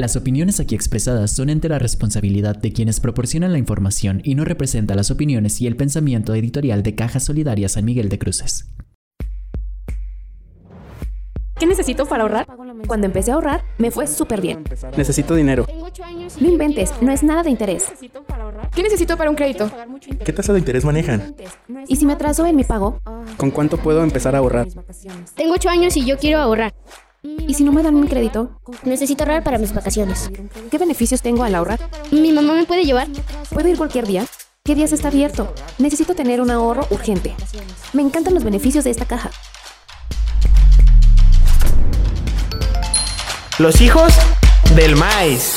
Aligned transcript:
Las 0.00 0.16
opiniones 0.16 0.60
aquí 0.60 0.74
expresadas 0.74 1.30
son 1.30 1.50
entera 1.50 1.78
responsabilidad 1.78 2.56
de 2.56 2.72
quienes 2.72 3.00
proporcionan 3.00 3.52
la 3.52 3.58
información 3.58 4.22
y 4.24 4.34
no 4.34 4.46
representan 4.46 4.96
las 4.96 5.10
opiniones 5.10 5.60
y 5.60 5.66
el 5.66 5.76
pensamiento 5.76 6.34
editorial 6.34 6.82
de 6.82 6.94
Caja 6.94 7.20
Solidaria 7.20 7.68
San 7.68 7.84
Miguel 7.84 8.08
de 8.08 8.18
Cruces. 8.18 8.72
¿Qué 11.58 11.66
necesito 11.66 12.06
para 12.06 12.22
ahorrar? 12.22 12.46
Cuando 12.86 13.04
empecé 13.04 13.30
a 13.30 13.34
ahorrar, 13.34 13.62
me 13.76 13.90
fue 13.90 14.06
súper 14.06 14.40
bien. 14.40 14.64
Necesito 14.96 15.34
dinero. 15.34 15.66
No 16.40 16.48
inventes, 16.48 16.94
no 17.02 17.12
es 17.12 17.22
nada 17.22 17.42
de 17.42 17.50
interés. 17.50 17.92
¿Qué 18.74 18.82
necesito 18.82 19.18
para 19.18 19.28
un 19.28 19.36
crédito? 19.36 19.70
¿Qué 20.24 20.32
tasa 20.32 20.54
de 20.54 20.60
interés 20.60 20.82
manejan? 20.82 21.36
¿Y 21.88 21.96
si 21.96 22.06
me 22.06 22.14
atraso 22.14 22.46
en 22.46 22.56
mi 22.56 22.64
pago? 22.64 23.02
¿Con 23.36 23.50
cuánto 23.50 23.76
puedo 23.76 24.02
empezar 24.02 24.34
a 24.34 24.38
ahorrar? 24.38 24.66
Tengo 25.34 25.52
ocho 25.52 25.68
años 25.68 25.94
y 25.98 26.06
yo 26.06 26.16
quiero 26.16 26.38
ahorrar. 26.38 26.72
¿Y 27.22 27.52
si 27.54 27.64
no 27.64 27.72
me 27.72 27.82
dan 27.82 27.96
un 27.96 28.06
crédito? 28.06 28.60
Necesito 28.84 29.24
ahorrar 29.24 29.44
para 29.44 29.58
mis 29.58 29.74
vacaciones. 29.74 30.30
¿Qué 30.70 30.78
beneficios 30.78 31.20
tengo 31.20 31.44
al 31.44 31.54
ahorrar? 31.54 31.78
¿Mi 32.10 32.32
mamá 32.32 32.54
me 32.54 32.64
puede 32.64 32.84
llevar? 32.84 33.08
¿Puedo 33.50 33.68
ir 33.68 33.76
cualquier 33.76 34.06
día? 34.06 34.24
¿Qué 34.64 34.74
días 34.74 34.92
está 34.92 35.08
abierto? 35.08 35.52
Necesito 35.78 36.14
tener 36.14 36.40
un 36.40 36.50
ahorro 36.50 36.86
urgente. 36.90 37.34
Me 37.92 38.00
encantan 38.00 38.32
los 38.32 38.44
beneficios 38.44 38.84
de 38.84 38.90
esta 38.90 39.04
caja. 39.04 39.30
Los 43.58 43.82
hijos 43.82 44.14
del 44.74 44.96
maíz. 44.96 45.54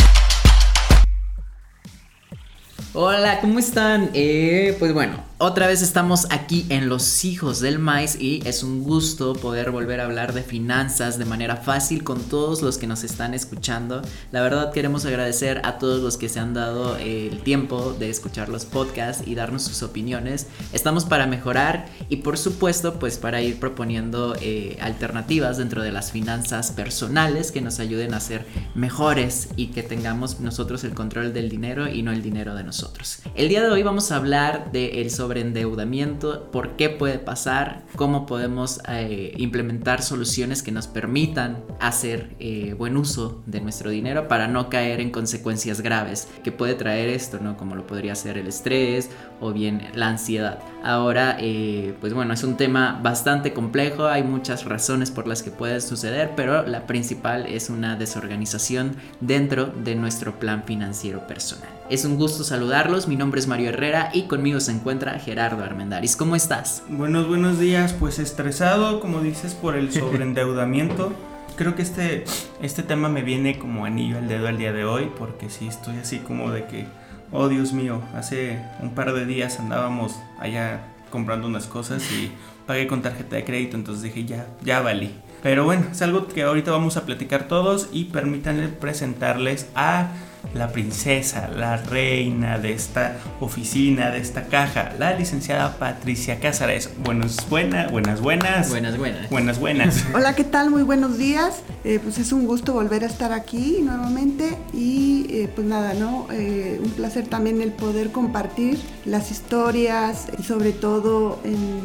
Hola, 2.93 3.39
¿cómo 3.39 3.59
están? 3.59 4.09
Eh, 4.13 4.75
pues 4.79 4.93
bueno, 4.93 5.15
otra 5.43 5.67
vez 5.67 5.81
estamos 5.81 6.25
aquí 6.29 6.65
en 6.69 6.87
Los 6.87 7.25
Hijos 7.25 7.59
del 7.59 7.77
Maíz 7.77 8.17
y 8.17 8.41
es 8.45 8.63
un 8.63 8.81
gusto 8.81 9.33
poder 9.33 9.71
volver 9.71 9.99
a 9.99 10.05
hablar 10.05 10.33
de 10.33 10.41
finanzas 10.41 11.17
de 11.17 11.25
manera 11.25 11.57
fácil 11.57 12.05
con 12.05 12.21
todos 12.21 12.61
los 12.61 12.77
que 12.77 12.87
nos 12.87 13.03
están 13.03 13.33
escuchando. 13.33 14.01
La 14.31 14.41
verdad 14.41 14.71
queremos 14.71 15.05
agradecer 15.05 15.59
a 15.65 15.79
todos 15.79 16.01
los 16.01 16.15
que 16.15 16.29
se 16.29 16.39
han 16.39 16.53
dado 16.53 16.95
el 16.95 17.41
tiempo 17.41 17.93
de 17.99 18.09
escuchar 18.09 18.47
los 18.47 18.63
podcasts 18.63 19.27
y 19.27 19.35
darnos 19.35 19.63
sus 19.63 19.83
opiniones. 19.83 20.47
Estamos 20.71 21.03
para 21.03 21.27
mejorar 21.27 21.87
y 22.07 22.17
por 22.17 22.37
supuesto 22.37 22.97
pues 22.97 23.17
para 23.17 23.41
ir 23.41 23.59
proponiendo 23.59 24.37
eh, 24.39 24.77
alternativas 24.79 25.57
dentro 25.57 25.83
de 25.83 25.91
las 25.91 26.13
finanzas 26.13 26.71
personales 26.71 27.51
que 27.51 27.59
nos 27.59 27.81
ayuden 27.81 28.13
a 28.13 28.21
ser 28.21 28.45
mejores 28.75 29.49
y 29.57 29.67
que 29.67 29.83
tengamos 29.83 30.39
nosotros 30.39 30.85
el 30.85 30.93
control 30.93 31.33
del 31.33 31.49
dinero 31.49 31.89
y 31.89 32.01
no 32.01 32.13
el 32.13 32.21
dinero 32.21 32.55
de 32.55 32.63
nosotros. 32.63 33.19
El 33.35 33.49
día 33.49 33.61
de 33.61 33.69
hoy 33.69 33.83
vamos 33.83 34.09
a 34.13 34.15
hablar 34.15 34.71
de 34.71 35.01
el 35.01 35.11
sobre 35.11 35.32
endeudamiento, 35.37 36.51
por 36.51 36.75
qué 36.75 36.89
puede 36.89 37.19
pasar, 37.19 37.83
cómo 37.95 38.25
podemos 38.25 38.81
eh, 38.87 39.33
implementar 39.37 40.01
soluciones 40.01 40.63
que 40.63 40.71
nos 40.71 40.87
permitan 40.87 41.63
hacer 41.79 42.35
eh, 42.39 42.75
buen 42.77 42.97
uso 42.97 43.41
de 43.45 43.61
nuestro 43.61 43.89
dinero 43.89 44.27
para 44.27 44.47
no 44.47 44.69
caer 44.69 44.99
en 44.99 45.11
consecuencias 45.11 45.81
graves 45.81 46.27
que 46.43 46.51
puede 46.51 46.75
traer 46.75 47.09
esto, 47.09 47.39
¿no? 47.39 47.57
Como 47.57 47.75
lo 47.75 47.87
podría 47.87 48.15
ser 48.15 48.37
el 48.37 48.47
estrés 48.47 49.09
o 49.39 49.51
bien 49.53 49.87
la 49.93 50.07
ansiedad. 50.07 50.59
Ahora, 50.83 51.37
eh, 51.39 51.95
pues 52.01 52.13
bueno, 52.13 52.33
es 52.33 52.43
un 52.43 52.57
tema 52.57 52.99
bastante 53.01 53.53
complejo, 53.53 54.07
hay 54.07 54.23
muchas 54.23 54.65
razones 54.65 55.11
por 55.11 55.27
las 55.27 55.43
que 55.43 55.51
puede 55.51 55.79
suceder, 55.81 56.31
pero 56.35 56.63
la 56.67 56.85
principal 56.87 57.45
es 57.47 57.69
una 57.69 57.95
desorganización 57.95 58.95
dentro 59.21 59.67
de 59.67 59.95
nuestro 59.95 60.39
plan 60.39 60.63
financiero 60.63 61.25
personal. 61.27 61.69
Es 61.89 62.05
un 62.05 62.15
gusto 62.15 62.45
saludarlos, 62.45 63.09
mi 63.09 63.17
nombre 63.17 63.41
es 63.41 63.47
Mario 63.47 63.69
Herrera 63.69 64.09
y 64.13 64.23
conmigo 64.23 64.61
se 64.61 64.71
encuentra 64.71 65.19
Gerardo 65.19 65.65
Armendaris. 65.65 66.15
¿Cómo 66.15 66.37
estás? 66.37 66.81
Buenos, 66.87 67.27
buenos 67.27 67.59
días, 67.59 67.91
pues 67.91 68.19
estresado, 68.19 69.01
como 69.01 69.19
dices, 69.19 69.53
por 69.53 69.75
el 69.75 69.91
sobreendeudamiento. 69.91 71.11
Creo 71.57 71.75
que 71.75 71.81
este, 71.81 72.23
este 72.61 72.83
tema 72.83 73.09
me 73.09 73.21
viene 73.21 73.59
como 73.59 73.83
anillo 73.83 74.17
al 74.17 74.29
dedo 74.29 74.47
al 74.47 74.57
día 74.57 74.71
de 74.71 74.85
hoy, 74.85 75.11
porque 75.19 75.49
sí 75.49 75.67
estoy 75.67 75.97
así 75.97 76.19
como 76.19 76.51
de 76.51 76.65
que, 76.67 76.85
oh 77.33 77.49
Dios 77.49 77.73
mío, 77.73 78.01
hace 78.15 78.59
un 78.81 78.91
par 78.95 79.13
de 79.13 79.25
días 79.25 79.59
andábamos 79.59 80.15
allá 80.39 80.85
comprando 81.09 81.47
unas 81.47 81.67
cosas 81.67 82.01
y 82.13 82.31
pagué 82.65 82.87
con 82.87 83.01
tarjeta 83.01 83.35
de 83.35 83.43
crédito, 83.43 83.75
entonces 83.75 84.03
dije, 84.03 84.23
ya, 84.23 84.47
ya 84.63 84.79
valí. 84.79 85.11
Pero 85.43 85.65
bueno, 85.65 85.87
es 85.91 86.01
algo 86.01 86.29
que 86.29 86.43
ahorita 86.43 86.71
vamos 86.71 86.95
a 86.95 87.05
platicar 87.05 87.49
todos 87.49 87.89
y 87.91 88.05
permítanme 88.05 88.69
presentarles 88.69 89.67
a 89.75 90.11
la 90.53 90.71
princesa, 90.71 91.47
la 91.47 91.77
reina 91.77 92.59
de 92.59 92.73
esta 92.73 93.17
oficina, 93.39 94.11
de 94.11 94.19
esta 94.19 94.43
caja, 94.43 94.93
la 94.99 95.13
licenciada 95.13 95.77
Patricia 95.77 96.39
Cázares. 96.39 96.89
Buenas, 97.03 97.49
buenas, 97.49 97.91
buenas, 97.91 98.21
buenas. 98.21 98.69
Buenas, 98.69 98.97
buenas. 98.97 99.29
Buenas, 99.29 99.59
buenas. 99.59 100.05
Hola, 100.13 100.35
¿qué 100.35 100.43
tal? 100.43 100.69
Muy 100.69 100.83
buenos 100.83 101.17
días. 101.17 101.61
Eh, 101.83 101.99
pues 102.01 102.17
es 102.19 102.31
un 102.31 102.45
gusto 102.45 102.73
volver 102.73 103.03
a 103.03 103.07
estar 103.07 103.31
aquí 103.31 103.79
nuevamente 103.81 104.57
y 104.73 105.25
eh, 105.29 105.49
pues 105.53 105.65
nada, 105.65 105.93
¿no? 105.93 106.27
Eh, 106.31 106.79
un 106.83 106.91
placer 106.91 107.27
también 107.27 107.61
el 107.61 107.71
poder 107.71 108.11
compartir 108.11 108.79
las 109.05 109.31
historias 109.31 110.27
y 110.37 110.43
sobre 110.43 110.71
todo 110.71 111.39
en 111.43 111.81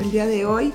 el 0.00 0.10
día 0.10 0.26
de 0.26 0.46
hoy 0.46 0.72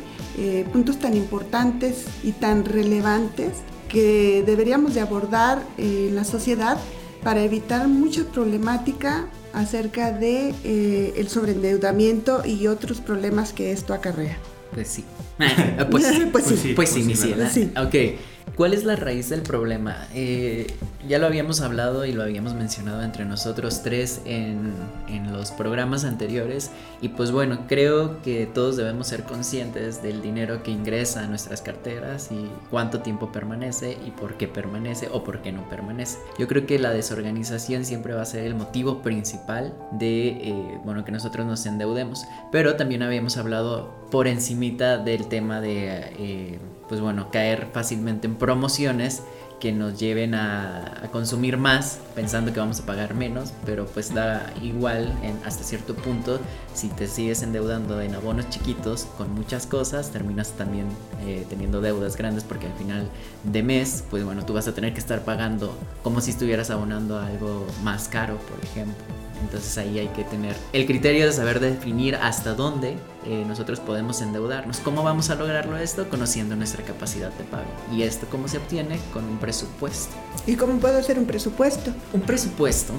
puntos 0.72 0.98
tan 0.98 1.16
importantes 1.16 2.06
y 2.24 2.32
tan 2.32 2.66
relevantes 2.66 3.50
que 3.90 4.44
deberíamos 4.46 4.96
de 4.96 5.02
abordar 5.02 5.62
en 5.78 6.16
la 6.16 6.24
sociedad 6.24 6.78
para 7.24 7.44
evitar 7.44 7.88
mucha 7.88 8.24
problemática 8.26 9.28
acerca 9.54 10.12
de 10.12 10.54
eh, 10.64 11.14
el 11.18 11.28
sobreendeudamiento 11.28 12.44
y 12.46 12.68
otros 12.68 13.02
problemas 13.02 13.54
que 13.54 13.72
esto 13.72 13.94
acarrea. 13.94 14.38
Pues 14.74 14.88
sí. 14.88 15.06
pues, 15.38 15.88
pues, 15.92 16.06
sí. 16.06 16.26
Pues 16.32 16.46
sí, 16.46 16.74
pues 16.74 16.96
mi 16.96 17.16
sí. 17.16 17.72
Ok. 17.78 18.20
¿Cuál 18.56 18.74
es 18.74 18.84
la 18.84 18.96
raíz 18.96 19.30
del 19.30 19.42
problema? 19.42 20.08
Eh, 20.14 20.68
ya 21.08 21.20
lo 21.20 21.26
habíamos 21.26 21.62
hablado 21.62 22.06
y 22.06 22.12
lo 22.12 22.22
habíamos 22.22 22.54
mencionado 22.54 23.02
entre 23.02 23.26
nosotros 23.26 23.82
tres 23.82 24.22
en, 24.26 24.74
en, 25.08 25.32
los 25.32 25.52
programas 25.52 26.04
anteriores 26.04 26.70
y 27.02 27.10
pues 27.10 27.32
bueno, 27.32 27.66
creo 27.68 28.22
que 28.22 28.46
todos 28.46 28.76
debemos 28.76 29.08
ser 29.08 29.24
conscientes 29.24 30.04
del 30.04 30.22
dinero 30.22 30.64
que 30.64 30.72
ingresa 30.72 31.24
a 31.24 31.28
nuestras 31.28 31.62
carteras 31.62 32.30
y 32.32 32.50
cuánto 32.70 33.00
tiempo 33.00 33.32
permanece 33.32 33.98
y 34.06 34.12
por 34.12 34.36
qué 34.36 34.48
permanece 34.48 35.10
o 35.12 35.24
por 35.24 35.42
qué 35.42 35.52
no 35.52 35.68
permanece. 35.70 36.20
Yo 36.38 36.48
creo 36.48 36.66
que 36.66 36.78
la 36.78 36.92
desorganización 36.92 37.86
siempre 37.86 38.14
va 38.14 38.22
a 38.22 38.26
ser 38.26 38.46
el 38.46 38.56
motivo 38.56 39.02
principal 39.02 39.74
de, 39.94 40.28
eh, 40.28 40.80
bueno, 40.84 41.06
que 41.06 41.12
nosotros 41.12 41.46
nos 41.48 41.66
endeudemos, 41.66 42.26
pero 42.52 42.76
también 42.76 43.02
habíamos 43.02 43.38
hablado 43.38 44.08
por 44.12 44.28
encimita 44.28 44.98
del 44.98 45.28
tema 45.28 45.62
de... 45.62 46.14
Eh, 46.20 46.60
pues 46.92 47.00
bueno, 47.00 47.32
caer 47.32 47.70
fácilmente 47.72 48.28
en 48.28 48.36
promociones 48.36 49.24
que 49.62 49.72
nos 49.72 49.98
lleven 49.98 50.36
a, 50.36 51.08
consumir 51.14 51.56
más 51.56 52.00
pensando 52.16 52.52
que 52.52 52.60
vamos 52.60 52.82
a 52.82 52.86
pagar 52.86 53.14
menos, 53.14 53.54
pero 53.66 53.86
pues 53.86 54.14
da 54.14 54.52
igual 54.62 55.18
en, 55.24 55.40
hasta 55.46 55.64
cierto 55.64 55.96
punto 55.96 56.42
si 56.74 56.90
te 56.90 57.08
sigues 57.08 57.44
endeudando 57.44 58.02
en 58.02 58.14
abonos 58.14 58.50
chiquitos 58.50 59.06
con 59.18 59.34
muchas 59.34 59.68
cosas, 59.68 60.12
terminas 60.12 60.52
también 60.58 60.88
eh, 61.26 61.46
teniendo 61.48 61.80
deudas 61.80 62.18
grandes 62.18 62.44
porque 62.44 62.66
al 62.66 62.74
final 62.74 63.08
de 63.46 63.64
mes, 63.64 64.04
pues 64.10 64.26
bueno, 64.26 64.46
tú 64.46 64.52
vas 64.52 64.68
a 64.68 64.74
tener 64.74 64.92
que 64.92 65.00
estar 65.00 65.24
pagando 65.24 65.74
como 66.04 66.20
si 66.20 66.32
estuvieras 66.32 66.72
abonando 66.72 67.20
algo 67.20 67.66
más 67.84 68.10
caro, 68.10 68.36
por 68.36 68.62
ejemplo. 68.66 69.02
Entonces 69.42 69.78
ahí 69.78 69.98
hay 69.98 70.10
que 70.10 70.26
tener 70.26 70.58
el 70.74 70.86
criterio 70.86 71.26
de 71.26 71.32
saber 71.32 71.62
definir 71.62 72.18
hasta 72.18 72.54
dónde 72.54 72.98
eh, 73.26 73.46
nosotros 73.48 73.80
podemos 73.80 74.22
endeudarnos. 74.22 74.80
¿Cómo 74.80 75.04
vamos 75.04 75.30
a 75.30 75.36
lograrlo 75.36 75.78
esto? 75.78 76.10
Conociendo 76.10 76.56
nuestra 76.56 76.84
capacidad 76.84 77.32
de 77.32 77.44
pago. 77.44 77.66
¿Y 77.92 78.02
esto 78.02 78.28
cómo 78.32 78.48
se 78.48 78.58
obtiene? 78.58 79.00
Con 79.14 79.26
un 79.26 79.38
presupuesto. 79.38 80.16
¿Y 80.48 80.56
cómo 80.56 80.80
puedo 80.80 80.98
hacer 80.98 81.20
un 81.20 81.26
presupuesto? 81.26 81.92
Un 82.14 82.22
presupuesto. 82.22 82.94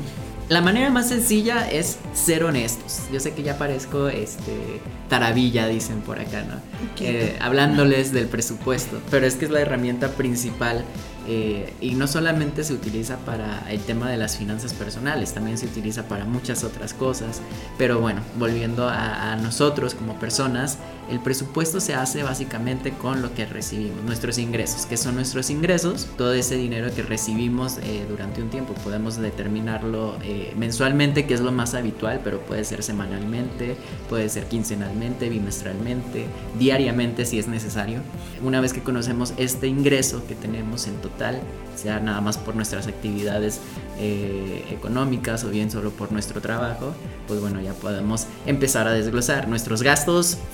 La 0.48 0.60
manera 0.60 0.90
más 0.90 1.08
sencilla 1.08 1.68
es 1.70 1.98
ser 2.14 2.44
honestos. 2.44 3.00
Yo 3.12 3.20
sé 3.20 3.32
que 3.32 3.42
ya 3.42 3.58
parezco 3.58 4.08
este 4.08 4.80
taravilla, 5.08 5.66
dicen 5.66 6.00
por 6.02 6.20
acá, 6.20 6.42
¿no? 6.42 6.54
Eh, 7.00 7.36
hablándoles 7.40 8.12
del 8.12 8.26
presupuesto, 8.26 9.00
pero 9.10 9.26
es 9.26 9.36
que 9.36 9.46
es 9.46 9.50
la 9.50 9.60
herramienta 9.60 10.08
principal 10.08 10.84
eh, 11.28 11.72
y 11.80 11.94
no 11.94 12.08
solamente 12.08 12.64
se 12.64 12.72
utiliza 12.72 13.16
para 13.18 13.70
el 13.70 13.80
tema 13.80 14.10
de 14.10 14.16
las 14.16 14.36
finanzas 14.36 14.74
personales, 14.74 15.32
también 15.32 15.56
se 15.56 15.66
utiliza 15.66 16.08
para 16.08 16.24
muchas 16.24 16.64
otras 16.64 16.94
cosas. 16.94 17.40
Pero 17.78 18.00
bueno, 18.00 18.22
volviendo 18.38 18.88
a, 18.88 19.36
nosotros 19.36 19.94
como 19.94 20.11
personas, 20.14 20.78
el 21.10 21.20
presupuesto 21.20 21.80
se 21.80 21.94
hace 21.94 22.22
básicamente 22.22 22.92
con 22.92 23.22
lo 23.22 23.34
que 23.34 23.44
recibimos, 23.44 24.04
nuestros 24.04 24.38
ingresos. 24.38 24.86
¿Qué 24.86 24.96
son 24.96 25.16
nuestros 25.16 25.50
ingresos? 25.50 26.08
Todo 26.16 26.32
ese 26.32 26.56
dinero 26.56 26.94
que 26.94 27.02
recibimos 27.02 27.78
eh, 27.78 28.04
durante 28.08 28.42
un 28.42 28.50
tiempo. 28.50 28.74
Podemos 28.74 29.16
determinarlo 29.16 30.16
eh, 30.22 30.52
mensualmente, 30.56 31.26
que 31.26 31.34
es 31.34 31.40
lo 31.40 31.52
más 31.52 31.74
habitual, 31.74 32.20
pero 32.22 32.40
puede 32.40 32.64
ser 32.64 32.82
semanalmente, 32.82 33.76
puede 34.08 34.28
ser 34.28 34.46
quincenalmente, 34.46 35.28
bimestralmente, 35.28 36.26
diariamente 36.58 37.26
si 37.26 37.38
es 37.38 37.48
necesario. 37.48 38.00
Una 38.42 38.60
vez 38.60 38.72
que 38.72 38.82
conocemos 38.82 39.34
este 39.36 39.66
ingreso 39.66 40.26
que 40.26 40.34
tenemos 40.34 40.86
en 40.86 40.94
total, 40.96 41.40
sea 41.74 42.00
nada 42.00 42.20
más 42.20 42.38
por 42.38 42.54
nuestras 42.54 42.86
actividades 42.86 43.60
eh, 43.98 44.64
económicas 44.70 45.44
o 45.44 45.50
bien 45.50 45.70
solo 45.70 45.90
por 45.90 46.12
nuestro 46.12 46.40
trabajo, 46.40 46.92
pues 47.26 47.40
bueno, 47.40 47.60
ya 47.60 47.72
podemos 47.72 48.26
empezar 48.46 48.86
a 48.86 48.92
desglosar 48.92 49.48
nuestros 49.48 49.82
gastos 49.82 50.01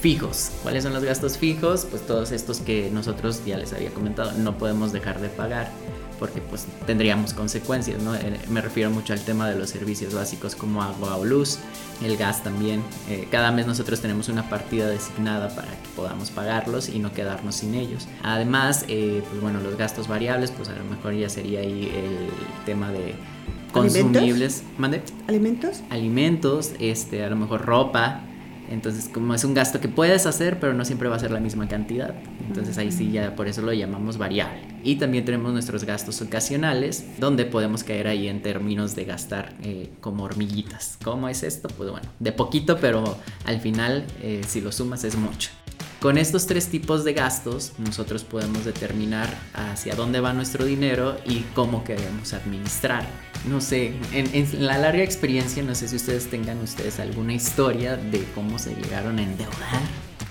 fijos. 0.01 0.51
¿Cuáles 0.63 0.85
son 0.85 0.93
los 0.93 1.05
gastos 1.05 1.39
fijos? 1.39 1.87
Pues 1.89 2.07
todos 2.07 2.33
estos 2.33 2.61
que 2.61 2.91
nosotros 2.93 3.43
ya 3.45 3.57
les 3.57 3.73
había 3.73 3.91
comentado, 3.91 4.33
no 4.33 4.59
podemos 4.59 4.93
dejar 4.93 5.21
de 5.21 5.29
pagar 5.29 5.71
porque 6.19 6.41
pues 6.41 6.67
tendríamos 6.87 7.33
consecuencias, 7.33 8.03
¿no? 8.03 8.15
Eh, 8.15 8.41
me 8.49 8.61
refiero 8.61 8.91
mucho 8.91 9.13
al 9.13 9.21
tema 9.21 9.49
de 9.49 9.57
los 9.57 9.71
servicios 9.71 10.15
básicos 10.15 10.55
como 10.55 10.83
agua 10.83 11.17
o 11.17 11.25
luz, 11.25 11.59
el 12.03 12.17
gas 12.17 12.43
también. 12.43 12.83
Eh, 13.09 13.29
cada 13.31 13.53
mes 13.53 13.67
nosotros 13.67 14.01
tenemos 14.01 14.29
una 14.29 14.49
partida 14.49 14.89
designada 14.89 15.49
para 15.55 15.69
que 15.69 15.89
podamos 15.97 16.31
pagarlos 16.31 16.89
y 16.89 16.99
no 16.99 17.13
quedarnos 17.13 17.57
sin 17.57 17.75
ellos. 17.75 18.09
Además, 18.23 18.85
eh, 18.89 19.23
pues 19.29 19.41
bueno, 19.41 19.61
los 19.61 19.77
gastos 19.77 20.09
variables, 20.09 20.51
pues 20.51 20.69
a 20.69 20.75
lo 20.75 20.85
mejor 20.85 21.15
ya 21.15 21.29
sería 21.29 21.61
ahí 21.61 21.93
el 21.95 22.65
tema 22.67 22.91
de 22.91 23.15
consumibles. 23.73 24.65
¿Mande? 24.77 25.03
¿Alimentos? 25.27 25.83
Alimentos, 25.91 26.73
este, 26.79 27.25
a 27.25 27.31
lo 27.31 27.37
mejor 27.37 27.65
ropa, 27.65 28.23
entonces, 28.71 29.09
como 29.13 29.35
es 29.35 29.45
un 29.45 29.55
gasto 29.55 29.81
que 29.81 29.89
puedes 29.89 30.27
hacer, 30.27 30.61
pero 30.61 30.75
no 30.75 30.85
siempre 30.85 31.09
va 31.09 31.17
a 31.17 31.19
ser 31.19 31.31
la 31.31 31.41
misma 31.41 31.69
cantidad. 31.69 32.15
Entonces 32.47 32.79
ahí 32.79 32.93
sí 32.93 33.11
ya 33.11 33.35
por 33.35 33.49
eso 33.49 33.63
lo 33.63 33.73
llamamos 33.73 34.19
variable. 34.19 34.61
Y 34.85 34.97
también 34.97 35.25
tenemos 35.25 35.53
nuestros 35.53 35.85
gastos 35.85 36.21
ocasionales, 36.23 37.05
donde 37.19 37.45
podemos 37.45 37.85
caer 37.85 38.09
ahí 38.09 38.29
en 38.29 38.43
términos 38.43 38.95
de 38.95 39.05
gastar 39.05 39.55
eh, 39.63 39.91
como 40.01 40.25
hormiguitas. 40.25 40.99
¿Cómo 41.03 41.29
es 41.29 41.43
esto? 41.43 41.69
Pues 41.69 41.91
bueno, 41.91 42.09
de 42.19 42.33
poquito, 42.33 42.79
pero 42.81 43.17
al 43.45 43.61
final 43.61 44.05
eh, 44.23 44.43
si 44.47 44.61
lo 44.61 44.73
sumas 44.73 45.05
es 45.05 45.17
mucho. 45.17 45.51
Con 46.01 46.17
estos 46.17 46.47
tres 46.47 46.69
tipos 46.69 47.05
de 47.05 47.13
gastos, 47.13 47.73
nosotros 47.79 48.23
podemos 48.23 48.65
determinar 48.65 49.37
hacia 49.53 49.97
dónde 49.97 50.21
va 50.21 50.33
nuestro 50.33 50.65
dinero 50.65 51.17
y 51.27 51.41
cómo 51.55 51.83
queremos 51.83 52.35
administrar. 52.35 53.05
No 53.47 53.61
sé, 53.61 53.95
en, 54.13 54.67
la 54.67 54.79
larga 54.79 55.03
experiencia, 55.03 55.63
no 55.63 55.75
sé 55.75 55.89
si 55.89 55.97
ustedes 55.97 56.29
tengan 56.29 56.59
ustedes 56.59 56.99
alguna 57.01 57.33
historia 57.35 57.97
de 57.97 58.25
cómo 58.35 58.59
se 58.59 58.75
llegaron 58.75 59.19
a 59.19 59.23
endeudar. 59.23 59.81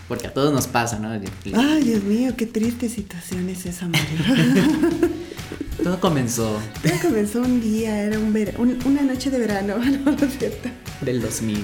Porque 0.08 0.28
a 0.28 0.34
todos 0.34 0.54
nos 0.54 0.68
pasa, 0.68 1.00
¿no? 1.00 1.10
Ay, 1.12 1.84
Dios 1.84 2.04
mío, 2.04 2.34
qué 2.38 2.46
triste 2.46 2.90
situación 2.90 3.50
es 3.50 3.66
esa, 3.66 3.88
Mario. 3.88 4.18
Todo 5.84 6.00
comenzó. 6.00 6.60
Todo 6.82 6.94
comenzó 7.02 7.42
un 7.42 7.62
día, 7.62 8.04
era 8.04 8.18
un, 8.20 8.80
una 8.86 9.02
noche 9.02 9.30
de 9.30 9.40
verano, 9.40 9.78
¿no, 10.06 10.12
¿no 10.12 10.26
es 10.26 10.38
cierto? 10.38 10.70
Del 11.02 11.22
2000. 11.22 11.64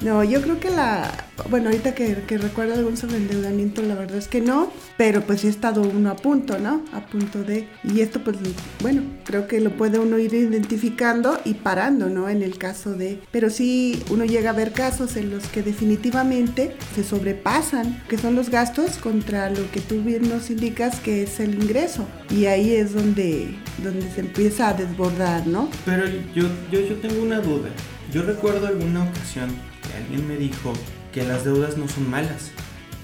No, 0.00 0.24
yo 0.24 0.40
creo 0.40 0.58
que 0.58 0.70
la, 0.70 1.26
bueno, 1.50 1.68
ahorita 1.68 1.94
que, 1.94 2.14
recuerdo 2.38 2.72
algún 2.74 2.96
sobreendeudamiento, 2.96 3.82
la 3.82 3.94
verdad 3.94 4.16
es 4.16 4.28
que 4.28 4.40
no, 4.40 4.72
pero 4.96 5.20
pues 5.22 5.42
sí 5.42 5.46
he 5.46 5.50
estado 5.50 5.82
uno 5.82 6.10
a 6.10 6.16
punto, 6.16 6.58
¿no? 6.58 6.82
A 6.92 7.04
punto 7.06 7.44
de, 7.44 7.68
y 7.84 8.00
esto 8.00 8.24
pues, 8.24 8.38
bueno, 8.80 9.02
creo 9.24 9.46
que 9.46 9.60
lo 9.60 9.76
puede 9.76 9.98
uno 9.98 10.18
ir 10.18 10.32
identificando 10.32 11.38
y 11.44 11.52
parando, 11.52 12.08
¿no? 12.08 12.30
En 12.30 12.42
el 12.42 12.56
caso 12.56 12.94
de, 12.94 13.20
pero 13.30 13.50
sí 13.50 14.02
uno 14.08 14.24
llega 14.24 14.50
a 14.50 14.54
ver 14.54 14.72
casos 14.72 15.16
en 15.16 15.30
los 15.30 15.46
que 15.48 15.62
definitivamente 15.62 16.74
se 16.94 17.04
sobrepasan, 17.04 18.02
que 18.08 18.16
son 18.16 18.34
los 18.34 18.48
gastos 18.48 18.96
contra 18.96 19.50
lo 19.50 19.70
que 19.70 19.80
tú 19.80 20.00
bien 20.02 20.30
nos 20.30 20.48
indicas 20.48 20.98
que 21.00 21.24
es 21.24 21.40
el 21.40 21.62
ingreso, 21.62 22.06
y 22.30 22.46
ahí 22.46 22.72
es 22.72 22.94
donde, 22.94 23.54
donde 23.84 24.10
se 24.10 24.20
empieza 24.20 24.70
a 24.70 24.72
desbordar, 24.72 25.46
¿no? 25.46 25.68
Pero 25.84 26.06
yo, 26.34 26.48
yo, 26.72 26.80
yo 26.80 26.96
tengo 26.96 27.22
una 27.22 27.40
duda. 27.40 27.68
Yo 28.12 28.22
recuerdo 28.22 28.66
alguna 28.66 29.04
ocasión 29.04 29.50
alguien 29.96 30.26
me 30.26 30.36
dijo 30.36 30.72
que 31.12 31.24
las 31.24 31.44
deudas 31.44 31.76
no 31.76 31.88
son 31.88 32.10
malas. 32.10 32.52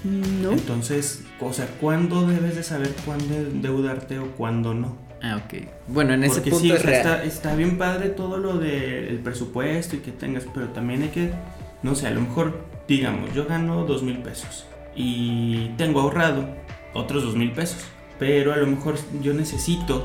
No. 0.03 0.51
Entonces, 0.51 1.23
o 1.39 1.51
sea, 1.51 1.67
¿cuándo 1.81 2.27
debes 2.27 2.55
de 2.55 2.63
saber 2.63 2.93
cuándo 3.05 3.35
endeudarte 3.35 4.19
o 4.19 4.31
cuándo 4.31 4.73
no? 4.73 4.97
Ah, 5.21 5.41
ok. 5.43 5.63
Bueno, 5.87 6.13
en 6.13 6.23
ese 6.23 6.41
punto 6.41 6.59
sí, 6.59 6.71
está, 6.71 7.23
está, 7.23 7.55
bien 7.55 7.77
padre 7.77 8.09
todo 8.09 8.37
lo 8.37 8.57
del 8.57 9.19
presupuesto 9.19 9.95
y 9.95 9.99
que 9.99 10.11
tengas, 10.11 10.45
pero 10.53 10.69
también 10.69 11.01
hay 11.01 11.09
que, 11.09 11.31
no 11.81 11.95
sé, 11.95 12.07
a 12.07 12.11
lo 12.11 12.21
mejor, 12.21 12.63
digamos, 12.87 13.33
yo 13.33 13.45
gano 13.45 13.85
dos 13.85 14.03
mil 14.03 14.19
pesos 14.19 14.65
y 14.95 15.69
tengo 15.77 16.01
ahorrado 16.01 16.47
otros 16.93 17.23
dos 17.23 17.35
mil 17.35 17.51
pesos, 17.51 17.83
pero 18.19 18.53
a 18.53 18.57
lo 18.57 18.67
mejor 18.67 18.95
yo 19.21 19.33
necesito 19.33 20.03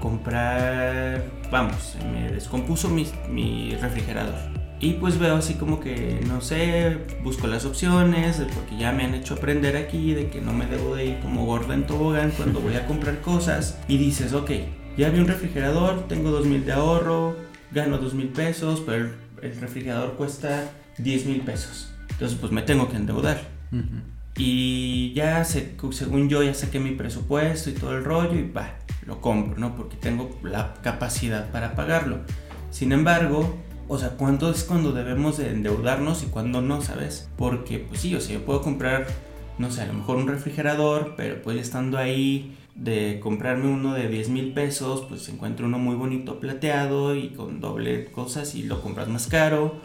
comprar, 0.00 1.24
vamos, 1.50 1.96
me 2.12 2.30
descompuso 2.30 2.88
mi, 2.88 3.06
mi 3.28 3.74
refrigerador 3.80 4.63
y 4.84 4.92
pues 5.00 5.18
veo 5.18 5.36
así 5.36 5.54
como 5.54 5.80
que, 5.80 6.20
no 6.28 6.42
sé, 6.42 6.98
busco 7.22 7.46
las 7.46 7.64
opciones, 7.64 8.42
porque 8.54 8.76
ya 8.76 8.92
me 8.92 9.04
han 9.04 9.14
hecho 9.14 9.32
aprender 9.32 9.78
aquí 9.78 10.12
de 10.12 10.28
que 10.28 10.42
no 10.42 10.52
me 10.52 10.66
debo 10.66 10.94
de 10.94 11.06
ir 11.06 11.20
como 11.20 11.46
gorda 11.46 11.72
en 11.72 11.86
tobogán 11.86 12.32
cuando 12.32 12.60
voy 12.60 12.74
a 12.74 12.86
comprar 12.86 13.22
cosas. 13.22 13.78
Y 13.88 13.96
dices, 13.96 14.34
ok, 14.34 14.50
ya 14.98 15.08
vi 15.08 15.20
un 15.20 15.26
refrigerador, 15.26 16.06
tengo 16.06 16.30
2000 16.30 16.66
de 16.66 16.72
ahorro, 16.72 17.34
gano 17.72 17.96
2000 17.96 18.28
pesos, 18.28 18.82
pero 18.84 19.08
el 19.40 19.58
refrigerador 19.58 20.16
cuesta 20.16 20.70
10 20.98 21.26
mil 21.26 21.40
pesos. 21.40 21.90
Entonces 22.10 22.36
pues 22.38 22.52
me 22.52 22.60
tengo 22.60 22.90
que 22.90 22.96
endeudar. 22.96 23.40
Y 24.36 25.14
ya 25.14 25.46
según 25.46 26.28
yo 26.28 26.42
ya 26.42 26.52
saqué 26.52 26.78
mi 26.78 26.90
presupuesto 26.90 27.70
y 27.70 27.72
todo 27.72 27.96
el 27.96 28.04
rollo 28.04 28.34
y 28.34 28.50
va, 28.50 28.76
lo 29.06 29.22
compro, 29.22 29.58
¿no? 29.58 29.76
Porque 29.76 29.96
tengo 29.96 30.38
la 30.42 30.74
capacidad 30.82 31.50
para 31.50 31.74
pagarlo. 31.74 32.18
Sin 32.70 32.92
embargo, 32.92 33.64
o 33.88 33.98
sea, 33.98 34.10
¿cuándo 34.10 34.50
es 34.50 34.64
cuando 34.64 34.92
debemos 34.92 35.36
de 35.38 35.50
endeudarnos 35.50 36.22
y 36.22 36.26
cuándo 36.26 36.60
no, 36.60 36.80
sabes? 36.80 37.28
Porque, 37.36 37.78
pues 37.78 38.00
sí, 38.00 38.14
o 38.14 38.20
sea, 38.20 38.34
yo 38.34 38.44
puedo 38.44 38.62
comprar, 38.62 39.06
no 39.58 39.70
sé, 39.70 39.82
a 39.82 39.86
lo 39.86 39.94
mejor 39.94 40.16
un 40.16 40.28
refrigerador, 40.28 41.14
pero 41.16 41.42
pues 41.42 41.58
estando 41.58 41.98
ahí 41.98 42.56
de 42.74 43.20
comprarme 43.22 43.68
uno 43.68 43.94
de 43.94 44.08
10 44.08 44.30
mil 44.30 44.52
pesos, 44.52 45.06
pues 45.08 45.28
encuentro 45.28 45.66
uno 45.66 45.78
muy 45.78 45.94
bonito 45.94 46.40
plateado 46.40 47.14
y 47.14 47.28
con 47.28 47.60
doble 47.60 48.06
cosas 48.06 48.54
y 48.56 48.64
lo 48.64 48.82
compras 48.82 49.08
más 49.08 49.28
caro 49.28 49.80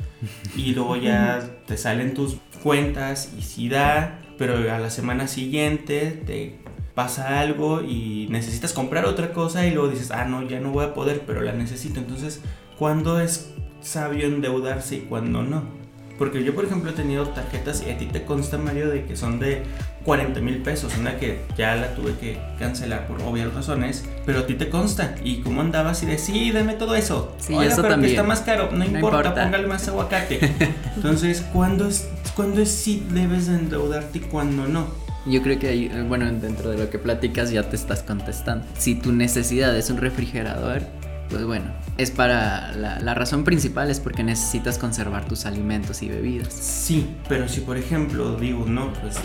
y 0.56 0.74
luego 0.74 0.96
ya 0.96 1.48
te 1.68 1.78
salen 1.78 2.16
tus 2.16 2.38
cuentas 2.64 3.34
y 3.38 3.44
si 3.44 3.70
da, 3.70 4.22
pero 4.40 4.74
a 4.74 4.80
la 4.80 4.90
semana 4.90 5.28
siguiente 5.28 6.24
te 6.26 6.58
pasa 6.96 7.40
algo 7.40 7.84
y 7.84 8.28
necesitas 8.30 8.74
comprar 8.74 9.06
otra 9.06 9.34
cosa 9.34 9.68
y 9.68 9.72
luego 9.72 9.90
dices, 9.90 10.12
ah, 10.12 10.26
no, 10.26 10.48
ya 10.48 10.60
no 10.60 10.72
voy 10.72 10.86
a 10.86 10.94
poder, 10.94 11.22
pero 11.26 11.42
la 11.42 11.54
necesito. 11.54 12.00
Entonces, 12.00 12.42
¿cuándo 12.78 13.22
es 13.22 13.54
sabio 13.82 14.28
endeudarse 14.28 14.98
y 14.98 15.00
cuando 15.02 15.44
no. 15.44 15.80
Porque 16.20 16.44
yo, 16.44 16.54
por 16.54 16.66
ejemplo, 16.66 16.92
he 16.92 16.94
tenido 16.94 17.30
tarjetas 17.30 17.82
y 17.88 17.92
a 17.92 17.98
ti 17.98 18.06
te 18.06 18.26
consta, 18.26 18.58
Mario, 18.58 18.90
de 18.90 19.06
que 19.06 19.16
son 19.16 19.40
de 19.40 19.64
40 20.04 20.42
mil 20.42 20.58
pesos. 20.58 20.92
Una 21.00 21.18
que 21.18 21.40
ya 21.58 21.76
la 21.76 21.96
tuve 21.96 22.14
que 22.20 22.38
cancelar 22.60 23.08
por 23.08 23.22
obvias 23.22 23.54
razones, 23.54 24.04
pero 24.26 24.40
a 24.40 24.46
ti 24.46 24.56
te 24.56 24.70
consta. 24.70 25.16
¿Y 25.24 25.38
cómo 25.38 25.62
andabas 25.62 26.04
y 26.04 26.08
de 26.08 26.18
sí, 26.18 26.52
dame 26.52 26.74
todo 26.74 26.96
eso? 26.96 27.34
Sí, 27.40 27.54
eso 27.54 27.78
pero 27.78 27.94
también. 27.94 28.02
que 28.02 28.08
está 28.18 28.24
más 28.24 28.42
caro. 28.42 28.70
No, 28.70 28.84
importa, 28.84 29.34
póngale 29.34 29.66
más 29.66 29.88
aguacate. 29.88 30.40
Entonces, 30.98 31.42
¿cuándo 31.54 31.88
es, 31.88 32.10
¿cuándo 32.36 32.62
es 32.62 32.70
sí 32.70 33.02
debes 33.12 33.48
de 33.48 33.56
endeudarte 33.56 34.18
y 34.18 34.22
cuándo 34.22 34.68
no? 34.68 34.88
Yo 35.26 35.42
creo 35.42 35.58
que 35.58 35.70
ahí, 35.70 35.92
bueno, 36.08 36.26
dentro 36.26 36.72
de 36.72 36.78
lo 36.80 36.90
que 36.90 37.00
platicas 37.00 37.52
ya 37.52 37.70
te 37.70 37.78
estás 37.78 38.04
contestando. 38.04 38.66
Si 38.78 38.96
tu 38.96 39.14
necesidad 39.14 39.78
es 39.78 39.90
un 39.90 39.98
refrigerador, 39.98 40.82
pues 41.30 41.46
bueno, 41.46 41.66
es 41.98 42.12
para 42.12 42.72
la, 42.74 43.14
razón 43.14 43.44
principal 43.44 43.90
es 43.92 44.00
porque 44.00 44.24
necesitas 44.24 44.78
conservar 44.78 45.26
tus 45.26 45.46
alimentos 45.46 46.02
y 46.02 46.10
bebidas. 46.10 46.54
Sí, 46.54 47.16
pero 47.28 47.48
si 47.48 47.62
por 47.62 47.78
ejemplo 47.78 48.36
digo, 48.36 48.66
no, 48.66 48.92
pues 48.94 49.18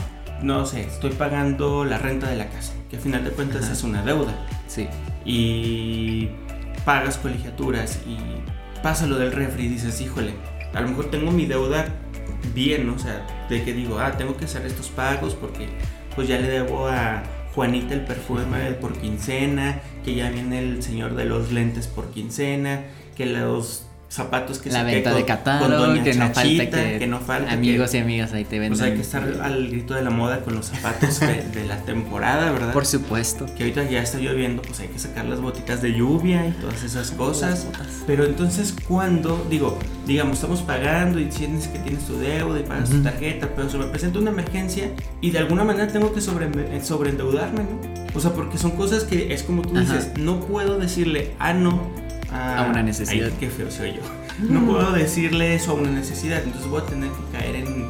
no 0.43 0.67
sé, 0.67 0.83
estoy 0.83 1.13
pagando 1.13 1.85
la 1.85 1.99
renta 1.99 2.29
de 2.29 2.37
la 2.37 2.49
casa, 2.49 2.73
que 2.91 2.97
al 2.97 3.03
final 3.03 3.25
de 3.25 3.31
cuentas 3.31 3.71
es 3.71 3.83
una 3.83 4.03
deuda. 4.03 4.35
Sí. 4.67 4.87
Y 5.25 6.29
pagas 6.85 7.17
colegiaturas 7.17 8.01
y 8.07 8.19
pasa 8.83 9.07
lo 9.07 9.19
del 9.19 9.33
refri 9.33 9.65
y 9.65 9.69
dices, 9.69 10.01
híjole, 10.01 10.35
a 10.75 10.81
lo 10.83 10.89
mejor 10.89 11.11
tengo 11.11 11.31
mi 11.31 11.47
deuda 11.47 11.87
bien, 12.55 12.89
o 12.91 12.99
sea, 12.99 13.27
de 13.49 13.65
que 13.65 13.73
digo, 13.73 13.99
ah, 13.99 14.13
tengo 14.19 14.37
que 14.37 14.45
hacer 14.45 14.67
estos 14.67 14.89
pagos 14.89 15.35
porque 15.35 15.69
pues 16.15 16.29
ya 16.29 16.39
le 16.39 16.49
debo 16.49 16.89
a 16.89 17.23
Juanita 17.55 17.95
el 17.95 18.05
perfume 18.05 18.73
por 18.81 18.99
quincena, 18.99 19.81
que 20.05 20.15
ya 20.15 20.31
viene 20.31 20.59
el 20.59 20.83
señor 20.83 21.15
de 21.15 21.25
los 21.25 21.51
lentes 21.51 21.87
por 21.87 22.11
quincena, 22.11 22.85
que 23.17 23.27
los 23.27 23.84
zapatos 24.15 24.59
que 24.61 24.71
la 24.71 24.81
se 24.81 24.85
venta 24.85 25.13
de 25.13 25.25
catálogo, 25.25 25.93
que, 26.05 26.15
no 26.15 26.33
falta 26.33 26.99
que, 26.99 27.07
no 27.07 27.19
falta 27.19 27.53
amigos 27.53 27.95
y 27.95 27.99
amigas 27.99 28.33
ahí 28.33 28.45
te 28.45 28.59
venden. 28.59 28.79
Sea, 28.79 28.87
hay 28.87 28.95
que 28.95 29.01
estar 29.01 29.25
al 29.43 29.69
grito 29.69 29.95
de 29.95 30.03
la 30.03 30.11
moda 30.11 30.41
con 30.41 30.55
los 30.55 30.67
zapatos 30.67 31.21
de, 31.21 31.65
la 31.67 31.79
temporada, 31.79 32.53
¿verdad? 32.53 32.73
Por 32.73 32.87
supuesto. 32.87 33.47
Que 33.57 33.65
ahorita 33.65 33.85
ya 33.85 34.03
está 34.03 34.19
lloviendo, 34.19 34.63
pues 34.63 34.79
hay 34.81 34.89
que 34.89 34.99
sacar 34.99 35.25
las 35.25 35.41
botitas 35.41 35.83
de 35.83 35.93
lluvia 35.93 36.47
y 36.47 36.53
todas 36.53 36.85
esas 36.85 37.11
cosas. 37.11 37.67
Pero 38.07 38.25
entonces, 38.25 38.75
cuando, 38.87 39.45
digo, 39.51 39.79
digamos, 40.07 40.35
estamos 40.35 40.63
pagando 40.63 41.19
y 41.19 41.27
tienes 41.27 41.67
que 41.67 41.79
tienes 41.81 42.05
tu 42.05 42.17
deuda 42.19 42.61
y 42.61 42.63
pagas 42.63 42.91
tu 42.91 43.03
tarjeta, 43.03 43.51
pero 43.57 43.69
se 43.69 43.79
me 43.79 43.87
presenta 43.87 44.21
una 44.21 44.31
emergencia 44.31 44.91
y 45.21 45.31
de 45.31 45.39
alguna 45.39 45.65
manera 45.65 45.89
tengo 45.89 46.13
que 46.13 46.21
sobre, 46.21 46.49
sobreendeudarme, 46.83 47.65
¿no? 47.65 48.05
O 48.15 48.21
sea, 48.21 48.33
porque 48.33 48.59
son 48.59 48.73
cosas 48.73 49.03
que 49.03 49.35
es 49.35 49.43
como 49.43 49.63
tú 49.63 49.77
dices, 49.77 50.13
no 50.19 50.39
puedo 50.39 50.79
decirle, 50.79 51.33
ah, 51.41 51.53
no, 51.53 51.91
a 52.35 52.67
una 52.69 52.83
necesidad. 52.83 53.29
Ay, 53.29 53.37
qué 53.39 53.49
feo 53.49 53.71
soy 53.71 53.95
yo. 53.95 54.03
No 54.41 54.67
puedo 54.67 54.93
decirle 54.93 55.55
eso 55.55 55.73
a 55.73 55.75
una 55.75 55.91
necesidad, 55.91 56.43
entonces 56.43 56.69
voy 56.69 56.83
a 56.83 56.87
tener 56.87 57.11
que 57.11 57.39
caer 57.39 57.57
en 57.57 57.89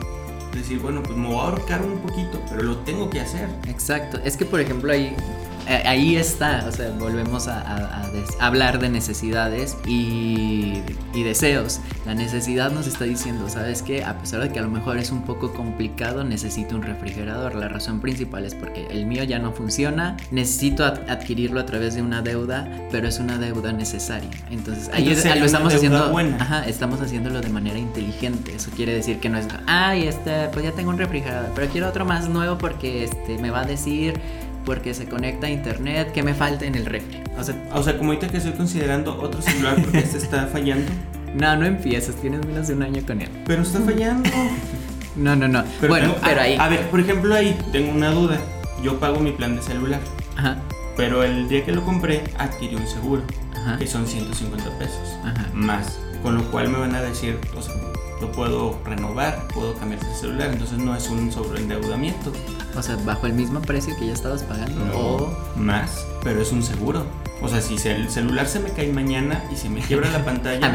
decir, 0.53 0.79
bueno, 0.79 1.03
pues 1.03 1.17
me 1.17 1.29
voy 1.29 1.39
a 1.39 1.43
ahorcar 1.43 1.83
un 1.83 1.99
poquito, 1.99 2.41
pero 2.49 2.63
lo 2.63 2.77
tengo 2.79 3.11
que 3.11 3.21
hacer. 3.21 3.49
Exacto. 3.67 4.21
Es 4.25 4.37
que, 4.37 4.45
por 4.45 4.61
ejemplo, 4.61 4.93
ahí 4.93 5.17
ahí 5.67 6.17
está, 6.17 6.65
o 6.69 6.73
sea, 6.73 6.91
volvemos 6.99 7.49
a, 7.49 8.03
hablar 8.41 8.79
de 8.79 8.89
necesidades 8.89 9.77
y, 9.87 10.83
deseos. 11.15 11.81
La 12.05 12.15
necesidad 12.15 12.71
nos 12.71 12.87
está 12.87 13.05
diciendo, 13.05 13.49
¿sabes 13.49 13.81
qué? 13.81 14.05
A 14.05 14.19
pesar 14.19 14.43
de 14.43 14.51
que 14.51 14.59
a 14.59 14.63
lo 14.63 14.69
mejor 14.69 14.99
es 14.99 15.11
un 15.11 15.25
poco 15.25 15.55
complicado, 15.55 16.23
necesito 16.23 16.77
un 16.77 16.83
refrigerador. 16.83 17.55
La 17.55 17.69
razón 17.69 18.01
principal 18.01 18.45
es 18.45 18.55
porque 18.55 18.87
el 18.91 19.07
mío 19.07 19.25
ya 19.25 19.39
no 19.39 19.53
funciona, 19.53 20.19
necesito 20.31 20.85
adquirirlo 20.85 21.61
a 21.61 21.67
través 21.67 21.95
de 21.95 22.03
una 22.03 22.21
deuda, 22.21 22.69
pero 22.91 23.09
es 23.09 23.21
una 23.21 23.39
deuda 23.39 23.73
necesaria. 23.73 24.29
Entonces, 24.51 24.91
ahí 24.93 25.07
lo 25.07 25.47
estamos 25.47 25.73
haciendo, 25.73 26.15
ajá, 26.39 26.67
estamos 26.67 27.01
haciéndolo 27.01 27.41
de 27.41 27.49
manera 27.49 27.79
inteligente. 27.79 28.55
Eso 28.55 28.71
quiere 28.77 28.95
decir 28.95 29.19
que 29.19 29.31
no 29.31 29.39
es, 29.39 29.47
ay, 29.67 30.07
este, 30.07 30.49
pues 30.53 30.65
ya 30.65 30.73
tengo 30.73 30.91
un 30.91 30.99
refrigerador, 30.99 31.53
pero 31.55 31.69
quiero 31.69 31.89
otro 31.89 32.05
más 32.05 32.29
nuevo 32.29 32.59
porque 32.59 33.05
este 33.05 33.39
me 33.39 33.51
va 33.51 33.63
a 33.63 33.67
decir 33.67 34.21
porque 34.65 34.95
se 34.95 35.07
conecta 35.07 35.47
a 35.47 35.51
internet, 35.51 36.13
que 36.13 36.23
me 36.23 36.35
falta 36.35 36.65
en 36.65 36.75
el 36.75 36.87
refri. 36.87 37.23
O 37.39 37.45
sea, 37.45 37.55
o 37.73 37.83
sea, 37.83 37.97
como 37.97 38.11
ahorita 38.11 38.29
que 38.29 38.39
estoy 38.39 38.53
considerando 38.53 39.19
otro 39.21 39.41
celular 39.43 39.77
porque 39.83 39.99
este 39.99 40.19
está 40.19 40.47
fallando. 40.53 40.91
No, 41.35 41.57
no 41.57 41.67
empiezas, 41.67 42.15
tienes 42.17 42.45
menos 42.47 42.69
de 42.69 42.75
un 42.75 42.83
año 42.83 43.03
con 43.07 43.21
él. 43.21 43.29
Pero 43.47 43.63
está 43.63 43.81
fallando. 43.81 44.29
no, 45.17 45.35
no, 45.35 45.49
no. 45.49 45.65
bueno, 45.89 46.15
pero 46.25 46.41
ahí. 46.41 46.57
A 46.59 46.69
ver, 46.69 46.89
por 46.91 47.01
ejemplo, 47.01 47.35
ahí 47.35 47.59
tengo 47.73 47.93
una 47.93 48.11
duda. 48.11 48.39
Yo 48.83 49.01
pago 49.01 49.19
mi 49.19 49.33
plan 49.33 49.57
de 49.57 49.63
celular. 49.63 50.01
Ajá. 50.37 50.59
Pero 50.97 51.25
el 51.25 51.49
día 51.49 51.65
que 51.65 51.73
lo 51.73 51.85
compré, 51.85 52.23
adquirí 52.39 52.77
un 52.77 52.87
seguro. 52.87 53.23
Ajá. 53.57 53.79
Que 53.79 53.87
son 53.87 54.07
150 54.07 54.79
pesos. 54.79 55.17
Ajá. 55.25 55.47
Más. 55.53 55.99
Con 56.23 56.37
lo 56.37 56.51
cual 56.51 56.69
me 56.69 56.79
van 56.79 56.95
a 56.95 57.03
decir, 57.03 57.39
o 57.57 57.63
sea, 57.63 57.75
lo 58.21 58.31
puedo 58.33 58.79
renovar, 58.85 59.47
puedo 59.55 59.75
cambiar 59.75 60.01
de 60.01 60.15
celular, 60.15 60.51
entonces 60.53 60.79
no 60.79 60.95
es 60.97 61.09
un 61.09 61.31
sobreendeudamiento. 61.33 62.33
O 62.77 62.83
sea, 62.83 62.97
bajo 63.05 63.27
el 63.27 63.35
mismo 63.35 63.61
precio 63.61 63.95
que 63.99 64.07
ya 64.07 64.13
estabas 64.13 64.43
pagando. 64.43 64.85
o 64.97 65.37
más, 65.57 66.07
pero 66.23 66.41
es 66.41 66.53
un 66.53 66.63
seguro. 66.63 67.05
O 67.43 67.49
sea, 67.49 67.61
si 67.61 67.77
el 67.89 68.09
celular 68.11 68.47
se 68.47 68.61
me 68.61 68.71
cae 68.71 68.91
mañana 68.93 69.45
y 69.53 69.57
se 69.57 69.69
me 69.69 69.81
quiebra 69.81 70.11
la 70.11 70.25
pantalla. 70.25 70.75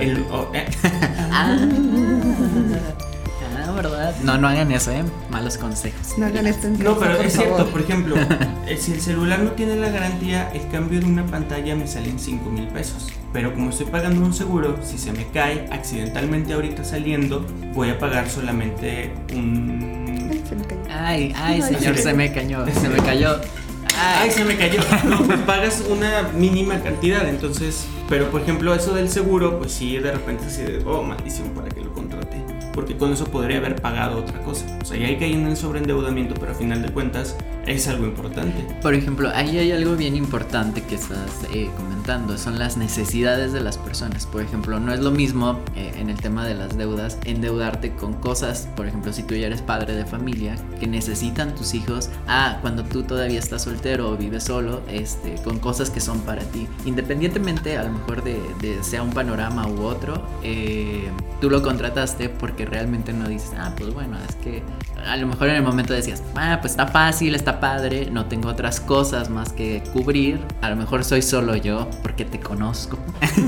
El, 0.00 0.24
eh. 0.52 0.68
No, 4.22 4.38
no 4.38 4.48
hagan 4.48 4.70
eso, 4.72 4.90
¿eh? 4.92 5.04
Malos 5.30 5.56
consejos. 5.56 6.18
No 6.18 6.26
hagan 6.26 6.46
esto 6.46 6.68
No, 6.68 6.98
pero 6.98 7.20
es 7.20 7.32
cierto, 7.32 7.66
por 7.66 7.80
ejemplo, 7.80 8.16
eh, 8.66 8.76
si 8.78 8.92
el 8.92 9.00
celular 9.00 9.40
no 9.40 9.52
tiene 9.52 9.76
la 9.76 9.90
garantía, 9.90 10.50
el 10.52 10.68
cambio 10.70 11.00
de 11.00 11.06
una 11.06 11.26
pantalla 11.26 11.74
me 11.74 11.86
sale 11.86 12.10
en 12.10 12.18
5 12.18 12.50
mil 12.50 12.68
pesos. 12.68 13.08
Pero 13.32 13.54
como 13.54 13.70
estoy 13.70 13.86
pagando 13.86 14.24
un 14.24 14.34
seguro, 14.34 14.78
si 14.82 14.98
se 14.98 15.12
me 15.12 15.26
cae 15.26 15.68
accidentalmente 15.70 16.52
ahorita 16.52 16.84
saliendo, 16.84 17.46
voy 17.74 17.90
a 17.90 17.98
pagar 17.98 18.28
solamente 18.28 19.12
un... 19.34 20.30
Ay, 20.30 20.42
se 20.48 20.56
me 20.56 20.64
cayó. 20.64 20.80
Ay, 20.90 21.34
ay, 21.36 21.62
señor, 21.62 21.96
se 21.96 22.12
me 22.12 22.32
cayó, 22.32 22.66
se 22.66 22.88
me 22.88 22.98
cayó. 22.98 23.40
Ay, 23.96 24.30
se 24.30 24.44
me 24.44 24.56
cayó. 24.56 24.80
No, 25.04 25.18
pues 25.22 25.38
pagas 25.40 25.82
una 25.88 26.28
mínima 26.34 26.80
cantidad, 26.80 27.28
entonces... 27.28 27.86
Pero 28.08 28.28
por 28.30 28.40
ejemplo, 28.40 28.74
eso 28.74 28.92
del 28.92 29.08
seguro, 29.08 29.58
pues 29.58 29.70
sí, 29.72 29.96
de 29.98 30.10
repente 30.10 30.46
así 30.46 30.62
de, 30.62 30.82
oh, 30.84 31.02
maldición, 31.02 31.50
¿para 31.50 31.68
contraté? 31.68 31.79
Porque 32.80 32.96
con 32.96 33.12
eso 33.12 33.26
podría 33.26 33.58
haber 33.58 33.76
pagado 33.76 34.20
otra 34.20 34.40
cosa. 34.40 34.64
O 34.80 34.86
sea, 34.86 34.96
ya 34.96 35.08
hay 35.08 35.18
que 35.18 35.28
ir 35.28 35.34
en 35.34 35.48
el 35.48 35.56
sobreendeudamiento, 35.58 36.34
pero 36.40 36.52
a 36.52 36.54
final 36.54 36.80
de 36.80 36.88
cuentas 36.88 37.36
es 37.70 37.88
algo 37.88 38.04
importante. 38.04 38.66
Por 38.82 38.94
ejemplo, 38.94 39.30
ahí 39.34 39.58
hay 39.58 39.72
algo 39.72 39.96
bien 39.96 40.16
importante 40.16 40.82
que 40.82 40.96
estás 40.96 41.44
eh, 41.52 41.70
comentando, 41.76 42.36
son 42.36 42.58
las 42.58 42.76
necesidades 42.76 43.52
de 43.52 43.60
las 43.60 43.78
personas. 43.78 44.26
Por 44.26 44.42
ejemplo, 44.42 44.80
no 44.80 44.92
es 44.92 45.00
lo 45.00 45.10
mismo 45.10 45.60
eh, 45.76 45.92
en 45.96 46.10
el 46.10 46.20
tema 46.20 46.44
de 46.44 46.54
las 46.54 46.76
deudas 46.76 47.18
endeudarte 47.24 47.92
con 47.94 48.14
cosas, 48.14 48.68
por 48.76 48.86
ejemplo, 48.86 49.12
si 49.12 49.22
tú 49.22 49.34
ya 49.34 49.46
eres 49.46 49.62
padre 49.62 49.94
de 49.94 50.04
familia, 50.04 50.56
que 50.78 50.86
necesitan 50.86 51.54
tus 51.54 51.74
hijos, 51.74 52.10
ah, 52.26 52.58
cuando 52.60 52.84
tú 52.84 53.02
todavía 53.04 53.38
estás 53.38 53.62
soltero 53.62 54.10
o 54.10 54.16
vives 54.16 54.44
solo, 54.44 54.82
este, 54.90 55.36
con 55.44 55.58
cosas 55.58 55.90
que 55.90 56.00
son 56.00 56.20
para 56.20 56.42
ti. 56.42 56.66
Independientemente 56.86 57.76
a 57.78 57.84
lo 57.84 57.92
mejor 57.92 58.24
de, 58.24 58.40
sea 58.82 59.02
un 59.02 59.10
panorama 59.10 59.66
u 59.68 59.82
otro, 59.82 60.26
eh, 60.42 61.08
tú 61.40 61.50
lo 61.50 61.62
contrataste 61.62 62.28
porque 62.28 62.66
realmente 62.66 63.12
no 63.12 63.28
dices, 63.28 63.52
ah, 63.56 63.74
pues 63.76 63.92
bueno, 63.94 64.16
es 64.28 64.34
que 64.36 64.62
a 65.06 65.16
lo 65.16 65.26
mejor 65.26 65.48
en 65.48 65.56
el 65.56 65.62
momento 65.62 65.92
decías, 65.92 66.22
ah, 66.34 66.58
pues 66.60 66.72
está 66.72 66.86
fácil, 66.86 67.34
está 67.34 67.59
padre, 67.60 68.10
no 68.10 68.26
tengo 68.26 68.48
otras 68.48 68.80
cosas 68.80 69.30
más 69.30 69.52
que 69.52 69.82
cubrir, 69.92 70.40
a 70.62 70.70
lo 70.70 70.76
mejor 70.76 71.04
soy 71.04 71.22
solo 71.22 71.54
yo 71.56 71.88
porque 72.02 72.24
te 72.24 72.40
conozco. 72.40 72.98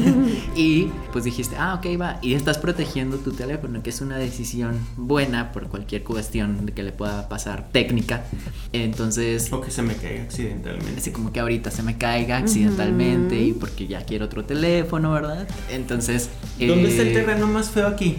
y 0.57 0.89
pues 1.13 1.25
dijiste, 1.25 1.57
ah, 1.59 1.75
ok, 1.75 2.01
va, 2.01 2.19
y 2.23 2.35
estás 2.35 2.59
protegiendo 2.59 3.17
tu 3.17 3.33
teléfono, 3.33 3.83
que 3.83 3.91
es 3.91 4.01
una 4.01 4.19
decisión 4.19 4.79
buena 4.97 5.53
por 5.53 5.69
cualquier 5.69 6.05
cuestión 6.05 6.67
de 6.67 6.73
que 6.73 6.83
le 6.83 6.93
pueda 6.93 7.29
pasar 7.29 7.69
técnica. 7.73 8.25
Entonces... 8.73 9.53
O 9.53 9.61
que 9.61 9.71
se 9.71 9.83
me 9.83 9.95
caiga 9.95 10.23
accidentalmente. 10.23 11.01
Así 11.01 11.11
como 11.11 11.33
que 11.33 11.41
ahorita 11.41 11.71
se 11.71 11.83
me 11.83 11.97
caiga 11.97 12.37
accidentalmente 12.37 13.37
y 13.41 13.53
porque 13.53 13.87
ya 13.87 14.05
quiero 14.05 14.27
otro 14.27 14.45
teléfono, 14.45 15.13
¿verdad? 15.13 15.49
Entonces... 15.71 16.29
¿Dónde 16.59 16.89
está 16.89 17.03
el 17.03 17.09
eh, 17.09 17.15
terreno 17.15 17.47
más 17.47 17.71
feo 17.71 17.87
aquí? 17.87 18.19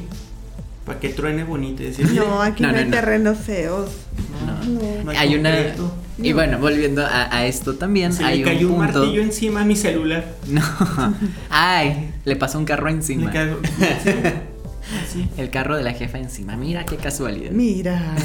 Para 0.85 0.99
que 0.99 1.09
truene 1.09 1.43
bonito 1.43 1.81
y 1.81 1.87
decir, 1.87 2.11
No, 2.11 2.41
aquí 2.41 2.63
no, 2.63 2.69
hay 2.69 2.89
terrenos 2.89 3.37
feos. 3.37 3.89
No, 4.63 5.11
hay, 5.11 5.35
una. 5.35 5.75
Y 6.17 6.33
bueno, 6.33 6.59
volviendo 6.59 7.05
a, 7.05 7.45
esto 7.45 7.75
también. 7.75 8.13
Se 8.13 8.23
hay 8.23 8.39
le 8.39 8.45
cayó 8.45 8.69
un, 8.69 8.79
martillo 8.79 9.21
encima 9.21 9.61
a 9.61 9.65
mi 9.65 9.75
celular. 9.75 10.25
No. 10.47 10.61
Ay, 11.49 12.11
le 12.25 12.35
pasó 12.35 12.59
un 12.59 12.65
carro 12.65 12.89
encima. 12.89 13.31
El 15.37 15.49
carro 15.49 15.75
de 15.75 15.83
la 15.83 15.93
jefa 15.93 16.17
encima. 16.17 16.55
Mira 16.55 16.85
qué 16.85 16.97
casualidad. 16.97 17.51
Mira. 17.51 18.15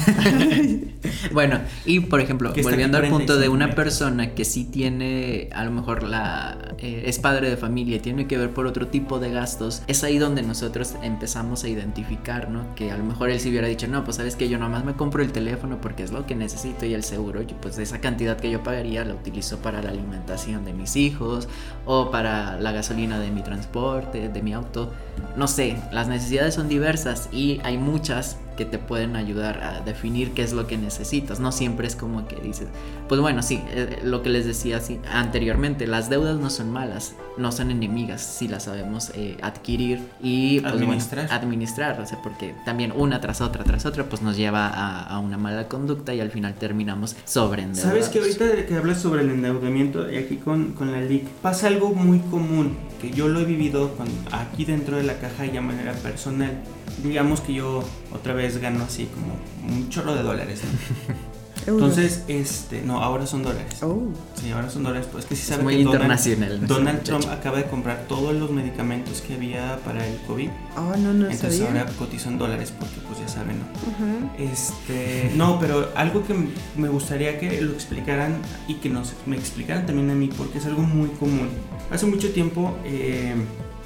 bueno, 1.31 1.59
y 1.85 1.99
por 2.01 2.21
ejemplo, 2.21 2.53
volviendo 2.63 2.97
al 2.97 3.09
punto 3.09 3.37
de 3.37 3.49
una 3.49 3.75
persona 3.75 4.31
que 4.33 4.45
sí 4.45 4.65
tiene, 4.65 5.49
a 5.53 5.63
lo 5.65 5.71
mejor 5.71 6.03
la 6.03 6.57
eh, 6.79 7.03
es 7.05 7.19
padre 7.19 7.49
de 7.49 7.57
familia 7.57 7.97
y 7.97 7.99
tiene 7.99 8.27
que 8.27 8.37
ver 8.37 8.51
por 8.51 8.67
otro 8.67 8.87
tipo 8.87 9.19
de 9.19 9.31
gastos, 9.31 9.83
es 9.87 10.03
ahí 10.03 10.17
donde 10.17 10.41
nosotros 10.41 10.95
empezamos 11.03 11.63
a 11.63 11.69
identificar, 11.69 12.49
¿no? 12.49 12.75
Que 12.75 12.91
a 12.91 12.97
lo 12.97 13.03
mejor 13.03 13.29
él 13.29 13.39
si 13.39 13.49
hubiera 13.49 13.67
dicho, 13.67 13.87
no, 13.87 14.03
pues 14.03 14.17
sabes 14.17 14.35
que 14.35 14.49
yo 14.49 14.57
nomás 14.57 14.85
me 14.85 14.93
compro 14.93 15.23
el 15.23 15.31
teléfono 15.31 15.79
porque 15.81 16.03
es 16.03 16.11
lo 16.11 16.25
que 16.25 16.35
necesito 16.35 16.85
y 16.85 16.93
el 16.93 17.03
seguro, 17.03 17.41
y 17.41 17.45
pues 17.45 17.77
esa 17.77 17.99
cantidad 18.01 18.37
que 18.37 18.49
yo 18.49 18.63
pagaría 18.63 19.05
la 19.05 19.13
utilizo 19.13 19.57
para 19.59 19.81
la 19.81 19.89
alimentación 19.89 20.65
de 20.65 20.73
mis 20.73 20.95
hijos 20.95 21.47
o 21.85 22.11
para 22.11 22.59
la 22.59 22.71
gasolina 22.71 23.19
de 23.19 23.31
mi 23.31 23.41
transporte, 23.41 24.29
de 24.29 24.41
mi 24.41 24.53
auto. 24.53 24.93
No 25.35 25.47
sé, 25.47 25.77
las 25.91 26.07
necesidades 26.07 26.53
son 26.53 26.67
diversas 26.67 26.78
y 27.31 27.59
hay 27.63 27.77
muchas 27.77 28.37
que 28.59 28.65
te 28.65 28.77
pueden 28.77 29.15
ayudar 29.15 29.63
a 29.63 29.79
definir 29.79 30.33
qué 30.33 30.43
es 30.43 30.51
lo 30.51 30.67
que 30.67 30.77
necesitas. 30.77 31.39
No 31.39 31.53
siempre 31.53 31.87
es 31.87 31.95
como 31.95 32.27
que 32.27 32.35
dices, 32.41 32.67
pues 33.07 33.21
bueno, 33.21 33.41
sí, 33.41 33.63
eh, 33.69 33.99
lo 34.03 34.21
que 34.21 34.27
les 34.27 34.45
decía 34.45 34.75
así, 34.75 34.99
anteriormente, 35.09 35.87
las 35.87 36.09
deudas 36.09 36.41
no 36.41 36.49
son 36.49 36.69
malas, 36.69 37.15
no 37.37 37.53
son 37.53 37.71
enemigas 37.71 38.21
si 38.21 38.49
las 38.49 38.63
sabemos 38.63 39.13
eh, 39.15 39.37
adquirir 39.41 40.01
y 40.21 40.59
pues, 40.59 40.73
administrar. 40.73 41.31
administrar, 41.31 42.01
o 42.01 42.05
sea, 42.05 42.21
porque 42.21 42.53
también 42.65 42.91
una 42.93 43.21
tras 43.21 43.39
otra 43.39 43.63
tras 43.63 43.85
otra 43.85 44.03
pues 44.09 44.21
nos 44.21 44.35
lleva 44.35 44.67
a, 44.67 45.19
una 45.19 45.37
mala 45.37 45.69
conducta 45.69 46.13
y 46.13 46.19
al 46.19 46.29
final 46.29 46.53
terminamos 46.55 47.15
sobre 47.23 47.73
Sabes 47.75 48.09
que 48.09 48.19
ahorita 48.19 48.65
que 48.65 48.75
hablas 48.75 49.01
sobre 49.01 49.21
el 49.21 49.29
endeudamiento 49.29 50.11
y 50.11 50.17
aquí 50.17 50.35
con, 50.35 50.73
con 50.73 50.91
la 50.91 50.99
LIC 50.99 51.25
pasa 51.41 51.67
algo 51.67 51.93
muy 51.93 52.19
común 52.19 52.75
que 53.01 53.11
yo 53.11 53.29
lo 53.29 53.39
he 53.39 53.45
vivido 53.45 53.91
aquí 54.33 54.65
dentro 54.65 54.97
de 54.97 55.03
la 55.03 55.17
caja 55.17 55.45
y 55.45 55.55
a 55.55 55.61
manera 55.61 55.93
personal 55.93 56.57
digamos 57.03 57.41
que 57.41 57.53
yo 57.53 57.83
otra 58.13 58.33
vez 58.33 58.57
gano 58.59 58.83
así 58.83 59.07
como 59.07 59.73
un 59.73 59.89
chorro 59.89 60.15
de 60.15 60.23
dólares. 60.23 60.61
Entonces, 61.67 62.23
este, 62.27 62.81
no, 62.81 63.01
ahora 63.03 63.27
son 63.27 63.43
dólares. 63.43 63.83
Oh. 63.83 64.07
Sí, 64.35 64.51
ahora 64.51 64.69
son 64.69 64.83
dólares. 64.83 65.07
Pues 65.11 65.25
que 65.25 65.35
sí 65.35 65.45
sabe 65.45 65.63
muy 65.63 65.75
que 65.75 65.81
internacional. 65.81 66.65
Donald, 66.65 67.03
Trump 67.03 67.25
acaba 67.29 67.57
de 67.57 67.65
comprar 67.65 68.05
todos 68.07 68.33
los 68.33 68.49
medicamentos 68.51 69.21
que 69.21 69.35
había 69.35 69.77
para 69.85 70.05
el 70.07 70.17
COVID. 70.21 70.49
Oh, 70.77 70.95
no, 70.97 71.13
no 71.13 71.29
Entonces 71.29 71.61
ahora 71.61 71.85
cotizan 71.97 72.37
dólares 72.37 72.73
porque 72.77 72.95
pues 73.07 73.19
ya 73.19 73.27
saben, 73.27 73.59
¿no? 73.59 74.33
Este, 74.37 75.31
no, 75.35 75.59
pero 75.59 75.89
algo 75.95 76.25
que 76.25 76.35
me 76.75 76.89
gustaría 76.89 77.39
que 77.39 77.61
lo 77.61 77.73
explicaran 77.73 78.37
y 78.67 78.75
que 78.75 78.89
nos, 78.89 79.13
me 79.25 79.35
explicaran 79.35 79.85
también 79.85 80.09
a 80.09 80.15
mí 80.15 80.29
porque 80.35 80.57
es 80.59 80.65
algo 80.65 80.81
muy 80.81 81.09
común. 81.09 81.49
Hace 81.91 82.05
mucho 82.05 82.31
tiempo, 82.31 82.77
eh, 82.85 83.35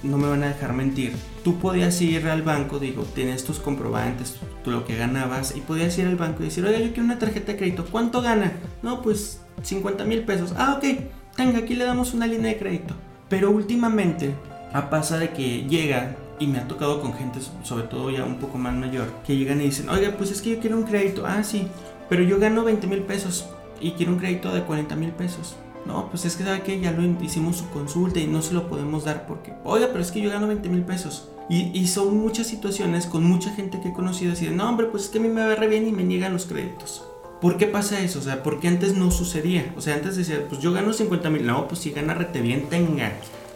no 0.03 0.17
me 0.17 0.27
van 0.27 0.43
a 0.43 0.50
dejar 0.50 0.74
mentir 0.74 1.13
tú 1.43 1.60
podías 1.60 2.01
ir 2.01 2.27
al 2.27 2.41
banco, 2.41 2.79
digo, 2.79 3.03
tienes 3.03 3.43
tus 3.43 3.60
comprobantes, 3.60 4.38
tú 4.63 4.72
lo 4.72 4.86
que 4.86 4.95
ganabas, 4.95 5.55
y 5.55 5.62
podías 5.62 5.98
ir 5.98 6.07
al 6.07 6.15
banco 6.15 6.41
y 6.41 6.45
decir, 6.45 6.65
oiga, 6.65 6.79
yo 6.79 6.88
quiero 6.88 7.03
una 7.03 7.19
tarjeta 7.19 7.51
de 7.51 7.57
crédito, 7.57 7.86
¿cuánto 7.91 8.22
gana? 8.22 8.53
No, 8.81 9.01
pues 9.01 9.41
50 9.62 10.05
mil 10.05 10.24
pesos. 10.24 10.53
Ah, 10.57 10.75
ok, 10.77 11.00
tenga, 11.36 11.60
aquí 11.60 11.75
le 11.75 11.83
damos 11.83 12.13
una 12.13 12.27
línea 12.27 12.51
de 12.51 12.57
crédito. 12.57 12.95
Pero 13.29 13.51
últimamente, 13.51 14.33
a 14.72 14.89
pasa 14.89 15.17
de 15.19 15.31
que 15.31 15.65
llega, 15.65 16.15
y 16.39 16.48
me 16.48 16.60
ha 16.60 16.67
tocado 16.67 17.01
con 17.01 17.13
gente, 17.13 17.39
sobre 17.63 17.83
todo 17.83 18.10
ya 18.10 18.24
un 18.24 18.38
poco 18.38 18.57
más 18.57 18.74
mayor, 18.74 19.07
que 19.25 19.36
llegan 19.36 19.62
y 19.62 19.65
dicen, 19.65 19.89
oiga, 19.89 20.15
pues 20.17 20.31
es 20.31 20.41
que 20.41 20.51
yo 20.51 20.60
quiero 20.60 20.77
un 20.77 20.83
crédito. 20.83 21.25
Ah, 21.25 21.43
sí, 21.43 21.67
pero 22.10 22.24
yo 22.24 22.39
gano 22.39 22.63
20 22.63 22.88
mil 22.88 23.01
pesos 23.01 23.48
y 23.79 23.91
quiero 23.91 24.13
un 24.13 24.19
crédito 24.19 24.53
de 24.53 24.63
40 24.63 24.95
mil 24.95 25.12
pesos. 25.12 25.55
No, 25.86 26.10
pues 26.10 26.25
es 26.25 26.36
que 26.36 26.44
sabe 26.44 26.62
que 26.62 26.80
ya 26.80 26.92
lo 26.92 27.04
hicimos 27.22 27.58
su 27.58 27.70
consulta 27.70 28.20
y 28.20 28.28
no 28.28 28.42
se 28.42 28.54
lo 28.54 28.70
podemos 28.70 29.04
dar 29.04 29.28
porque, 29.28 29.54
oiga, 29.63 29.88
pero 29.92 30.02
es 30.02 30.12
que 30.12 30.22
yo 30.22 30.30
gano 30.30 30.48
20 30.48 30.70
mil 30.70 30.84
pesos. 30.84 31.30
Y, 31.50 31.88
son 31.88 32.18
muchas 32.18 32.48
situaciones 32.48 33.06
con 33.06 33.24
mucha 33.25 33.54
gente 33.54 33.80
que 33.82 33.90
he 33.90 33.94
conocido 33.94 34.32
así 34.32 34.46
de, 34.46 34.52
no, 34.52 34.68
hombre, 34.68 34.88
pues 34.88 35.04
es 35.04 35.10
que 35.10 35.20
a 35.20 35.22
mí 35.22 35.28
me 35.28 35.46
va 35.46 35.56
re 35.56 35.68
bien 35.68 35.88
y 35.88 35.92
me 35.92 36.04
niegan 36.04 36.34
los 36.34 36.46
créditos. 36.46 37.04
¿Por 37.42 37.58
qué 37.58 37.68
pasa 37.68 38.00
eso? 38.00 38.20
O 38.20 38.22
sea, 38.22 38.42
porque 38.42 38.70
antes 38.70 38.96
no 38.96 39.12
sucedía. 39.12 39.74
O 39.75 39.82
sea, 39.82 39.96
antes 39.96 40.16
decía, 40.16 40.46
pues 40.48 40.62
yo 40.62 40.72
gano 40.72 40.94
50 40.94 41.30
mil. 41.30 41.46
No, 41.46 41.68
pues 41.68 41.82
si 41.82 41.92
gana 41.92 42.13
rete 42.13 42.40
bien, 42.42 42.70
tenga. 42.70 43.12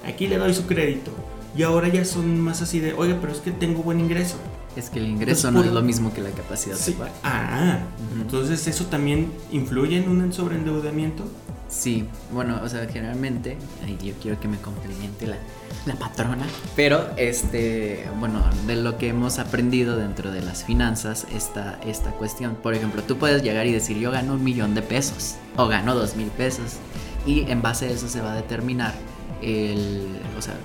Aquí 0.05 0.27
le 0.27 0.38
doy 0.38 0.53
su 0.53 0.67
crédito. 0.67 1.12
Y 1.55 1.63
ahora 1.63 1.88
ya 1.88 2.03
son 2.03 2.39
más 2.41 2.62
así 2.62 2.81
de, 2.81 2.93
oiga, 2.93 3.17
pero 3.22 3.31
es 3.31 3.39
que 3.39 3.51
tengo 3.51 3.81
buen 3.84 4.01
ingreso. 4.01 4.36
Es 4.75 4.89
que 4.89 5.00
el 5.00 5.07
ingreso 5.07 5.50
no 5.51 5.63
es 5.63 5.72
lo 5.72 5.81
mismo 5.81 6.13
que 6.13 6.22
la 6.22 6.29
capacidad 6.29 6.77
de 6.77 6.91
pago. 6.91 7.12
Ah, 7.24 7.79
entonces 8.19 8.67
eso 8.67 8.86
también 8.86 9.31
influye 9.51 9.98
en 9.98 10.10
un 10.10 10.31
sobreendeudamiento. 10.31 11.24
Sí, 11.69 12.05
bueno, 12.31 12.62
o 12.63 12.69
sea, 12.69 12.88
generalmente, 12.88 13.57
yo 14.01 14.13
quiero 14.21 14.39
que 14.39 14.47
me 14.47 14.57
complemente 14.57 15.27
la, 15.27 15.36
la, 15.86 15.95
patrona, 15.95 16.45
pero 16.77 17.09
este, 17.17 18.05
bueno, 18.19 18.41
de 18.65 18.77
lo 18.77 18.97
que 18.97 19.09
hemos 19.09 19.38
aprendido 19.38 19.97
dentro 19.97 20.31
de 20.31 20.41
las 20.41 20.63
finanzas 20.63 21.27
está 21.33 21.77
esta 21.86 22.12
cuestión. 22.12 22.55
Por 22.55 22.74
ejemplo, 22.74 23.03
tú 23.03 23.17
puedes 23.17 23.43
llegar 23.43 23.67
y 23.67 23.74
decir, 23.74 23.97
yo 23.97 24.12
gano 24.12 24.36
un 24.36 24.43
millón 24.45 24.75
de 24.75 24.81
pesos 24.81 25.36
o 25.57 25.67
gano 25.67 25.93
dos 25.93 26.15
mil 26.15 26.29
pesos 26.29 26.77
y 27.25 27.41
en 27.51 27.62
base 27.62 27.88
a 27.88 27.89
eso 27.89 28.07
se 28.07 28.21
va 28.21 28.31
a 28.31 28.36
determinar 28.36 28.93
el, 29.41 30.07
o 30.38 30.41
sea, 30.41 30.55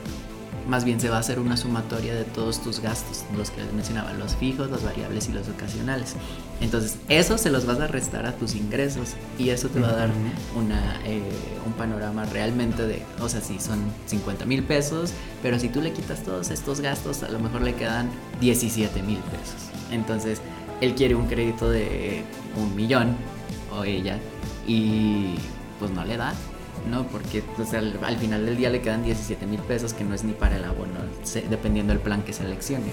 más 0.67 0.85
bien 0.85 1.01
se 1.01 1.09
va 1.09 1.17
a 1.17 1.21
hacer 1.21 1.39
una 1.39 1.57
sumatoria 1.57 2.15
de 2.15 2.25
todos 2.25 2.63
tus 2.63 2.81
gastos, 2.81 3.25
los 3.37 3.51
que 3.51 3.63
les 3.63 3.73
mencionaba, 3.73 4.13
los 4.15 4.37
fijos, 4.37 4.71
los 4.71 4.83
variables 4.83 5.29
y 5.29 5.33
los 5.33 5.49
ocasionales. 5.49 6.15
Entonces, 6.61 6.99
eso 7.09 7.39
se 7.39 7.51
los 7.51 7.67
vas 7.67 7.81
a 7.81 7.87
restar 7.87 8.27
a 8.27 8.33
tus 8.33 8.55
ingresos 8.55 9.11
y 9.39 9.51
eso 9.51 9.69
te 9.69 9.81
va 9.81 9.89
a 9.89 9.97
dar 9.97 10.11
una, 10.57 11.01
eh, 11.05 11.23
un 11.67 11.73
panorama 11.73 12.25
realmente 12.27 12.87
de, 12.87 13.03
o 13.21 13.29
sea, 13.29 13.41
si 13.41 13.59
son 13.59 13.81
50 14.07 14.45
mil 14.45 14.63
pesos, 14.63 15.13
pero 15.43 15.59
si 15.59 15.69
tú 15.69 15.81
le 15.81 15.93
quitas 15.93 16.23
todos 16.23 16.51
estos 16.51 16.81
gastos, 16.81 17.23
a 17.23 17.29
lo 17.29 17.39
mejor 17.39 17.63
le 17.63 17.75
quedan 17.75 18.11
17 18.41 19.03
mil 19.03 19.19
pesos. 19.19 19.71
Entonces, 19.91 20.41
él 20.81 20.95
quiere 20.95 21.15
un 21.15 21.27
crédito 21.27 21.71
de 21.71 22.25
un 22.57 22.75
millón 22.75 23.17
o 23.73 23.85
ella 23.85 24.19
y 24.67 25.35
pues 25.79 25.91
no 25.91 26.05
le 26.05 26.17
da 26.17 26.35
¿no? 26.91 27.07
Porque 27.07 27.43
pues, 27.57 27.73
al, 27.75 28.17
final 28.19 28.47
del 28.47 28.57
día 28.57 28.71
le 28.71 28.81
quedan 28.81 29.05
17 29.05 29.47
mil 29.47 29.61
pesos 29.61 29.95
que 29.95 30.05
no 30.05 30.15
es 30.15 30.25
ni 30.25 30.33
para 30.33 30.57
el 30.57 30.65
abono, 30.65 31.01
dependiendo 31.49 31.93
del 31.93 32.03
plan 32.03 32.23
que 32.23 32.33
seleccione. 32.33 32.87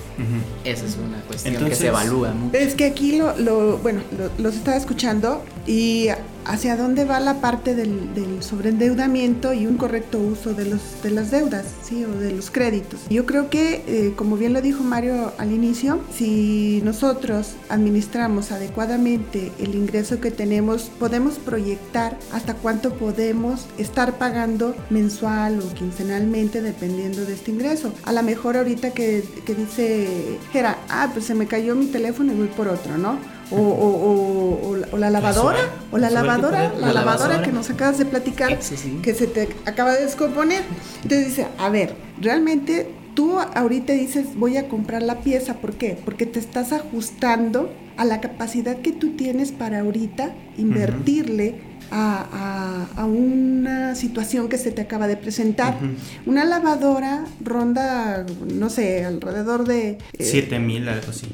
Esa 0.63 0.85
es 0.85 0.97
una 0.97 1.21
cuestión 1.21 1.65
que 1.65 1.75
se 1.75 1.87
evalúa 1.87 2.31
mucho. 2.31 2.57
Es 2.57 2.75
que 2.75 2.85
aquí 2.85 3.17
lo, 3.17 3.37
lo 3.37 3.77
bueno, 3.77 4.01
los 4.37 4.55
estaba 4.55 4.77
escuchando 4.77 5.43
y 5.65 6.09
hacia 6.49 6.75
dónde 6.75 7.05
va 7.05 7.19
la 7.19 7.41
parte 7.41 7.75
del, 7.75 8.09
sobreendeudamiento 8.41 9.53
y 9.53 9.67
un 9.67 9.77
correcto 9.77 10.17
uso 10.17 10.53
de 10.53 10.65
las 10.65 11.31
deudas, 11.31 11.65
¿sí? 11.83 12.03
O 12.05 12.19
de 12.19 12.31
los 12.31 12.49
créditos. 12.49 13.01
Yo 13.09 13.25
creo 13.25 13.49
que, 13.49 13.83
eh, 13.85 14.13
como 14.15 14.37
bien 14.37 14.53
lo 14.53 14.61
dijo 14.61 14.83
Mario 14.83 15.33
al 15.37 15.51
inicio, 15.51 15.99
si 16.13 16.81
nosotros 16.83 17.53
administramos 17.69 18.51
adecuadamente 18.51 19.51
el 19.59 19.75
ingreso 19.75 20.19
que 20.19 20.31
tenemos, 20.31 20.89
podemos 20.99 21.35
proyectar 21.35 22.17
hasta 22.31 22.55
cuánto 22.55 22.93
podemos 22.93 23.67
estar 23.77 24.17
pagando 24.17 24.75
mensual 24.89 25.59
o 25.59 25.73
quincenalmente 25.73 26.61
dependiendo 26.61 27.25
de 27.25 27.33
este 27.33 27.51
ingreso. 27.51 27.93
A 28.05 28.13
lo 28.13 28.23
mejor 28.23 28.57
ahorita 28.57 28.91
que, 28.91 29.23
que 29.45 29.53
dice 29.53 30.39
Gera, 30.51 30.79
ah, 30.89 31.09
pues 31.13 31.25
se 31.25 31.35
me 31.35 31.45
cayó 31.45 31.75
mi 31.75 31.87
teléfono 31.87 32.33
y 32.33 32.37
voy 32.37 32.47
por 32.47 32.67
otro, 32.67 32.97
¿no? 32.97 33.38
O, 33.51 34.77
la 34.97 35.09
lavadora, 35.09 35.59
o 35.91 35.97
la 35.97 36.09
lavadora, 36.09 36.73
la, 36.77 36.93
lavadora. 36.93 37.41
que 37.41 37.51
nos 37.51 37.69
acabas 37.69 37.97
de 37.97 38.05
platicar, 38.05 38.59
que 39.01 39.13
se 39.13 39.27
te 39.27 39.49
acaba 39.65 39.93
de 39.93 40.05
descomponer. 40.05 40.63
Entonces 41.03 41.27
dice, 41.27 41.47
a 41.57 41.69
ver, 41.69 41.95
realmente 42.21 42.91
tú 43.15 43.39
ahorita 43.39 43.93
dices, 43.93 44.35
voy 44.35 44.57
a 44.57 44.67
comprar 44.67 45.01
la 45.01 45.19
pieza, 45.19 45.55
¿por 45.55 45.73
qué? 45.73 45.97
Porque 46.05 46.25
te 46.25 46.39
estás 46.39 46.71
ajustando 46.73 47.71
a 47.97 48.05
la 48.05 48.21
capacidad 48.21 48.77
que 48.77 48.91
tú 48.91 49.15
tienes 49.15 49.51
para 49.51 49.81
ahorita 49.81 50.33
invertirle 50.57 51.55
a, 51.91 53.05
una 53.05 53.95
situación 53.95 54.49
que 54.49 54.57
se 54.57 54.71
te 54.71 54.81
acaba 54.81 55.07
de 55.07 55.17
presentar. 55.17 55.77
Una 56.25 56.45
lavadora 56.45 57.25
ronda, 57.43 58.25
no 58.53 58.69
sé, 58.69 59.05
alrededor 59.05 59.65
de... 59.65 59.97
7 60.19 60.55
eh, 60.55 60.59
mil, 60.59 60.87
algo 60.87 61.09
así. 61.09 61.27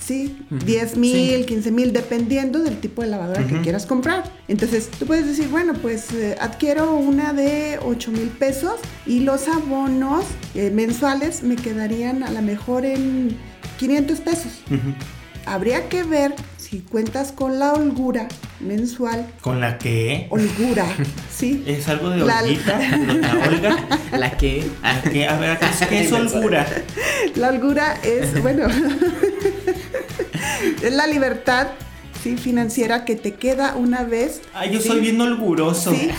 Sí, 0.00 0.36
10 0.50 0.96
mil, 0.96 1.46
15 1.46 1.70
mil, 1.70 1.92
dependiendo 1.92 2.60
del 2.60 2.80
tipo 2.80 3.02
de 3.02 3.08
lavadora 3.08 3.46
que 3.46 3.60
quieras 3.60 3.86
comprar. 3.86 4.24
Entonces, 4.48 4.90
tú 4.98 5.06
puedes 5.06 5.26
decir, 5.26 5.48
bueno, 5.48 5.74
pues 5.74 6.12
eh, 6.12 6.36
adquiero 6.40 6.96
una 6.96 7.32
de 7.32 7.78
8 7.82 8.10
mil 8.10 8.28
pesos 8.28 8.80
y 9.06 9.20
los 9.20 9.46
abonos 9.46 10.24
eh, 10.54 10.70
mensuales 10.70 11.42
me 11.42 11.56
quedarían 11.56 12.22
a 12.22 12.30
lo 12.30 12.42
mejor 12.42 12.84
en 12.84 13.36
500 13.78 14.20
pesos. 14.20 14.62
Habría 15.46 15.88
que 15.88 16.02
ver 16.02 16.34
si 16.70 16.82
cuentas 16.82 17.32
con 17.32 17.58
la 17.58 17.72
holgura 17.72 18.28
mensual. 18.60 19.26
¿Con 19.40 19.60
la 19.60 19.76
qué? 19.76 20.28
Holgura, 20.30 20.86
sí. 21.30 21.64
¿Es 21.66 21.88
algo 21.88 22.10
de 22.10 22.22
holguita? 22.22 22.78
¿La 22.78 23.48
Olga? 23.48 23.76
¿La 24.16 24.30
qué? 24.36 24.70
¿La 24.80 25.02
qué? 25.02 25.26
A 25.26 25.36
ver, 25.36 25.58
¿qué 25.88 26.02
es 26.02 26.12
holgura? 26.12 26.64
La 27.34 27.48
holgura 27.48 27.98
es, 28.04 28.40
bueno, 28.40 28.68
es 30.82 30.92
la 30.92 31.08
libertad 31.08 31.68
¿sí? 32.22 32.36
financiera 32.36 33.04
que 33.04 33.16
te 33.16 33.34
queda 33.34 33.76
una 33.76 34.04
vez. 34.04 34.40
Ah, 34.54 34.66
yo 34.66 34.80
soy 34.80 35.00
bien 35.00 35.20
holguroso. 35.20 35.92
¿sí? 35.92 36.10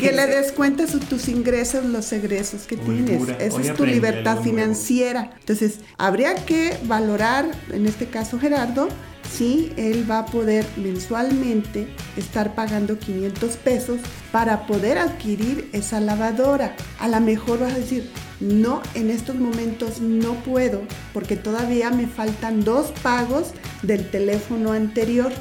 que 0.00 0.12
le 0.12 0.26
descuentes 0.26 0.90
tus 1.08 1.28
ingresos, 1.28 1.84
los 1.84 2.12
egresos 2.12 2.62
que 2.62 2.76
tienes. 2.76 3.28
Esa 3.38 3.60
es 3.60 3.74
tu 3.74 3.86
libertad 3.86 4.42
financiera. 4.42 5.30
Entonces, 5.40 5.80
habría 5.96 6.34
que 6.34 6.76
valorar, 6.84 7.50
en 7.70 7.86
este 7.86 8.06
caso 8.06 8.38
Gerardo, 8.38 8.88
sí, 9.30 9.72
él 9.76 10.10
va 10.10 10.20
a 10.20 10.26
poder 10.26 10.66
mensualmente 10.76 11.88
estar 12.16 12.54
pagando 12.54 12.98
500 12.98 13.56
pesos 13.56 14.00
para 14.32 14.66
poder 14.66 14.98
adquirir 14.98 15.68
esa 15.72 16.00
lavadora. 16.00 16.74
A 16.98 17.08
lo 17.08 17.20
mejor 17.20 17.60
vas 17.60 17.74
a 17.74 17.78
decir, 17.78 18.10
no, 18.40 18.82
en 18.94 19.10
estos 19.10 19.36
momentos 19.36 20.00
no 20.00 20.34
puedo 20.34 20.82
porque 21.12 21.36
todavía 21.36 21.90
me 21.90 22.06
faltan 22.06 22.64
dos 22.64 22.92
pagos 23.02 23.52
del 23.82 24.08
teléfono 24.10 24.72
anterior. 24.72 25.32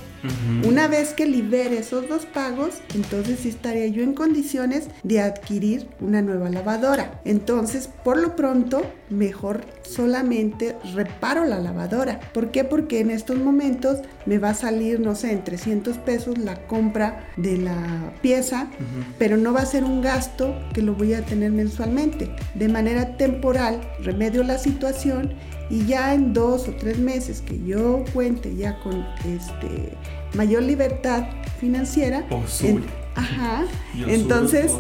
Una 0.66 0.88
vez 0.88 1.14
que 1.14 1.26
libere 1.26 1.78
esos 1.78 2.08
dos 2.08 2.26
pagos, 2.26 2.76
entonces 2.96 3.40
sí 3.42 3.50
estaría 3.50 3.88
yo 3.88 4.04
en 4.04 4.14
condiciones 4.14 4.88
de 5.04 5.22
adquirir 5.22 5.88
una 6.00 6.22
nueva 6.22 6.50
lavadora. 6.50 7.22
Entonces, 7.26 7.90
por 8.04 8.18
lo 8.18 8.36
pronto, 8.36 8.82
mejor 9.10 9.62
solamente 9.84 10.76
reparo 10.94 11.46
la 11.46 11.60
lavadora. 11.60 12.20
¿Por 12.34 12.52
qué? 12.52 12.64
Porque 12.64 13.00
en 13.00 13.12
estos 13.12 13.38
momentos 13.38 14.00
me 14.26 14.40
va 14.40 14.50
a 14.50 14.54
salir, 14.54 15.00
no 15.00 15.16
sé, 15.16 15.32
en 15.32 15.44
300 15.44 15.98
pesos 16.00 16.38
la 16.38 16.68
compra 16.68 17.28
de 17.38 17.58
la 17.58 18.14
pieza, 18.22 18.68
pero 19.18 19.38
no 19.38 19.54
va 19.54 19.62
a 19.62 19.66
ser 19.66 19.84
un 19.84 20.02
gasto 20.02 20.56
que 20.74 20.82
lo 20.82 20.96
voy 20.96 21.14
a 21.14 21.26
tener 21.26 21.52
mensualmente. 21.52 22.30
De 22.56 22.68
manera 22.68 23.18
temporal, 23.18 23.80
remedio 24.02 24.44
la 24.44 24.58
situación 24.58 25.34
y 25.70 25.86
ya 25.86 26.14
en 26.14 26.34
dos 26.34 26.68
o 26.68 26.72
tres 26.74 26.98
meses 26.98 27.42
que 27.42 27.62
yo 27.66 28.04
cuente 28.14 28.56
ya 28.56 28.80
con 28.80 29.06
este 29.26 29.94
mayor 30.34 30.64
libertad 30.64 31.26
financiera, 31.60 32.26
ajá, 33.16 33.66
entonces, 34.08 34.72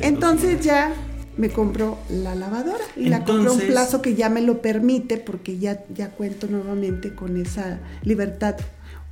entonces 0.00 0.60
ya 0.60 0.94
me 1.36 1.50
compro 1.50 1.98
la 2.08 2.34
lavadora 2.34 2.84
y 2.96 3.08
la 3.08 3.24
compro 3.24 3.50
a 3.50 3.54
un 3.54 3.60
plazo 3.60 4.02
que 4.02 4.14
ya 4.14 4.28
me 4.28 4.40
lo 4.40 4.62
permite 4.62 5.16
porque 5.16 5.58
ya, 5.58 5.84
ya 5.92 6.10
cuento 6.10 6.46
nuevamente 6.46 7.14
con 7.14 7.36
esa 7.36 7.80
libertad 8.02 8.56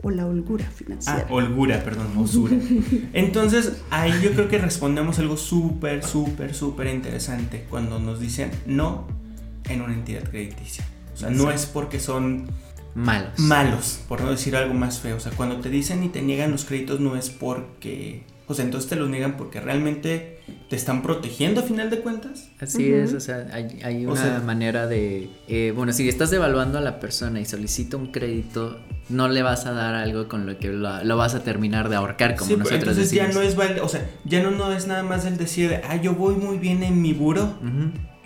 o 0.02 0.10
la 0.10 0.26
holgura 0.26 0.64
financiera. 0.64 1.26
Ah, 1.28 1.32
holgura, 1.32 1.82
perdón, 1.84 2.16
osura. 2.18 2.56
Entonces, 3.12 3.82
ahí 3.90 4.12
yo 4.22 4.32
creo 4.32 4.48
que 4.48 4.58
respondemos 4.58 5.18
algo 5.18 5.36
súper, 5.36 6.02
súper, 6.02 6.54
súper 6.54 6.88
interesante 6.88 7.64
cuando 7.70 7.98
nos 7.98 8.20
dicen 8.20 8.50
no 8.66 9.06
en 9.68 9.80
una 9.80 9.94
entidad 9.94 10.24
crediticia. 10.24 10.84
O 11.14 11.16
sea, 11.16 11.30
no 11.30 11.50
es 11.50 11.66
porque 11.66 12.00
son 12.00 12.46
malos. 12.94 13.38
Malos, 13.38 14.00
por 14.08 14.20
no 14.20 14.30
decir 14.30 14.56
algo 14.56 14.74
más 14.74 15.00
feo. 15.00 15.16
O 15.16 15.20
sea, 15.20 15.32
cuando 15.32 15.56
te 15.58 15.70
dicen 15.70 16.02
y 16.04 16.08
te 16.08 16.22
niegan 16.22 16.50
los 16.50 16.64
créditos 16.64 17.00
no 17.00 17.16
es 17.16 17.30
porque... 17.30 18.24
O 18.48 18.54
sea, 18.54 18.64
entonces 18.64 18.90
te 18.90 18.96
los 18.96 19.08
niegan 19.08 19.36
porque 19.36 19.60
realmente 19.60 20.40
te 20.68 20.76
están 20.76 21.00
protegiendo 21.00 21.60
a 21.60 21.64
final 21.64 21.88
de 21.88 22.00
cuentas. 22.00 22.50
Así 22.60 22.92
es, 22.92 23.14
o 23.14 23.20
sea, 23.20 23.46
hay, 23.52 24.04
una 24.04 24.40
manera 24.40 24.86
de... 24.86 25.30
Eh, 25.48 25.72
bueno, 25.74 25.92
si 25.92 26.08
estás 26.08 26.32
evaluando 26.32 26.76
a 26.76 26.80
la 26.80 27.00
persona 27.00 27.40
y 27.40 27.46
solicita 27.46 27.96
un 27.96 28.08
crédito, 28.08 28.78
no 29.08 29.28
le 29.28 29.42
vas 29.42 29.64
a 29.64 29.72
dar 29.72 29.94
algo 29.94 30.28
con 30.28 30.44
lo 30.44 30.58
que 30.58 30.68
lo, 30.68 31.16
vas 31.16 31.34
a 31.34 31.44
terminar 31.44 31.88
de 31.88 31.96
ahorcar 31.96 32.36
como 32.36 32.50
sí, 32.50 32.56
nosotros 32.56 32.80
entonces 32.80 33.10
ya 33.12 33.28
no 33.28 33.40
es... 33.40 33.56
O 33.80 33.88
sea, 33.88 34.10
ya 34.24 34.42
no, 34.42 34.50
no 34.50 34.72
es 34.72 34.86
nada 34.86 35.02
más 35.02 35.24
el 35.24 35.38
decir, 35.38 35.80
ah, 35.88 35.96
yo 35.96 36.14
voy 36.14 36.34
muy 36.34 36.58
bien 36.58 36.82
en 36.82 37.00
mi 37.00 37.14
buro. 37.14 37.58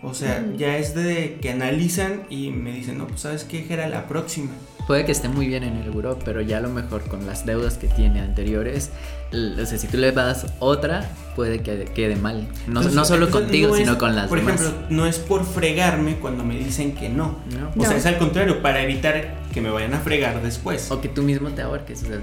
O 0.02 0.14
sea, 0.14 0.44
ya 0.56 0.76
es 0.76 0.94
de 0.94 1.38
que 1.40 1.50
analizan 1.50 2.24
y 2.28 2.50
me 2.50 2.72
dicen, 2.72 2.98
no, 2.98 3.06
pues 3.06 3.22
sabes 3.22 3.44
qué, 3.44 3.66
era 3.68 3.88
la 3.88 4.06
próxima. 4.06 4.50
Puede 4.86 5.04
que 5.04 5.12
esté 5.12 5.28
muy 5.28 5.48
bien 5.48 5.64
en 5.64 5.76
el 5.76 5.90
buró, 5.90 6.18
pero 6.24 6.42
ya 6.42 6.58
a 6.58 6.60
lo 6.60 6.68
mejor 6.68 7.02
con 7.08 7.26
las 7.26 7.44
deudas 7.44 7.76
que 7.76 7.88
tiene 7.88 8.20
anteriores, 8.20 8.90
o 9.32 9.66
sea, 9.66 9.78
si 9.78 9.88
tú 9.88 9.96
le 9.96 10.12
das 10.12 10.46
otra, 10.60 11.08
puede 11.34 11.60
que 11.60 11.84
quede 11.94 12.16
mal. 12.16 12.48
No, 12.66 12.82
no 12.82 13.04
solo 13.04 13.30
contigo, 13.30 13.74
sino 13.76 13.98
con 13.98 14.14
las 14.14 14.28
por 14.28 14.38
demás. 14.38 14.56
Por 14.56 14.66
ejemplo, 14.66 14.86
no 14.90 15.06
es 15.06 15.18
por 15.18 15.44
fregarme 15.44 16.16
cuando 16.18 16.44
me 16.44 16.56
dicen 16.56 16.94
que 16.94 17.08
no. 17.08 17.38
O 17.76 17.84
sea, 17.84 17.96
es 17.96 18.06
al 18.06 18.18
contrario, 18.18 18.62
para 18.62 18.82
evitar 18.82 19.34
que 19.52 19.60
me 19.60 19.70
vayan 19.70 19.94
a 19.94 19.98
fregar 19.98 20.42
después. 20.42 20.90
O 20.90 21.00
que 21.00 21.08
tú 21.08 21.22
mismo 21.22 21.50
te 21.50 21.62
ahorques. 21.62 22.02
O 22.02 22.06
sea, 22.06 22.20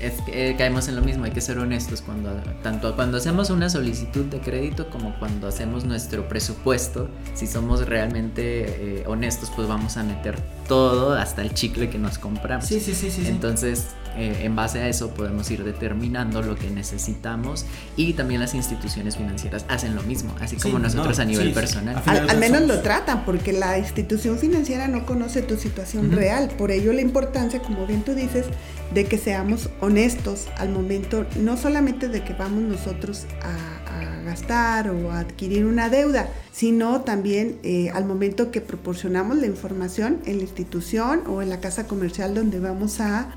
es 0.00 0.20
que 0.22 0.54
caemos 0.56 0.88
en 0.88 0.96
lo 0.96 1.02
mismo, 1.02 1.24
hay 1.24 1.30
que 1.30 1.40
ser 1.40 1.58
honestos 1.58 2.02
cuando 2.02 2.30
tanto 2.62 2.94
cuando 2.94 3.18
hacemos 3.18 3.50
una 3.50 3.68
solicitud 3.68 4.24
de 4.26 4.40
crédito 4.40 4.90
como 4.90 5.18
cuando 5.18 5.48
hacemos 5.48 5.84
nuestro 5.84 6.28
presupuesto. 6.28 7.08
Si 7.34 7.46
somos 7.46 7.86
realmente 7.86 9.00
eh, 9.00 9.04
honestos, 9.06 9.50
pues 9.54 9.66
vamos 9.66 9.96
a 9.96 10.04
meter 10.04 10.38
todo, 10.68 11.14
hasta 11.14 11.42
el 11.42 11.52
chicle 11.54 11.90
que 11.90 11.98
nos 11.98 12.18
compramos. 12.18 12.66
Sí, 12.66 12.80
sí, 12.80 12.94
sí, 12.94 13.10
sí. 13.10 13.26
Entonces, 13.26 13.88
eh, 14.16 14.40
en 14.42 14.54
base 14.54 14.80
a 14.80 14.88
eso 14.88 15.10
podemos 15.10 15.50
ir 15.50 15.64
determinando 15.64 16.42
lo 16.42 16.56
que 16.56 16.70
necesitamos 16.70 17.66
y 17.96 18.12
también 18.12 18.40
las 18.40 18.54
instituciones 18.54 19.16
financieras 19.16 19.64
hacen 19.68 19.94
lo 19.94 20.02
mismo, 20.02 20.34
así 20.40 20.56
como 20.56 20.78
nosotros 20.78 21.18
a 21.18 21.24
nivel 21.24 21.52
personal. 21.52 22.02
Al, 22.06 22.38
menos 22.38 22.62
lo 22.62 22.80
tratan 22.80 23.24
porque 23.24 23.52
la 23.52 23.78
institución 23.78 24.38
financiera 24.38 24.88
no 24.88 25.06
conoce 25.06 25.42
tu 25.42 25.56
situación 25.56 26.12
real, 26.12 26.50
por 26.56 26.70
ello 26.70 26.92
la 26.92 27.00
importancia, 27.00 27.60
como 27.60 27.86
bien 27.86 28.02
tú 28.02 28.14
dices, 28.14 28.46
de 28.92 29.04
que 29.04 29.18
seamos 29.18 29.70
honestos 29.80 30.48
al 30.56 30.70
momento, 30.70 31.26
no 31.36 31.56
solamente 31.56 32.08
de 32.08 32.22
que 32.22 32.32
vamos 32.34 32.62
nosotros 32.62 33.26
a 33.42 33.83
gastar 34.24 34.90
o 34.90 35.12
adquirir 35.12 35.64
una 35.64 35.88
deuda, 35.88 36.28
sino 36.52 37.02
también 37.02 37.58
eh, 37.62 37.90
al 37.90 38.04
momento 38.04 38.50
que 38.50 38.60
proporcionamos 38.60 39.36
la 39.36 39.46
información 39.46 40.20
en 40.26 40.38
la 40.38 40.42
institución 40.42 41.22
o 41.26 41.42
en 41.42 41.50
la 41.50 41.60
casa 41.60 41.86
comercial 41.86 42.34
donde 42.34 42.60
vamos 42.60 43.00
a, 43.00 43.30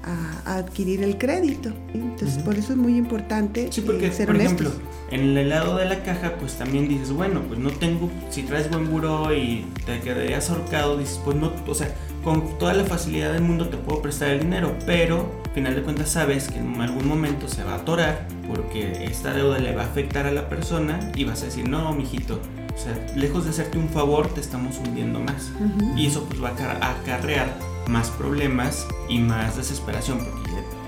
adquirir 0.46 1.04
el 1.04 1.18
crédito. 1.18 1.72
Entonces, 1.94 2.42
por 2.44 2.56
eso 2.56 2.74
es 2.74 2.78
muy 2.78 2.98
importante 2.98 3.68
sí, 3.72 3.82
porque, 3.82 4.12
ser 4.12 4.28
por 4.28 4.36
ejemplo, 4.38 4.72
en 5.12 5.38
el 5.38 5.50
lado 5.50 5.78
de 5.78 5.86
la 5.86 6.04
caja, 6.04 6.38
pues 6.40 6.54
también 6.54 6.88
dices, 6.88 7.12
bueno, 7.12 7.42
pues 7.48 7.60
no 7.60 7.72
tengo, 7.72 8.10
si 8.30 8.44
traes 8.44 8.70
buen 8.70 8.90
buró 8.90 9.34
y 9.34 9.66
te 9.86 10.00
quedarías 10.00 10.50
ahorcado, 10.50 10.98
dices, 10.98 11.20
pues 11.24 11.38
no, 11.38 11.52
o 11.66 11.76
sea, 11.76 11.94
con 12.24 12.58
toda 12.58 12.74
la 12.74 12.84
facilidad 12.84 13.34
del 13.34 13.44
mundo 13.44 13.70
te 13.70 13.78
puedo 13.78 14.02
prestar 14.02 14.30
el 14.30 14.42
dinero, 14.42 14.76
pero 14.86 15.32
al 15.46 15.52
final 15.52 15.76
de 15.76 15.82
cuentas 15.82 16.10
sabes 16.10 16.50
que 16.50 16.60
en 16.60 16.80
algún 16.82 17.08
momento 17.08 17.48
se 17.48 17.64
va 17.64 17.74
a 17.74 17.76
atorar 17.78 18.28
porque 18.48 19.06
esta 19.06 19.34
deuda 19.34 19.60
le 19.60 19.76
va 19.76 19.84
a 19.84 19.86
afectar 19.86 20.26
a 20.26 20.32
la 20.32 20.50
persona 20.50 21.12
y 21.16 21.24
vas 21.24 21.42
a 21.42 21.46
decir, 21.46 21.68
no, 21.68 21.94
mijito, 21.94 22.40
o 22.76 22.80
sea, 22.80 22.96
lejos 23.16 23.46
de 23.46 23.50
hacerte 23.52 23.78
un 23.78 23.90
favor, 23.90 24.28
te 24.28 24.42
estamos 24.42 24.78
hundiendo 24.78 25.20
más. 25.20 25.52
Y 25.96 26.08
eso 26.08 26.26
pues 26.26 26.44
va 26.44 26.50
a 26.50 26.92
acarrear 26.92 27.58
más 27.88 28.10
problemas 28.12 28.88
y 29.10 29.20
más 29.20 29.58
desesperación, 29.58 30.20
porque 30.20 30.48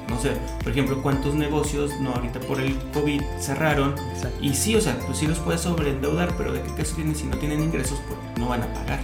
no 0.10 0.20
sé, 0.20 0.32
por 0.64 0.72
ejemplo, 0.72 1.02
cuántos 1.02 1.36
negocios, 1.36 1.92
no 2.02 2.12
ahorita 2.12 2.40
por 2.42 2.60
el 2.60 2.76
COVID, 2.94 3.22
cerraron. 3.40 3.96
Y 4.42 4.54
sí, 4.54 4.76
o 4.76 4.82
sea, 4.82 4.98
pues 5.06 5.18
sí 5.20 5.28
los 5.28 5.40
puedes 5.40 5.62
sobreendeudar, 5.62 6.36
pero 6.38 6.52
¿de 6.52 6.62
qué 6.62 6.74
caso 6.74 6.96
tienen 6.96 7.16
si 7.16 7.26
no 7.26 7.38
tienen 7.38 7.62
ingresos? 7.62 8.00
Pues 8.08 8.20
no 8.38 8.50
van 8.50 8.64
a 8.64 8.74
pagar. 8.74 9.00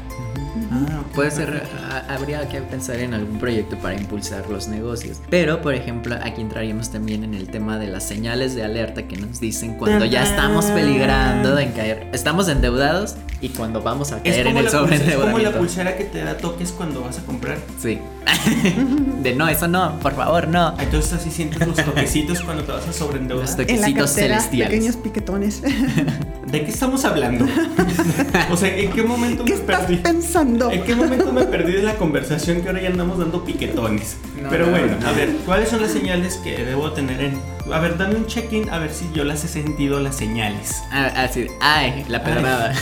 Ah, 0.72 1.04
Puede 1.14 1.32
ser, 1.32 1.64
habría 2.10 2.48
que 2.48 2.62
pensar 2.62 3.00
en 3.00 3.14
algún 3.14 3.40
proyecto 3.40 3.78
para 3.78 3.96
impulsar 3.96 4.50
los 4.50 4.68
negocios. 4.68 5.22
Pero, 5.30 5.62
por 5.62 5.74
ejemplo, 5.74 6.16
aquí 6.22 6.42
entraríamos 6.42 6.90
también 6.92 7.24
en 7.24 7.34
el 7.34 7.48
tema 7.48 7.78
de 7.78 7.88
las 7.88 8.08
señales 8.08 8.56
de 8.56 8.64
alerta 8.64 9.08
que 9.08 9.18
nos 9.18 9.40
dicen 9.40 9.76
cuando 9.76 10.06
ya 10.06 10.24
estamos 10.24 10.66
peligrando 10.66 11.58
en 11.58 11.72
caer. 11.72 12.10
Estamos 12.14 12.48
endeudados 12.50 13.16
y 13.42 13.50
cuando 13.50 13.82
vamos 13.82 14.12
a 14.12 14.22
caer 14.22 14.48
en 14.48 14.58
el 14.58 14.70
sobreendeudamiento. 14.70 15.28
Es 15.28 15.34
como 15.34 15.40
la 15.40 15.58
pulsera 15.58 15.98
que 15.98 16.06
te 16.06 16.24
da 16.24 16.38
toques 16.38 16.72
cuando 16.72 17.02
vas 17.02 17.20
a 17.20 17.24
comprar. 17.24 17.58
Sí. 17.80 18.00
de 19.22 19.36
no, 19.36 19.48
eso 19.48 19.68
no, 19.68 20.00
por 20.00 20.16
favor, 20.16 20.48
no. 20.48 20.76
Entonces 20.80 21.14
así 21.14 21.32
sientes 21.32 21.66
los 21.66 21.76
toquecitos 21.76 22.42
cuando 22.42 22.64
te 22.64 22.72
vas 22.72 22.88
a 22.88 22.94
sobreendeudar. 22.94 23.46
Los 23.46 23.58
toquecitos 23.58 24.12
celestiales. 24.12 24.74
Pequeños 24.74 24.98
piquetones. 24.98 25.62
¿De 25.62 26.64
qué 26.64 26.72
estamos 26.72 27.04
hablando? 27.06 27.46
o 28.52 28.58
sea, 28.58 28.76
¿en 28.76 28.92
qué 28.92 29.04
momento 29.04 29.46
¿Qué 29.46 29.54
estás 29.54 29.86
pensando? 29.86 30.45
¿En 30.72 30.84
qué 30.84 30.96
momento 30.96 31.32
me 31.32 31.44
perdí 31.44 31.74
de 31.74 31.84
la 31.84 31.96
conversación 31.96 32.62
que 32.62 32.70
ahora 32.70 32.82
ya 32.82 32.90
andamos 32.90 33.18
dando 33.18 33.44
piquetones? 33.44 34.18
Pero 34.50 34.70
bueno, 34.70 34.96
a 35.06 35.12
ver, 35.12 35.30
¿cuáles 35.46 35.70
son 35.70 35.82
las 35.82 35.92
señales 35.92 36.38
que 36.38 36.64
debo 36.64 36.92
tener 36.92 37.22
en 37.22 37.56
a 37.72 37.80
ver, 37.80 37.98
dame 37.98 38.16
un 38.16 38.28
check-in 38.28 38.70
a 38.70 38.78
ver 38.78 38.92
si 38.94 39.10
yo 39.12 39.24
las 39.24 39.44
he 39.44 39.48
sentido 39.48 40.00
las 40.00 40.16
señales. 40.16 40.84
Ah, 40.92 41.12
así, 41.16 41.48
ay, 41.62 42.06
la 42.10 42.24
pedrada. 42.24 42.74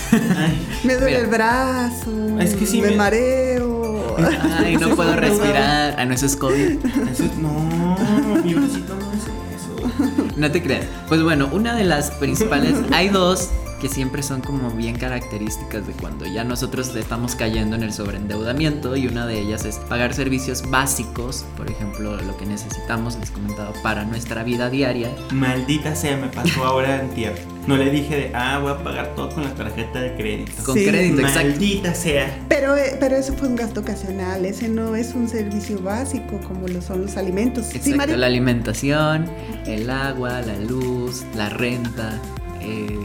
me 0.84 0.95
duele 0.97 1.19
el 1.19 1.28
brazo. 1.28 2.39
Es 2.39 2.54
que 2.54 2.65
sí. 2.65 2.82
Me, 2.82 2.91
mareo. 2.91 4.17
Ay, 4.60 4.76
no 4.76 4.89
puedo 4.89 5.15
respirar. 5.15 5.95
Ah, 5.97 6.06
no, 6.06 6.13
eso 6.13 6.26
es 6.26 6.36
COVID. 6.36 6.86
Eso, 7.10 7.23
no, 7.39 7.97
mi 8.43 8.54
bracito 8.56 8.95
no 8.95 9.12
es 9.13 9.23
eso. 9.23 10.28
No 10.36 10.52
te 10.52 10.62
creas. 10.62 10.86
Pues 11.08 11.23
bueno, 11.23 11.49
una 11.54 11.76
de 11.76 11.86
las 11.86 12.12
principales, 12.12 12.76
hay 12.91 13.08
dos 13.08 13.52
que 13.83 13.89
siempre 13.89 14.23
son 14.23 14.39
como 14.39 14.71
bien 14.71 14.95
características 14.95 15.85
de 15.85 15.91
cuando 15.91 16.25
ya 16.25 16.45
nosotros 16.45 16.95
estamos 16.95 17.35
cayendo 17.35 17.75
en 17.75 17.83
el 17.83 17.91
sobreendeudamiento 17.91 18.95
y 18.95 19.07
una 19.07 19.27
de 19.27 19.41
ellas 19.41 19.65
es 19.65 19.75
pagar 19.75 20.13
servicios 20.13 20.69
básicos, 20.71 21.43
por 21.57 21.69
ejemplo, 21.69 22.15
lo 22.15 22.37
que 22.37 22.45
necesitamos, 22.45 23.17
les 23.19 23.29
comentaba, 23.31 23.73
para 23.83 24.05
nuestra 24.05 24.45
vida 24.45 24.69
diaria. 24.69 25.13
Maldita 25.31 25.97
sea, 25.97 26.15
me 26.15 26.27
pasó 26.27 26.63
ahora 26.63 27.01
en 27.01 27.09
tierra. 27.09 27.35
No 27.67 27.75
le 27.75 27.89
dije 27.91 28.15
de, 28.15 28.31
ah, 28.33 28.59
voy 28.59 28.71
a 28.71 28.81
pagar 28.81 29.15
todo 29.15 29.27
con 29.35 29.43
la 29.43 29.53
tarjeta 29.53 29.99
de 29.99 30.15
crédito. 30.15 30.63
Con 30.63 30.75
crédito, 30.75 31.19
exacto. 31.19 31.49
Maldita 31.49 31.93
sea. 31.93 32.39
Pero, 32.47 32.77
eh, 32.77 32.95
pero 33.01 33.17
eso 33.17 33.33
fue 33.33 33.49
un 33.49 33.57
gasto 33.57 33.81
ocasional, 33.81 34.45
ese 34.45 34.69
no 34.69 34.95
es 34.95 35.13
un 35.13 35.27
servicio 35.27 35.77
básico 35.81 36.39
como 36.47 36.69
lo 36.69 36.81
son 36.81 37.01
los 37.01 37.17
alimentos. 37.17 37.75
Exacto, 37.75 38.15
la 38.15 38.27
alimentación, 38.27 39.25
el 39.65 39.89
agua, 39.89 40.41
la 40.41 40.57
luz, 40.59 41.25
la 41.35 41.49
renta. 41.49 42.17
Eh, 42.61 42.97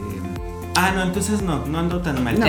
Ah, 0.81 0.93
no, 0.95 1.03
entonces 1.03 1.41
no, 1.41 1.65
no 1.65 1.77
ando 1.77 1.99
tan 1.99 2.23
mal. 2.23 2.41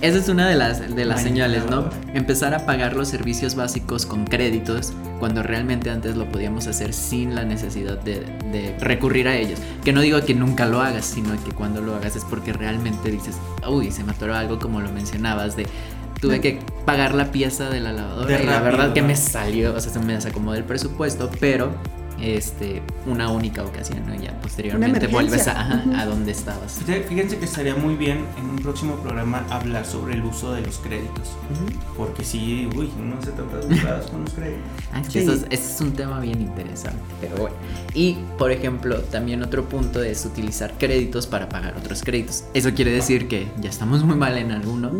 Esa 0.00 0.18
es 0.18 0.28
una 0.28 0.48
de 0.48 0.56
las, 0.56 0.94
de 0.94 1.04
las 1.04 1.22
señales, 1.22 1.70
¿no? 1.70 1.88
Empezar 2.14 2.52
a 2.52 2.66
pagar 2.66 2.96
los 2.96 3.06
servicios 3.06 3.54
básicos 3.54 4.06
con 4.06 4.24
créditos 4.24 4.92
cuando 5.20 5.44
realmente 5.44 5.88
antes 5.88 6.16
lo 6.16 6.28
podíamos 6.28 6.66
hacer 6.66 6.94
sin 6.94 7.36
la 7.36 7.44
necesidad 7.44 7.96
de, 8.00 8.24
de 8.50 8.76
recurrir 8.80 9.28
a 9.28 9.36
ellos. 9.36 9.60
Que 9.84 9.92
no 9.92 10.00
digo 10.00 10.20
que 10.24 10.34
nunca 10.34 10.66
lo 10.66 10.80
hagas, 10.80 11.04
sino 11.04 11.32
que 11.44 11.52
cuando 11.52 11.80
lo 11.80 11.94
hagas 11.94 12.16
es 12.16 12.24
porque 12.24 12.52
realmente 12.52 13.12
dices, 13.12 13.36
uy, 13.68 13.92
se 13.92 14.02
me 14.02 14.10
atoró 14.10 14.34
algo 14.34 14.58
como 14.58 14.80
lo 14.80 14.90
mencionabas 14.90 15.54
de 15.54 15.66
tuve 16.20 16.40
que 16.40 16.58
pagar 16.84 17.14
la 17.14 17.30
pieza 17.32 17.68
de 17.68 17.80
la 17.80 17.92
lavadora 17.92 18.40
y 18.40 18.46
la 18.46 18.60
verdad 18.60 18.92
que 18.92 19.02
me 19.02 19.16
salió, 19.16 19.74
o 19.74 19.80
sea, 19.80 19.92
se 19.92 19.98
me 19.98 20.12
desacomodó 20.14 20.56
el 20.56 20.64
presupuesto, 20.64 21.30
pero 21.40 21.72
este, 22.22 22.82
una 23.06 23.30
única 23.30 23.64
ocasión, 23.64 24.06
¿no? 24.06 24.14
Ya 24.14 24.32
posteriormente 24.40 25.08
vuelves 25.08 25.48
a, 25.48 25.82
a, 26.00 26.06
donde 26.06 26.32
estabas. 26.32 26.80
Fíjense 27.08 27.38
que 27.38 27.44
estaría 27.44 27.74
muy 27.74 27.96
bien 27.96 28.24
en 28.38 28.50
un 28.50 28.56
próximo 28.56 28.96
programa 28.96 29.44
hablar 29.50 29.84
sobre 29.84 30.14
el 30.14 30.24
uso 30.24 30.52
de 30.52 30.62
los 30.62 30.78
créditos. 30.78 31.32
Porque 31.96 32.24
sí, 32.24 32.68
uy, 32.76 32.90
no 32.98 33.20
sé 33.20 33.32
tantas 33.32 33.68
burradas 33.68 34.06
con 34.06 34.22
los 34.22 34.32
créditos. 34.32 34.62
Ah, 34.94 35.00
eso, 35.14 35.32
es, 35.32 35.46
es, 35.48 35.80
un 35.80 35.92
tema 35.92 36.20
bien 36.20 36.42
interesante, 36.42 37.00
pero 37.18 37.34
bueno. 37.36 37.56
Y, 37.94 38.18
por 38.36 38.52
ejemplo, 38.52 39.00
también 39.00 39.42
otro 39.42 39.66
punto 39.66 40.02
es 40.02 40.26
utilizar 40.26 40.74
créditos 40.76 41.26
para 41.26 41.48
pagar 41.48 41.74
otros 41.78 42.02
créditos. 42.02 42.44
Eso 42.52 42.74
quiere 42.74 42.90
decir 42.90 43.26
que 43.26 43.48
ya 43.58 43.70
estamos 43.70 44.04
muy 44.04 44.16
mal 44.16 44.36
en 44.36 44.52
alguno 44.52 44.90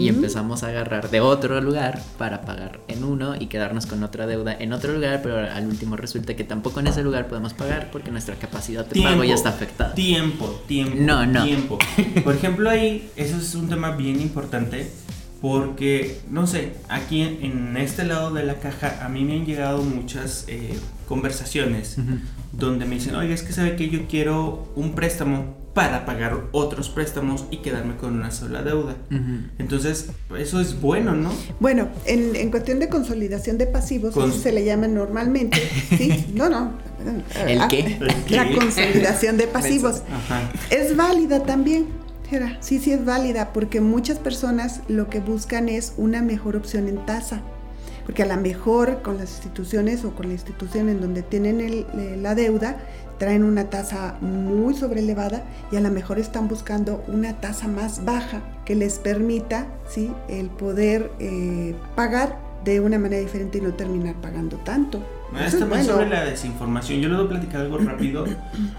y 0.00 0.08
empezamos 0.08 0.62
a 0.62 0.68
agarrar 0.68 1.10
de 1.10 1.20
otro 1.20 1.60
lugar 1.60 2.00
para 2.16 2.40
pagar 2.40 2.80
en 2.88 3.04
uno 3.04 3.34
y 3.38 3.46
quedarnos 3.46 3.84
con 3.84 4.02
otra 4.02 4.26
deuda 4.26 4.56
en 4.58 4.72
otro 4.72 4.94
lugar, 4.94 5.20
pero 5.22 5.38
al 5.38 5.66
último 5.66 5.96
resulta 5.96 6.34
que 6.34 6.44
tampoco 6.44 6.63
tampoco 6.64 6.80
en 6.80 6.86
ese 6.86 7.02
lugar 7.02 7.28
podemos 7.28 7.52
pagar 7.52 7.90
porque 7.92 8.10
nuestra 8.10 8.36
capacidad 8.36 8.86
de 8.86 9.02
pago 9.02 9.22
ya 9.22 9.34
está 9.34 9.50
afectada. 9.50 9.94
Tiempo, 9.94 10.62
tiempo. 10.66 10.96
No, 10.98 11.26
no. 11.26 11.44
Tiempo. 11.44 11.78
Por 12.24 12.34
ejemplo, 12.34 12.70
ahí, 12.70 13.10
eso 13.16 13.36
es 13.36 13.54
un 13.54 13.68
tema 13.68 13.90
bien 13.90 14.18
importante 14.22 14.90
porque, 15.42 16.20
no 16.30 16.46
sé, 16.46 16.72
aquí 16.88 17.20
en, 17.20 17.76
este 17.76 18.04
lado 18.04 18.32
de 18.32 18.44
la 18.44 18.60
caja 18.60 19.04
a 19.04 19.10
mí 19.10 19.24
me 19.24 19.34
han 19.34 19.44
llegado 19.44 19.82
muchas 19.82 20.46
eh, 20.48 20.78
conversaciones 21.06 21.98
donde 22.52 22.86
me 22.86 22.94
dicen, 22.94 23.14
oiga, 23.14 23.34
es 23.34 23.42
que 23.42 23.52
sabe 23.52 23.76
que 23.76 23.90
yo 23.90 24.06
quiero 24.08 24.72
un 24.74 24.94
préstamo 24.94 25.54
para 25.74 26.06
pagar 26.06 26.38
otros 26.52 26.88
préstamos 26.88 27.46
y 27.50 27.58
quedarme 27.58 27.96
con 27.96 28.14
una 28.14 28.30
sola 28.30 28.62
deuda. 28.62 28.94
Entonces, 29.58 30.10
eso 30.38 30.60
es 30.60 30.80
bueno, 30.80 31.14
¿no? 31.14 31.32
Bueno, 31.58 31.88
en, 32.06 32.36
en 32.36 32.50
cuestión 32.50 32.78
de 32.78 32.88
consolidación 32.88 33.58
de 33.58 33.66
pasivos, 33.66 34.16
eso 34.16 34.30
se 34.30 34.52
le 34.52 34.64
llama 34.64 34.86
normalmente, 34.86 35.60
¿sí? 35.96 36.26
No, 36.34 36.48
no. 36.48 36.72
¿El 37.46 37.66
qué? 37.68 37.98
La 38.30 38.50
consolidación 38.52 39.36
de 39.36 39.46
pasivos. 39.48 40.02
Es 40.70 40.96
válida 40.96 41.42
también. 41.42 42.04
Sí, 42.60 42.78
sí 42.80 42.92
es 42.92 43.04
válida 43.04 43.52
porque 43.52 43.80
muchas 43.80 44.18
personas 44.18 44.80
lo 44.88 45.08
que 45.08 45.20
buscan 45.20 45.68
es 45.68 45.92
una 45.96 46.22
mejor 46.22 46.56
opción 46.56 46.88
en 46.88 47.04
tasa. 47.06 47.42
Porque 48.04 48.22
a 48.22 48.26
lo 48.26 48.36
mejor 48.36 49.02
con 49.02 49.18
las 49.18 49.30
instituciones 49.30 50.04
o 50.04 50.14
con 50.14 50.28
la 50.28 50.34
institución 50.34 50.88
en 50.88 51.00
donde 51.00 51.22
tienen 51.22 51.86
la 52.22 52.34
deuda, 52.34 52.76
traen 53.18 53.44
una 53.44 53.70
tasa 53.70 54.16
muy 54.20 54.74
sobrelevada 54.74 55.42
y 55.70 55.76
a 55.76 55.80
lo 55.80 55.90
mejor 55.90 56.18
están 56.18 56.48
buscando 56.48 57.02
una 57.08 57.34
tasa 57.34 57.68
más 57.68 58.04
baja 58.04 58.42
que 58.64 58.74
les 58.74 58.98
permita 58.98 59.66
¿sí? 59.88 60.12
el 60.28 60.48
poder 60.48 61.10
eh, 61.20 61.74
pagar 61.94 62.38
de 62.64 62.80
una 62.80 62.98
manera 62.98 63.20
diferente 63.20 63.58
y 63.58 63.60
no 63.60 63.74
terminar 63.74 64.14
pagando 64.16 64.56
tanto. 64.58 65.02
Está 65.38 65.60
también 65.60 65.84
sobre 65.84 66.08
la 66.08 66.24
desinformación. 66.24 67.00
Yo 67.00 67.08
le 67.08 67.16
voy 67.16 67.26
a 67.26 67.28
platicar 67.28 67.60
algo 67.62 67.78
rápido. 67.78 68.24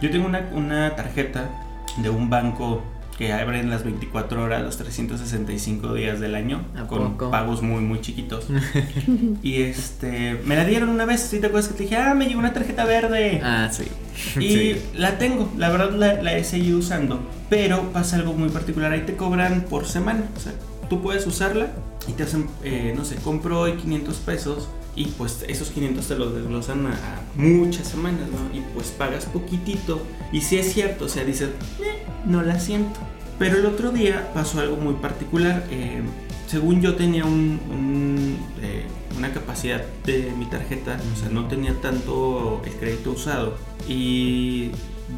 Yo 0.01 0.09
tengo 0.09 0.25
una, 0.25 0.49
una 0.53 0.95
tarjeta 0.95 1.49
de 1.97 2.09
un 2.09 2.29
banco 2.29 2.81
que 3.17 3.31
abren 3.31 3.69
las 3.69 3.83
24 3.83 4.43
horas, 4.43 4.61
los 4.61 4.77
365 4.77 5.93
días 5.93 6.19
del 6.19 6.35
año, 6.35 6.61
con 6.87 7.17
pagos 7.17 7.61
muy, 7.61 7.81
muy 7.81 8.01
chiquitos. 8.01 8.47
y 9.43 9.61
este, 9.61 10.41
me 10.45 10.55
la 10.55 10.65
dieron 10.65 10.89
una 10.89 11.05
vez, 11.05 11.21
si 11.21 11.39
te 11.39 11.47
acuerdas 11.47 11.69
que 11.69 11.77
te 11.77 11.83
dije, 11.83 11.95
ah, 11.95 12.13
me 12.13 12.25
llegó 12.25 12.39
una 12.39 12.53
tarjeta 12.53 12.85
verde. 12.85 13.41
Ah, 13.43 13.69
sí. 13.71 13.85
Y 14.39 14.77
la 14.97 15.17
tengo, 15.17 15.51
la 15.57 15.69
verdad 15.69 15.91
la, 15.91 16.21
la, 16.21 16.37
he 16.37 16.43
seguido 16.43 16.79
usando. 16.79 17.19
Pero 17.49 17.91
pasa 17.91 18.17
algo 18.17 18.33
muy 18.33 18.49
particular, 18.49 18.91
ahí 18.91 19.01
te 19.01 19.15
cobran 19.15 19.65
por 19.69 19.85
semana. 19.87 20.23
O 20.35 20.39
sea, 20.39 20.53
tú 20.89 21.01
puedes 21.01 21.25
usarla 21.27 21.67
y 22.07 22.13
te 22.13 22.23
hacen, 22.23 22.47
eh, 22.63 22.93
no 22.95 23.05
sé, 23.05 23.15
compro 23.15 23.61
hoy 23.61 23.73
500 23.73 24.17
pesos 24.17 24.69
y 24.95 25.05
pues 25.07 25.43
esos 25.47 25.69
500 25.69 26.07
te 26.07 26.15
los 26.15 26.33
desglosan 26.33 26.87
a, 26.87 27.21
muchas 27.35 27.87
semanas, 27.87 28.29
¿no? 28.29 28.57
Y 28.57 28.63
pues 28.73 28.87
pagas 28.87 29.25
poquitito. 29.25 30.01
Y 30.31 30.41
si 30.41 30.57
es 30.57 30.73
cierto, 30.73 31.05
o 31.05 31.09
sea, 31.09 31.25
dices, 31.25 31.49
eh, 31.81 32.05
no 32.25 32.41
la 32.41 32.59
siento. 32.59 32.99
Pero 33.37 33.57
el 33.57 33.65
otro 33.65 33.91
día 33.91 34.31
pasó 34.33 34.61
algo 34.61 34.77
muy 34.77 34.93
particular. 34.95 35.67
Eh, 35.69 36.01
según 36.47 36.81
yo 36.81 36.95
tenía 36.95 37.25
un, 37.25 38.37
eh, 38.61 38.85
una 39.17 39.33
capacidad 39.33 39.83
de 40.05 40.31
mi 40.37 40.45
tarjeta, 40.45 40.97
o 41.13 41.19
sea, 41.19 41.29
no 41.29 41.47
tenía 41.47 41.73
tanto 41.81 42.61
el 42.65 42.71
crédito 42.73 43.11
usado. 43.11 43.57
Y 43.89 44.71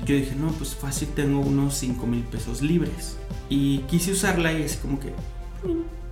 yo 0.06 0.16
dije, 0.16 0.36
no, 0.36 0.52
pues 0.54 0.74
fácil 0.76 1.10
tengo 1.10 1.40
unos 1.40 1.76
5 1.76 2.08
mil 2.08 2.24
pesos 2.24 2.64
libres. 2.64 3.18
Y 3.50 3.80
quise 3.90 4.12
usarla 4.12 4.52
y 4.54 4.64
así 4.64 4.78
como 4.78 5.00
que, 5.00 5.14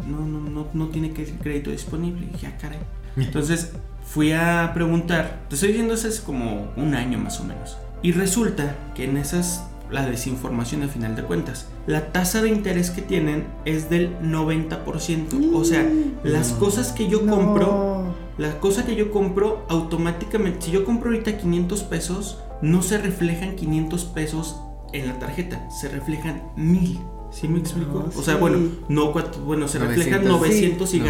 no, 0.08 0.20
no, 0.20 0.40
no, 0.40 0.68
no 0.72 0.88
tiene 0.90 1.12
crédito 1.12 1.72
disponible. 1.72 2.28
Y 2.28 2.34
dije, 2.34 2.48
ah, 2.48 2.58
caray. 2.62 2.80
Entonces 3.18 3.72
fui 4.06 4.32
a 4.32 4.72
preguntar, 4.74 5.42
te 5.50 5.56
estoy 5.56 5.70
diciendo 5.70 5.94
hace 5.94 6.10
como 6.24 6.72
un 6.76 6.96
año 6.96 7.18
más 7.18 7.40
o 7.40 7.44
menos. 7.44 7.78
Y 8.02 8.12
resulta 8.12 8.76
que 8.94 9.06
en 9.06 9.18
esas, 9.18 9.64
la 9.90 10.08
desinformación 10.08 10.84
al 10.84 10.90
final 10.90 11.16
de 11.16 11.24
cuentas, 11.24 11.68
la 11.88 12.12
tasa 12.12 12.42
de 12.42 12.50
interés 12.50 12.92
que 12.92 13.02
tienen 13.02 13.48
es 13.66 13.90
del 13.90 14.18
90%. 14.20 15.54
O 15.54 15.64
sea, 15.66 15.90
las 16.24 16.52
cosas 16.54 16.92
que 16.92 17.08
yo 17.10 17.26
compro, 17.26 18.14
la 18.38 18.60
cosa 18.60 18.86
que 18.86 18.96
yo 18.96 19.12
compro 19.12 19.66
automáticamente, 19.70 20.68
si 20.68 20.72
yo 20.72 20.86
compro 20.86 21.10
ahorita 21.10 21.38
500 21.38 21.84
pesos, 21.84 22.40
no 22.62 22.82
se 22.84 22.98
reflejan 22.98 23.56
500 23.56 24.06
pesos 24.06 24.62
en 24.94 25.08
la 25.08 25.20
tarjeta, 25.20 25.70
se 25.70 25.90
reflejan 25.90 26.44
1000. 26.56 27.00
¿Sí 27.36 27.50
me 27.50 27.60
explico? 27.60 28.10
o 28.16 28.24
sea, 28.24 28.38
bueno, 28.38 28.70
no 28.88 29.12
bueno, 29.46 29.68
se 29.68 29.78
reflejan 29.78 30.26
900 30.26 30.94
y 30.94 31.04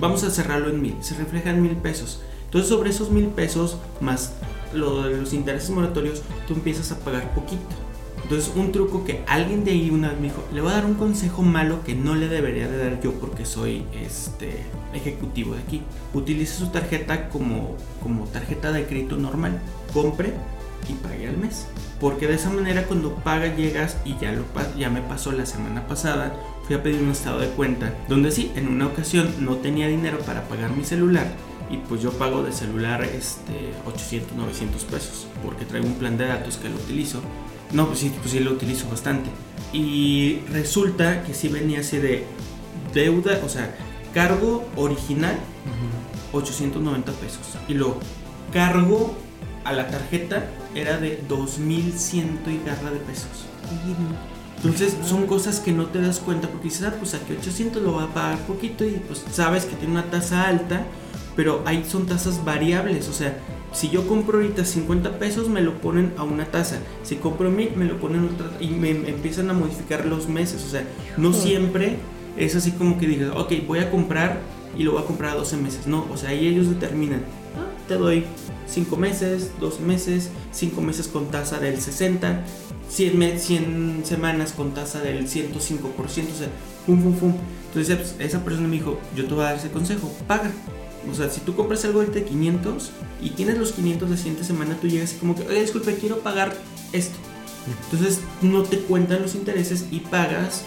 Vamos 0.00 0.24
a 0.24 0.30
cerrarlo 0.30 0.70
en 0.70 0.80
1000. 0.80 0.96
Se 1.02 1.14
reflejan 1.14 1.60
1000 1.60 1.76
pesos. 1.76 2.22
Entonces, 2.46 2.70
sobre 2.70 2.88
esos 2.88 3.10
1000 3.10 3.26
pesos 3.26 3.76
más 4.00 4.32
lo 4.72 5.06
los 5.08 5.34
intereses 5.34 5.68
moratorios, 5.68 6.22
tú 6.46 6.54
empiezas 6.54 6.90
a 6.92 6.98
pagar 7.00 7.34
poquito. 7.34 7.62
Entonces, 8.22 8.50
un 8.56 8.72
truco 8.72 9.04
que 9.04 9.22
alguien 9.26 9.64
de 9.64 9.72
ahí 9.72 9.90
una 9.90 10.08
vez 10.08 10.18
me 10.18 10.28
dijo, 10.28 10.42
le 10.54 10.62
voy 10.62 10.70
a 10.70 10.76
dar 10.76 10.86
un 10.86 10.94
consejo 10.94 11.42
malo 11.42 11.84
que 11.84 11.94
no 11.94 12.14
le 12.14 12.28
debería 12.28 12.66
de 12.66 12.78
dar 12.78 13.00
yo 13.02 13.12
porque 13.14 13.44
soy 13.44 13.84
este 13.92 14.64
ejecutivo 14.94 15.54
de 15.54 15.60
aquí. 15.60 15.82
Utilice 16.14 16.58
su 16.58 16.68
tarjeta 16.68 17.28
como, 17.28 17.76
como 18.02 18.24
tarjeta 18.24 18.72
de 18.72 18.86
crédito 18.86 19.16
normal. 19.16 19.60
Compre 19.92 20.32
y 20.88 20.94
pague 20.94 21.28
al 21.28 21.36
mes. 21.36 21.66
Porque 22.00 22.26
de 22.26 22.34
esa 22.34 22.50
manera 22.50 22.84
cuando 22.84 23.14
paga 23.16 23.54
llegas 23.54 23.96
y 24.04 24.16
ya, 24.18 24.32
lo, 24.32 24.44
ya 24.78 24.90
me 24.90 25.02
pasó 25.02 25.32
la 25.32 25.46
semana 25.46 25.86
pasada, 25.86 26.34
fui 26.66 26.76
a 26.76 26.82
pedir 26.82 27.02
un 27.02 27.10
estado 27.10 27.40
de 27.40 27.48
cuenta, 27.48 27.94
donde 28.08 28.30
sí, 28.30 28.52
en 28.54 28.68
una 28.68 28.86
ocasión 28.86 29.34
no 29.40 29.56
tenía 29.56 29.88
dinero 29.88 30.18
para 30.20 30.44
pagar 30.48 30.70
mi 30.70 30.84
celular 30.84 31.26
y 31.70 31.76
pues 31.76 32.00
yo 32.00 32.12
pago 32.12 32.42
de 32.42 32.52
celular 32.52 33.02
este, 33.04 33.72
800, 33.86 34.36
900 34.36 34.84
pesos, 34.84 35.26
porque 35.44 35.64
traigo 35.64 35.86
un 35.86 35.94
plan 35.94 36.16
de 36.16 36.26
datos 36.26 36.56
que 36.56 36.68
lo 36.68 36.76
utilizo. 36.76 37.20
No, 37.72 37.86
pues 37.86 37.98
sí, 37.98 38.12
pues 38.18 38.30
sí 38.30 38.40
lo 38.40 38.52
utilizo 38.52 38.88
bastante. 38.88 39.28
Y 39.72 40.40
resulta 40.50 41.22
que 41.24 41.34
sí 41.34 41.48
venía 41.48 41.80
así 41.80 41.98
de 41.98 42.24
deuda, 42.94 43.40
o 43.44 43.48
sea, 43.48 43.76
cargo 44.14 44.66
original, 44.76 45.36
890 46.32 47.12
pesos. 47.12 47.40
Y 47.68 47.74
luego, 47.74 47.98
cargo 48.52 49.14
a 49.64 49.72
la 49.72 49.88
tarjeta 49.88 50.46
era 50.74 50.98
de 50.98 51.22
2100 51.28 52.40
y 52.46 52.66
garra 52.66 52.90
de 52.90 52.98
pesos. 52.98 53.46
Entonces 54.56 54.96
son 55.04 55.26
cosas 55.26 55.60
que 55.60 55.72
no 55.72 55.86
te 55.86 56.00
das 56.00 56.18
cuenta 56.18 56.48
porque 56.48 56.64
dices, 56.64 56.86
ah, 56.86 56.94
pues 56.98 57.14
aquí 57.14 57.34
800 57.38 57.82
lo 57.82 57.94
va 57.94 58.04
a 58.04 58.08
pagar 58.08 58.38
poquito 58.40 58.84
y 58.84 58.92
pues 59.06 59.24
sabes 59.30 59.64
que 59.64 59.76
tiene 59.76 59.92
una 59.92 60.10
tasa 60.10 60.48
alta, 60.48 60.84
pero 61.36 61.62
ahí 61.64 61.84
son 61.88 62.06
tasas 62.06 62.44
variables, 62.44 63.08
o 63.08 63.12
sea, 63.12 63.38
si 63.72 63.90
yo 63.90 64.08
compro 64.08 64.38
ahorita 64.38 64.64
50 64.64 65.18
pesos 65.18 65.48
me 65.48 65.60
lo 65.60 65.74
ponen 65.80 66.12
a 66.16 66.24
una 66.24 66.46
tasa, 66.46 66.80
si 67.04 67.16
compro 67.16 67.50
1000 67.50 67.76
me 67.76 67.84
lo 67.84 68.00
ponen 68.00 68.22
a 68.22 68.26
otra 68.26 68.50
y 68.58 68.68
me 68.68 68.90
empiezan 68.90 69.48
a 69.50 69.52
modificar 69.52 70.06
los 70.06 70.28
meses, 70.28 70.64
o 70.64 70.68
sea, 70.68 70.82
no 71.16 71.32
siempre 71.32 71.98
es 72.36 72.56
así 72.56 72.72
como 72.72 72.98
que 72.98 73.06
digas, 73.06 73.30
ok, 73.36 73.52
voy 73.66 73.78
a 73.78 73.90
comprar 73.90 74.40
y 74.76 74.82
lo 74.82 74.92
voy 74.92 75.02
a 75.02 75.04
comprar 75.04 75.32
a 75.32 75.36
12 75.36 75.56
meses, 75.58 75.86
no, 75.86 76.06
o 76.10 76.16
sea, 76.16 76.30
ahí 76.30 76.48
ellos 76.48 76.68
determinan, 76.68 77.20
ah, 77.56 77.67
te 77.88 77.94
doy 77.94 78.24
5 78.68 78.96
meses, 78.96 79.50
12 79.58 79.82
meses, 79.82 80.30
5 80.52 80.80
meses 80.80 81.08
con 81.08 81.30
tasa 81.30 81.58
del 81.58 81.80
60, 81.80 82.44
100, 82.88 83.40
100 83.40 84.02
semanas 84.04 84.52
con 84.52 84.74
tasa 84.74 85.00
del 85.00 85.26
105%, 85.26 85.56
o 85.56 86.08
sea, 86.08 86.48
pum, 86.86 87.02
pum, 87.02 87.14
pum. 87.14 87.34
Entonces 87.68 88.14
esa 88.18 88.44
persona 88.44 88.68
me 88.68 88.76
dijo, 88.76 88.98
yo 89.16 89.26
te 89.26 89.34
voy 89.34 89.42
a 89.42 89.48
dar 89.48 89.56
ese 89.56 89.70
consejo, 89.70 90.12
paga. 90.26 90.52
O 91.10 91.14
sea, 91.14 91.30
si 91.30 91.40
tú 91.40 91.54
compras 91.56 91.84
algo 91.84 92.04
de 92.04 92.24
500 92.24 92.90
y 93.22 93.30
tienes 93.30 93.58
los 93.58 93.72
500 93.72 94.10
de 94.10 94.16
siguiente 94.16 94.44
semana, 94.44 94.76
tú 94.80 94.88
llegas 94.88 95.14
y 95.14 95.16
como 95.16 95.34
que, 95.34 95.42
oye, 95.42 95.62
disculpe, 95.62 95.94
quiero 95.94 96.18
pagar 96.18 96.54
esto. 96.92 97.16
Entonces 97.84 98.20
no 98.42 98.62
te 98.62 98.78
cuentan 98.78 99.22
los 99.22 99.34
intereses 99.34 99.86
y 99.90 100.00
pagas 100.00 100.64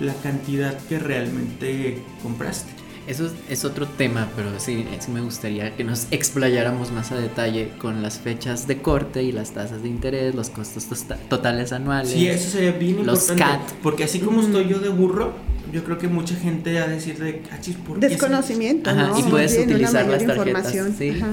la 0.00 0.14
cantidad 0.14 0.76
que 0.88 0.98
realmente 0.98 2.02
compraste. 2.22 2.73
Eso 3.06 3.30
es, 3.50 3.64
otro 3.64 3.86
tema, 3.86 4.28
pero 4.34 4.48
sí, 4.58 4.86
sí 4.98 5.10
me 5.10 5.20
gustaría 5.20 5.76
que 5.76 5.84
nos 5.84 6.06
explayáramos 6.10 6.90
más 6.90 7.12
a 7.12 7.16
detalle 7.16 7.70
con 7.78 8.02
las 8.02 8.18
fechas 8.18 8.66
de 8.66 8.80
corte 8.80 9.22
y 9.22 9.32
las 9.32 9.52
tasas 9.52 9.82
de 9.82 9.88
interés, 9.88 10.34
los 10.34 10.50
costos 10.50 10.86
totales 11.28 11.72
anuales. 11.72 12.12
Sí, 12.12 12.26
eso 12.28 12.50
sería 12.50 12.72
bien 12.72 13.04
los 13.04 13.26
CAT. 13.32 13.60
Porque 13.82 14.04
así 14.04 14.20
como 14.20 14.40
estoy 14.40 14.68
yo 14.68 14.78
de 14.78 14.88
burro, 14.88 15.34
yo 15.72 15.84
creo 15.84 15.98
que 15.98 16.08
mucha 16.08 16.34
gente 16.36 16.78
a 16.78 16.86
decir 16.86 17.18
de 17.18 17.40
cachis 17.40 17.76
por 17.76 17.98
Desconocimiento, 17.98 18.90
y 19.18 19.22
puedes 19.24 19.58
utilizar 19.58 20.06
las 20.06 20.24
tarjetas 20.24 20.74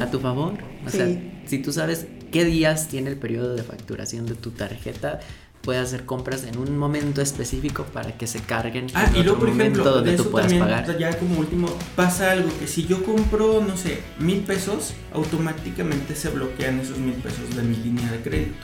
a 0.01 0.12
tu 0.12 0.19
favor. 0.19 0.53
O 0.86 0.89
sea, 0.89 1.07
si 1.45 1.60
tú 1.60 1.71
sabes 1.71 2.07
qué 2.31 2.43
días 2.43 2.88
tiene 2.88 3.10
el 3.10 3.17
periodo 3.17 3.55
de 3.55 3.63
facturación 3.63 4.25
de 4.25 4.36
tu 4.36 4.51
tarjeta, 4.51 5.19
puede 5.62 5.80
hacer 5.80 6.06
compras 6.06 6.43
en 6.43 6.58
un 6.58 6.78
momento 6.78 7.21
específico 7.21 7.86
para 7.86 8.17
que 8.17 8.28
se 8.28 8.39
carguen 8.39 8.88
ah, 8.93 9.10
en 9.13 9.21
y 9.21 9.24
luego, 9.24 9.39
por 9.39 9.50
ejemplo, 9.50 9.84
donde 9.84 10.17
tú 10.17 10.30
puedas 10.30 10.54
pagar. 10.54 10.97
Ya 10.97 11.17
como 11.17 11.39
último, 11.39 11.67
pasa 11.95 12.32
algo 12.32 12.50
que 12.60 12.67
si 12.67 12.86
yo 12.86 13.04
compro, 13.04 13.63
no 13.65 13.78
sé, 13.78 14.00
mil 14.19 14.39
pesos, 14.41 14.93
automáticamente 15.13 16.15
se 16.15 16.30
bloquean 16.30 16.80
esos 16.80 16.97
mil 16.97 17.13
pesos 17.13 17.56
de 17.56 17.63
mi 17.63 17.76
línea 17.76 18.12
de 18.12 18.21
crédito. 18.21 18.56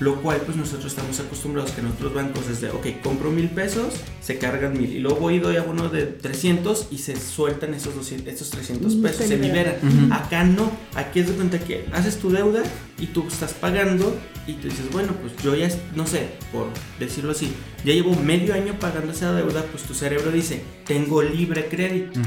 Lo 0.00 0.20
cual, 0.22 0.40
pues 0.44 0.56
nosotros 0.56 0.86
estamos 0.86 1.18
acostumbrados 1.20 1.70
que 1.72 1.80
en 1.80 1.88
otros 1.88 2.14
bancos 2.14 2.48
es 2.48 2.60
de, 2.60 2.70
ok, 2.70 2.86
compro 3.02 3.30
mil 3.30 3.48
pesos, 3.50 3.94
se 4.20 4.38
cargan 4.38 4.78
mil. 4.78 4.92
Y 4.92 5.00
luego 5.00 5.20
voy 5.20 5.36
y 5.36 5.38
doy 5.38 5.56
a 5.56 5.62
uno 5.62 5.88
de 5.88 6.06
300 6.06 6.88
y 6.90 6.98
se 6.98 7.16
sueltan 7.16 7.74
esos, 7.74 7.94
200, 7.94 8.32
esos 8.32 8.50
300 8.50 8.94
pesos, 8.96 9.26
se 9.26 9.38
liberan. 9.38 9.76
Acá 10.12 10.44
no, 10.44 10.70
aquí 10.94 11.20
es 11.20 11.28
de 11.28 11.34
cuenta 11.34 11.58
que 11.58 11.86
haces 11.92 12.18
tu 12.18 12.30
deuda 12.30 12.62
y 12.98 13.06
tú 13.06 13.26
estás 13.28 13.52
pagando 13.52 14.16
y 14.46 14.54
tú 14.54 14.68
dices, 14.68 14.90
bueno, 14.92 15.12
pues 15.20 15.32
yo 15.42 15.54
ya, 15.54 15.68
no 15.94 16.06
sé, 16.06 16.28
por 16.52 16.68
decirlo 16.98 17.32
así, 17.32 17.52
ya 17.84 17.92
llevo 17.92 18.14
medio 18.14 18.54
año 18.54 18.74
pagando 18.78 19.12
esa 19.12 19.32
deuda, 19.32 19.64
pues 19.70 19.82
tu 19.84 19.94
cerebro 19.94 20.30
dice, 20.30 20.62
tengo 20.86 21.22
libre 21.22 21.66
crédito. 21.66 22.20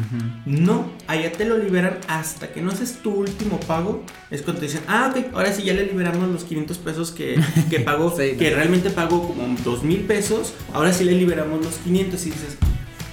No, 0.45 0.91
allá 1.07 1.31
te 1.31 1.45
lo 1.45 1.57
liberan 1.57 1.99
hasta 2.07 2.51
que 2.51 2.61
no 2.61 2.71
haces 2.71 2.99
tu 3.01 3.11
último 3.11 3.59
pago. 3.61 4.03
Es 4.29 4.41
cuando 4.41 4.61
te 4.61 4.67
dicen, 4.67 4.81
ah, 4.87 5.13
ok, 5.13 5.33
ahora 5.33 5.53
sí 5.53 5.63
ya 5.63 5.73
le 5.73 5.85
liberamos 5.85 6.27
los 6.29 6.43
500 6.43 6.77
pesos 6.77 7.11
que, 7.11 7.39
que 7.69 7.79
pagó, 7.81 8.15
que 8.15 8.51
realmente 8.53 8.89
pagó 8.89 9.27
como 9.27 9.55
2 9.63 9.83
mil 9.83 10.01
pesos, 10.01 10.53
ahora 10.73 10.93
sí 10.93 11.03
le 11.03 11.13
liberamos 11.13 11.63
los 11.63 11.75
500 11.75 12.25
y 12.25 12.29
dices, 12.31 12.57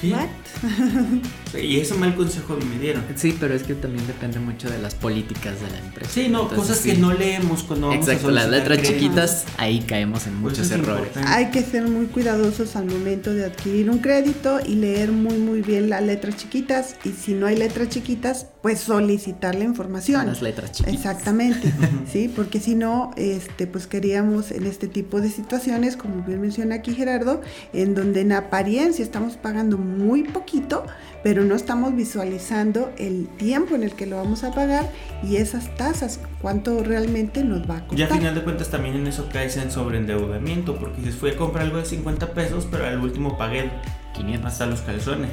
¿qué? 0.00 0.14
y 1.62 1.80
ese 1.80 1.94
mal 1.94 2.14
consejo 2.14 2.56
me 2.70 2.78
dieron. 2.78 3.04
Sí, 3.14 3.36
pero 3.38 3.54
es 3.54 3.62
que 3.62 3.74
también 3.74 4.06
depende 4.06 4.38
mucho 4.38 4.70
de 4.70 4.78
las 4.78 4.94
políticas 4.94 5.60
de 5.60 5.70
la 5.70 5.78
empresa. 5.78 6.10
Sí, 6.10 6.28
no, 6.28 6.48
cosas 6.48 6.80
que 6.80 6.94
no 6.94 7.12
leemos 7.12 7.62
cuando 7.62 7.88
vamos 7.88 8.06
Exacto, 8.06 8.30
las 8.30 8.48
letras 8.48 8.82
chiquitas, 8.82 9.44
ahí 9.56 9.80
caemos 9.80 10.26
en 10.26 10.34
pues 10.40 10.58
muchos 10.58 10.70
errores. 10.70 11.10
Hay 11.26 11.50
que 11.50 11.62
ser 11.62 11.88
muy 11.88 12.06
cuidadosos 12.06 12.76
al 12.76 12.86
momento 12.86 13.32
de 13.32 13.44
adquirir 13.44 13.90
un 13.90 13.98
crédito 13.98 14.58
y 14.64 14.74
leer 14.76 15.12
muy 15.12 15.38
muy 15.38 15.62
bien 15.62 15.90
las 15.90 16.02
letras 16.02 16.36
chiquitas 16.36 16.96
y 17.04 17.10
si 17.10 17.34
no 17.34 17.46
hay 17.46 17.56
letras 17.56 17.88
chiquitas, 17.88 18.46
pues 18.62 18.80
solicitar 18.80 19.54
la 19.54 19.64
información. 19.64 20.26
Las 20.26 20.42
letras 20.42 20.72
chiquitas. 20.72 20.94
Exactamente, 20.94 21.72
sí, 22.12 22.32
porque 22.34 22.60
si 22.60 22.74
no, 22.74 23.12
este, 23.16 23.66
pues 23.66 23.86
queríamos 23.86 24.50
en 24.50 24.66
este 24.66 24.88
tipo 24.88 25.20
de 25.20 25.30
situaciones, 25.30 25.96
como 25.96 26.22
bien 26.22 26.40
menciona 26.40 26.76
aquí 26.76 26.94
Gerardo, 26.94 27.42
en 27.72 27.94
donde 27.94 28.22
en 28.22 28.32
apariencia 28.32 29.04
estamos 29.04 29.36
pagando 29.36 29.78
muy 29.78 30.24
poquito, 30.46 30.86
pero 31.24 31.42
no 31.42 31.56
estamos 31.56 31.96
visualizando 31.96 32.92
el 32.98 33.26
tiempo 33.36 33.74
en 33.74 33.82
el 33.82 33.92
que 33.94 34.06
lo 34.06 34.16
vamos 34.16 34.44
a 34.44 34.52
pagar 34.52 34.88
y 35.24 35.36
esas 35.36 35.76
tasas, 35.76 36.20
cuánto 36.40 36.84
realmente 36.84 37.42
nos 37.42 37.68
va 37.68 37.78
a 37.78 37.80
costar. 37.80 37.98
Y 37.98 38.02
a 38.02 38.06
final 38.06 38.34
de 38.34 38.42
cuentas 38.42 38.70
también 38.70 38.94
en 38.94 39.08
eso 39.08 39.28
caes 39.32 39.56
en 39.56 39.72
sobreendeudamiento, 39.72 40.76
porque 40.76 41.02
si 41.02 41.10
fui 41.10 41.30
a 41.30 41.36
comprar 41.36 41.64
algo 41.64 41.78
de 41.78 41.84
50 41.84 42.32
pesos, 42.32 42.68
pero 42.70 42.86
al 42.86 43.00
último 43.00 43.36
pagué 43.36 43.72
500 44.14 44.52
hasta 44.52 44.66
los 44.66 44.80
calzones. 44.82 45.30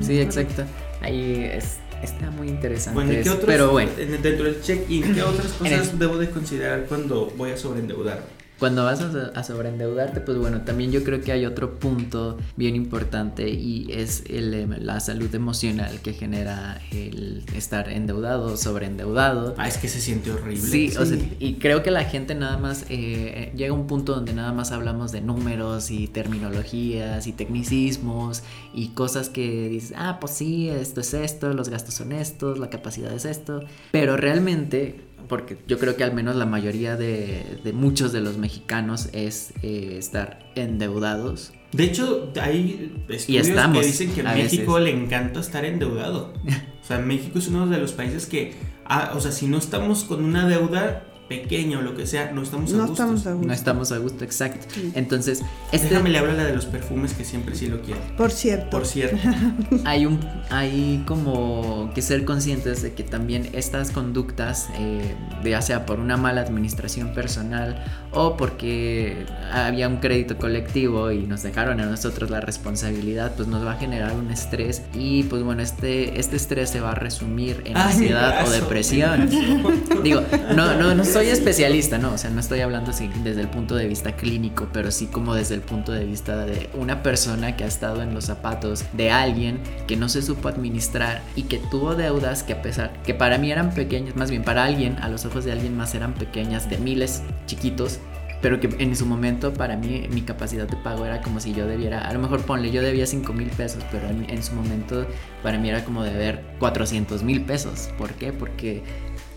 Sí, 0.00 0.20
exacto. 0.20 0.64
Ahí 1.00 1.48
es, 1.52 1.78
está 2.02 2.32
muy 2.32 2.48
interesante. 2.48 2.94
Bueno, 2.96 3.12
¿y 3.12 3.22
qué 3.22 3.30
otros, 3.30 3.46
pero 3.46 3.70
bueno. 3.70 3.92
Dentro 3.96 4.46
del 4.46 4.60
check-in, 4.60 5.14
¿qué 5.14 5.22
otras 5.22 5.52
cosas 5.58 5.96
debo 5.96 6.18
de 6.18 6.28
considerar 6.28 6.86
cuando 6.86 7.32
voy 7.36 7.52
a 7.52 7.56
sobreendeudarme? 7.56 8.39
Cuando 8.60 8.84
vas 8.84 9.00
a, 9.00 9.42
sobreendeudarte, 9.42 10.20
pues 10.20 10.36
bueno, 10.36 10.60
también 10.60 10.92
yo 10.92 11.02
creo 11.02 11.22
que 11.22 11.32
hay 11.32 11.46
otro 11.46 11.78
punto 11.78 12.36
bien 12.56 12.76
importante 12.76 13.48
y 13.48 13.90
es 13.90 14.22
el, 14.28 14.52
em, 14.52 14.70
la 14.78 15.00
salud 15.00 15.34
emocional 15.34 16.00
que 16.02 16.12
genera 16.12 16.78
el 16.92 17.42
estar 17.56 17.88
endeudado, 17.88 18.58
sobreendeudado. 18.58 19.54
Ah, 19.56 19.66
es 19.66 19.78
que 19.78 19.88
se 19.88 19.98
siente 19.98 20.30
horrible. 20.30 20.60
Sí, 20.60 20.92
O 20.98 21.06
sea, 21.06 21.16
y 21.38 21.54
creo 21.54 21.82
que 21.82 21.90
la 21.90 22.04
gente 22.04 22.34
nada 22.34 22.58
más 22.58 22.84
eh, 22.90 23.50
llega 23.56 23.70
a 23.70 23.74
un 23.74 23.86
punto 23.86 24.14
donde 24.14 24.34
nada 24.34 24.52
más 24.52 24.72
hablamos 24.72 25.10
de 25.10 25.22
números 25.22 25.90
y 25.90 26.06
terminologías 26.06 27.26
y 27.26 27.32
tecnicismos 27.32 28.42
y 28.74 28.88
cosas 28.88 29.30
que 29.30 29.70
dices, 29.70 29.94
ah, 29.96 30.18
pues 30.20 30.34
sí, 30.34 30.68
esto 30.68 31.00
es 31.00 31.14
esto, 31.14 31.54
los 31.54 31.70
gastos 31.70 31.94
son 31.94 32.12
estos, 32.12 32.58
la 32.58 32.68
capacidad 32.68 33.10
es 33.14 33.24
esto, 33.24 33.64
pero 33.90 34.18
realmente 34.18 35.08
porque 35.30 35.56
yo 35.68 35.78
creo 35.78 35.96
que 35.96 36.02
al 36.02 36.12
menos 36.12 36.34
la 36.34 36.44
mayoría 36.44 36.96
de, 36.96 37.60
muchos 37.72 38.12
de 38.12 38.20
los 38.20 38.36
mexicanos 38.36 39.08
es 39.12 39.54
eh, 39.62 39.94
estar 39.96 40.50
endeudados. 40.56 41.52
De 41.70 41.84
hecho, 41.84 42.32
hay 42.42 43.04
estudios 43.08 43.46
que 43.46 43.80
dicen 43.80 44.12
que 44.12 44.22
a, 44.22 44.34
México 44.34 44.80
le 44.80 44.90
encanta 44.90 45.40
estar 45.40 45.64
endeudado. 45.64 46.34
O 46.82 46.92
sea, 46.92 46.98
México 46.98 47.38
es 47.38 47.46
uno 47.46 47.68
de 47.68 47.78
los 47.78 47.92
países 47.92 48.26
que, 48.26 48.54
ah, 48.84 49.12
o 49.14 49.20
sea, 49.20 49.30
si 49.30 49.46
no 49.46 49.58
estamos 49.58 50.02
con 50.02 50.24
una 50.24 50.48
deuda, 50.48 51.04
pequeño 51.30 51.78
o 51.78 51.82
lo 51.82 51.94
que 51.94 52.08
sea, 52.08 52.32
no 52.32 52.42
estamos 52.42 52.72
a 52.72 52.76
no 52.76 52.88
gusto. 52.88 52.92
Estamos 52.94 53.26
a 53.28 53.32
gusto. 53.34 53.46
No 53.46 53.52
estamos 53.52 53.92
a 53.92 53.98
gusto, 53.98 54.24
exacto. 54.24 54.66
Entonces, 54.94 55.42
este... 55.70 55.88
déjame 55.88 56.10
le 56.10 56.18
hablar 56.18 56.34
la 56.34 56.44
de 56.44 56.56
los 56.56 56.66
perfumes 56.66 57.14
que 57.14 57.24
siempre 57.24 57.54
sí 57.54 57.68
lo 57.68 57.80
quiero. 57.82 58.00
Por 58.16 58.32
cierto. 58.32 58.68
Por 58.68 58.84
cierto. 58.84 59.16
hay 59.84 60.06
un 60.06 60.18
hay 60.50 61.04
como 61.06 61.92
que 61.94 62.02
ser 62.02 62.24
conscientes 62.24 62.82
de 62.82 62.94
que 62.94 63.04
también 63.04 63.48
estas 63.52 63.92
conductas, 63.92 64.70
eh, 64.76 65.14
ya 65.44 65.62
sea 65.62 65.86
por 65.86 66.00
una 66.00 66.16
mala 66.16 66.40
administración 66.40 67.14
personal 67.14 67.84
o 68.10 68.36
porque 68.36 69.24
había 69.52 69.86
un 69.86 69.98
crédito 69.98 70.36
colectivo 70.36 71.12
y 71.12 71.28
nos 71.28 71.44
dejaron 71.44 71.80
a 71.80 71.86
nosotros 71.86 72.28
la 72.28 72.40
responsabilidad, 72.40 73.34
pues 73.36 73.46
nos 73.46 73.64
va 73.64 73.74
a 73.74 73.76
generar 73.76 74.16
un 74.16 74.32
estrés 74.32 74.82
y 74.94 75.22
pues 75.22 75.44
bueno, 75.44 75.62
este 75.62 76.18
este 76.18 76.34
estrés 76.34 76.70
se 76.70 76.80
va 76.80 76.90
a 76.90 76.96
resumir 76.96 77.62
en 77.66 77.76
ansiedad 77.76 78.44
o 78.44 78.50
depresión. 78.50 79.30
Digo, 80.02 80.22
no 80.56 80.74
no 80.74 80.92
no 80.92 81.04
soy 81.04 81.19
soy 81.20 81.28
especialista, 81.28 81.98
no, 81.98 82.14
o 82.14 82.18
sea, 82.18 82.30
no 82.30 82.40
estoy 82.40 82.60
hablando 82.60 82.92
así 82.92 83.10
desde 83.22 83.42
el 83.42 83.48
punto 83.48 83.74
de 83.74 83.86
vista 83.86 84.16
clínico, 84.16 84.68
pero 84.72 84.90
sí 84.90 85.06
como 85.06 85.34
desde 85.34 85.54
el 85.54 85.60
punto 85.60 85.92
de 85.92 86.06
vista 86.06 86.46
de 86.46 86.70
una 86.72 87.02
persona 87.02 87.58
que 87.58 87.64
ha 87.64 87.66
estado 87.66 88.02
en 88.02 88.14
los 88.14 88.24
zapatos 88.24 88.86
de 88.94 89.10
alguien 89.10 89.60
que 89.86 89.98
no 89.98 90.08
se 90.08 90.22
supo 90.22 90.48
administrar 90.48 91.20
y 91.36 91.42
que 91.42 91.58
tuvo 91.58 91.94
deudas 91.94 92.42
que 92.42 92.54
a 92.54 92.62
pesar 92.62 93.02
que 93.02 93.12
para 93.12 93.36
mí 93.36 93.52
eran 93.52 93.74
pequeñas, 93.74 94.16
más 94.16 94.30
bien 94.30 94.44
para 94.44 94.64
alguien, 94.64 94.96
a 95.02 95.10
los 95.10 95.26
ojos 95.26 95.44
de 95.44 95.52
alguien 95.52 95.76
más 95.76 95.94
eran 95.94 96.14
pequeñas, 96.14 96.70
de 96.70 96.78
miles 96.78 97.22
chiquitos, 97.44 98.00
pero 98.40 98.58
que 98.58 98.70
en 98.78 98.96
su 98.96 99.04
momento 99.04 99.52
para 99.52 99.76
mí 99.76 100.06
mi 100.10 100.22
capacidad 100.22 100.66
de 100.66 100.76
pago 100.78 101.04
era 101.04 101.20
como 101.20 101.38
si 101.40 101.52
yo 101.52 101.66
debiera, 101.66 102.08
a 102.08 102.14
lo 102.14 102.20
mejor 102.20 102.40
ponle, 102.46 102.70
yo 102.70 102.80
debía 102.80 103.06
5 103.06 103.30
mil 103.34 103.50
pesos, 103.50 103.84
pero 103.90 104.08
en, 104.08 104.28
en, 104.30 104.42
su 104.42 104.54
momento 104.54 105.06
para 105.42 105.58
mí 105.58 105.68
era 105.68 105.84
como 105.84 106.02
deber 106.02 106.42
400 106.58 107.22
mil 107.22 107.42
pesos. 107.42 107.90
¿Por 107.98 108.12
qué? 108.14 108.32
Porque 108.32 108.82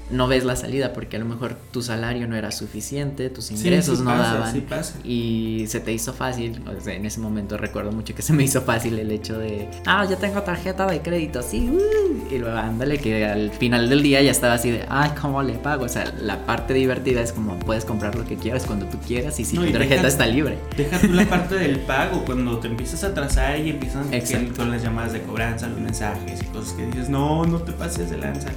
no 0.10 0.28
ves 0.28 0.44
la 0.44 0.56
salida 0.56 0.94
porque 0.94 1.18
a 1.18 1.20
lo 1.20 1.26
mejor 1.26 1.56
tu 1.72 1.82
salario 1.82 2.28
no 2.28 2.36
era 2.36 2.52
suficiente, 2.52 3.30
tus 3.30 3.52
ingresos 3.52 4.02
no 4.02 4.16
daban 4.16 4.64
y 5.04 5.66
se 5.68 5.80
te 5.80 5.94
hizo 5.94 6.14
fácil, 6.14 6.62
en 6.86 7.06
ese 7.06 7.20
momento 7.20 7.58
recuerdo 7.58 7.92
mucho 7.92 8.14
que 8.14 8.22
se 8.22 8.34
me 8.34 8.44
hizo 8.44 8.62
fácil 8.62 9.00
el 9.00 9.12
hecho 9.12 9.38
de, 9.38 9.70
ah, 9.86 10.06
ya 10.10 10.18
tengo 10.18 10.42
tarjeta 10.42 10.86
de 10.86 11.02
crédito, 11.02 11.42
sí, 11.42 11.70
uh", 11.70 12.34
y 12.34 12.38
luego 12.38 12.58
ándale 12.58 13.00
que 13.00 13.26
al 13.26 13.52
final 13.52 13.90
del 13.90 14.04
día 14.04 14.22
ya 14.22 14.32
estaba 14.32 14.54
así 14.54 14.72
de, 14.72 14.86
ay, 14.90 15.12
¿cómo 15.20 15.42
le 15.42 15.54
pago? 15.54 15.86
O 15.86 15.90
sea, 15.90 16.14
la 16.20 16.46
parte 16.46 16.74
divertida 16.74 17.22
es 17.22 17.32
como 17.32 17.58
puedes 17.60 17.86
comprar 17.86 18.16
lo 18.16 18.26
que 18.26 18.36
quieras 18.36 18.66
cuando 18.66 18.86
tú 18.88 18.98
quieras 19.00 19.40
y 19.40 19.46
si 19.46 19.56
tu 19.56 19.72
tarjeta 19.72 20.08
está 20.08 20.26
libre. 20.26 20.58
Deja 20.78 21.00
tú 21.00 21.08
la 21.08 21.26
parte 21.26 21.56
del 21.56 21.80
pago, 21.88 22.24
cuando 22.26 22.60
te 22.60 22.68
empiezas 22.68 23.04
a 23.04 23.08
atrasar 23.08 23.60
y 23.60 23.70
empiezan 23.72 24.10
con 24.56 24.72
las 24.72 24.84
llamadas 24.84 25.14
de 25.14 25.22
cobranza, 25.22 25.68
los 25.68 25.80
mensajes 25.80 26.42
y 26.42 26.46
cosas 26.46 26.74
que 26.74 26.86
dices, 26.88 27.10
no, 27.10 27.46
no 27.46 27.60
te 27.60 27.72
pases 27.72 28.10
de 28.10 28.18
lanza, 28.18 28.50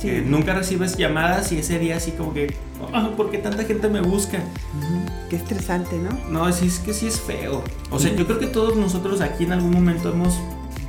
que 0.00 0.20
nunca 0.20 0.54
recibes 0.54 0.83
llamadas 0.96 1.52
y 1.52 1.58
ese 1.58 1.78
día 1.78 1.96
así 1.96 2.12
como 2.12 2.32
que, 2.32 2.54
oh, 2.80 3.10
¿por 3.16 3.30
qué 3.30 3.38
tanta 3.38 3.64
gente 3.64 3.88
me 3.88 4.00
busca? 4.00 4.38
Qué 5.28 5.36
estresante, 5.36 5.96
¿no? 5.96 6.10
No, 6.30 6.52
sí, 6.52 6.66
es 6.66 6.78
que 6.78 6.94
sí 6.94 7.06
es 7.06 7.20
feo. 7.20 7.62
O 7.90 7.98
sea, 7.98 8.14
yo 8.14 8.26
creo 8.26 8.38
que 8.38 8.46
todos 8.46 8.76
nosotros 8.76 9.20
aquí 9.20 9.44
en 9.44 9.52
algún 9.52 9.72
momento 9.72 10.10
hemos 10.10 10.38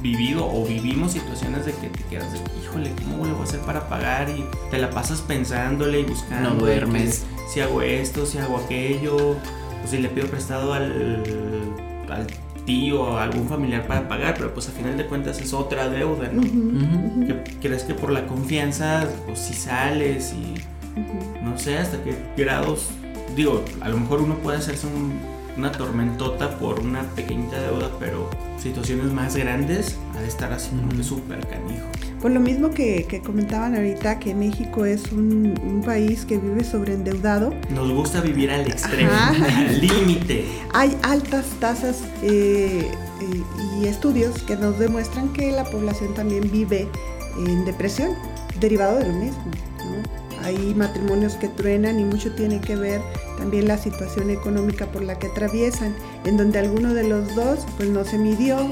vivido 0.01 0.45
o 0.45 0.65
vivimos 0.65 1.13
situaciones 1.13 1.65
de 1.65 1.71
que 1.73 1.89
te 1.89 2.03
quedas 2.03 2.31
de, 2.33 2.39
híjole, 2.61 2.91
¿cómo 3.03 3.25
lo 3.25 3.33
voy 3.33 3.41
a 3.41 3.43
hacer 3.43 3.59
para 3.61 3.89
pagar? 3.89 4.29
Y 4.29 4.45
te 4.69 4.77
la 4.77 4.89
pasas 4.91 5.21
pensándole 5.21 6.01
y 6.01 6.03
buscando. 6.03 6.51
No 6.51 6.55
duermes. 6.55 7.25
Si 7.51 7.59
hago 7.61 7.81
esto, 7.81 8.25
si 8.25 8.37
hago 8.37 8.57
aquello, 8.57 9.15
o 9.31 9.87
si 9.87 9.97
le 9.97 10.09
pido 10.09 10.27
prestado 10.27 10.73
al, 10.73 11.23
al 12.09 12.27
tío 12.65 13.01
o 13.01 13.17
algún 13.17 13.47
familiar 13.47 13.87
para 13.87 14.07
pagar, 14.07 14.35
pero 14.35 14.53
pues 14.53 14.67
a 14.69 14.71
final 14.71 14.97
de 14.97 15.05
cuentas 15.05 15.39
es 15.39 15.53
otra 15.53 15.89
deuda, 15.89 16.29
¿no? 16.31 16.41
que 17.25 17.57
crees 17.61 17.83
que 17.83 17.93
por 17.93 18.11
la 18.11 18.25
confianza, 18.27 19.07
pues 19.25 19.39
si 19.39 19.53
sales 19.53 20.33
y 20.33 20.55
no 21.43 21.57
sé 21.57 21.77
hasta 21.77 22.01
qué 22.03 22.15
grados, 22.37 22.89
digo, 23.35 23.63
a 23.81 23.89
lo 23.89 23.97
mejor 23.97 24.21
uno 24.21 24.35
puede 24.35 24.57
hacerse 24.57 24.87
una 25.57 25.71
tormentota 25.71 26.57
por 26.57 26.79
una 26.79 27.03
pequeñita 27.15 27.61
deuda, 27.61 27.89
pero 27.99 28.29
situaciones 28.57 29.11
más 29.11 29.35
grandes 29.35 29.97
ha 30.15 30.21
de 30.21 30.27
estar 30.27 30.51
así 30.51 30.69
como 30.69 30.89
que 30.89 31.03
súper 31.03 31.39
canijo. 31.47 31.85
Por 32.25 32.31
lo 32.31 32.39
mismo 32.39 32.71
que, 32.71 33.21
comentaban 33.23 33.75
ahorita, 33.75 34.17
que 34.17 34.33
México 34.33 34.83
es 34.83 35.11
un, 35.11 35.83
país 35.85 36.25
que 36.25 36.39
vive 36.39 36.63
sobreendeudado. 36.63 37.53
Nos 37.69 37.91
gusta 37.91 38.19
vivir 38.19 38.49
al 38.49 38.61
extremo, 38.61 39.11
al 39.13 39.79
límite. 39.79 40.43
Hay 40.73 40.97
altas 41.03 41.45
tasas 41.59 42.01
eh, 42.23 42.89
eh, 43.21 43.43
y 43.79 43.85
estudios 43.85 44.41
que 44.41 44.55
nos 44.55 44.79
demuestran 44.79 45.33
que 45.33 45.51
la 45.51 45.65
población 45.65 46.15
también 46.15 46.49
vive 46.51 46.89
en 47.37 47.63
depresión, 47.63 48.15
derivado 48.59 48.97
de 48.97 49.05
lo 49.05 49.13
mismo. 49.13 49.43
Hay 50.41 50.73
matrimonios 50.73 51.35
que 51.35 51.47
truenan 51.47 51.99
y 51.99 52.05
mucho 52.05 52.33
tiene 52.33 52.59
que 52.59 52.75
ver 52.75 53.01
también 53.37 53.67
la 53.67 53.77
situación 53.77 54.31
económica 54.31 54.87
por 54.87 55.03
la 55.03 55.19
que 55.19 55.27
atraviesan, 55.27 55.95
en 56.23 56.37
donde 56.37 56.57
alguno 56.57 56.95
de 56.95 57.07
los 57.07 57.35
dos 57.35 57.67
pues 57.77 57.89
no 57.89 58.03
se 58.03 58.17
midió, 58.17 58.67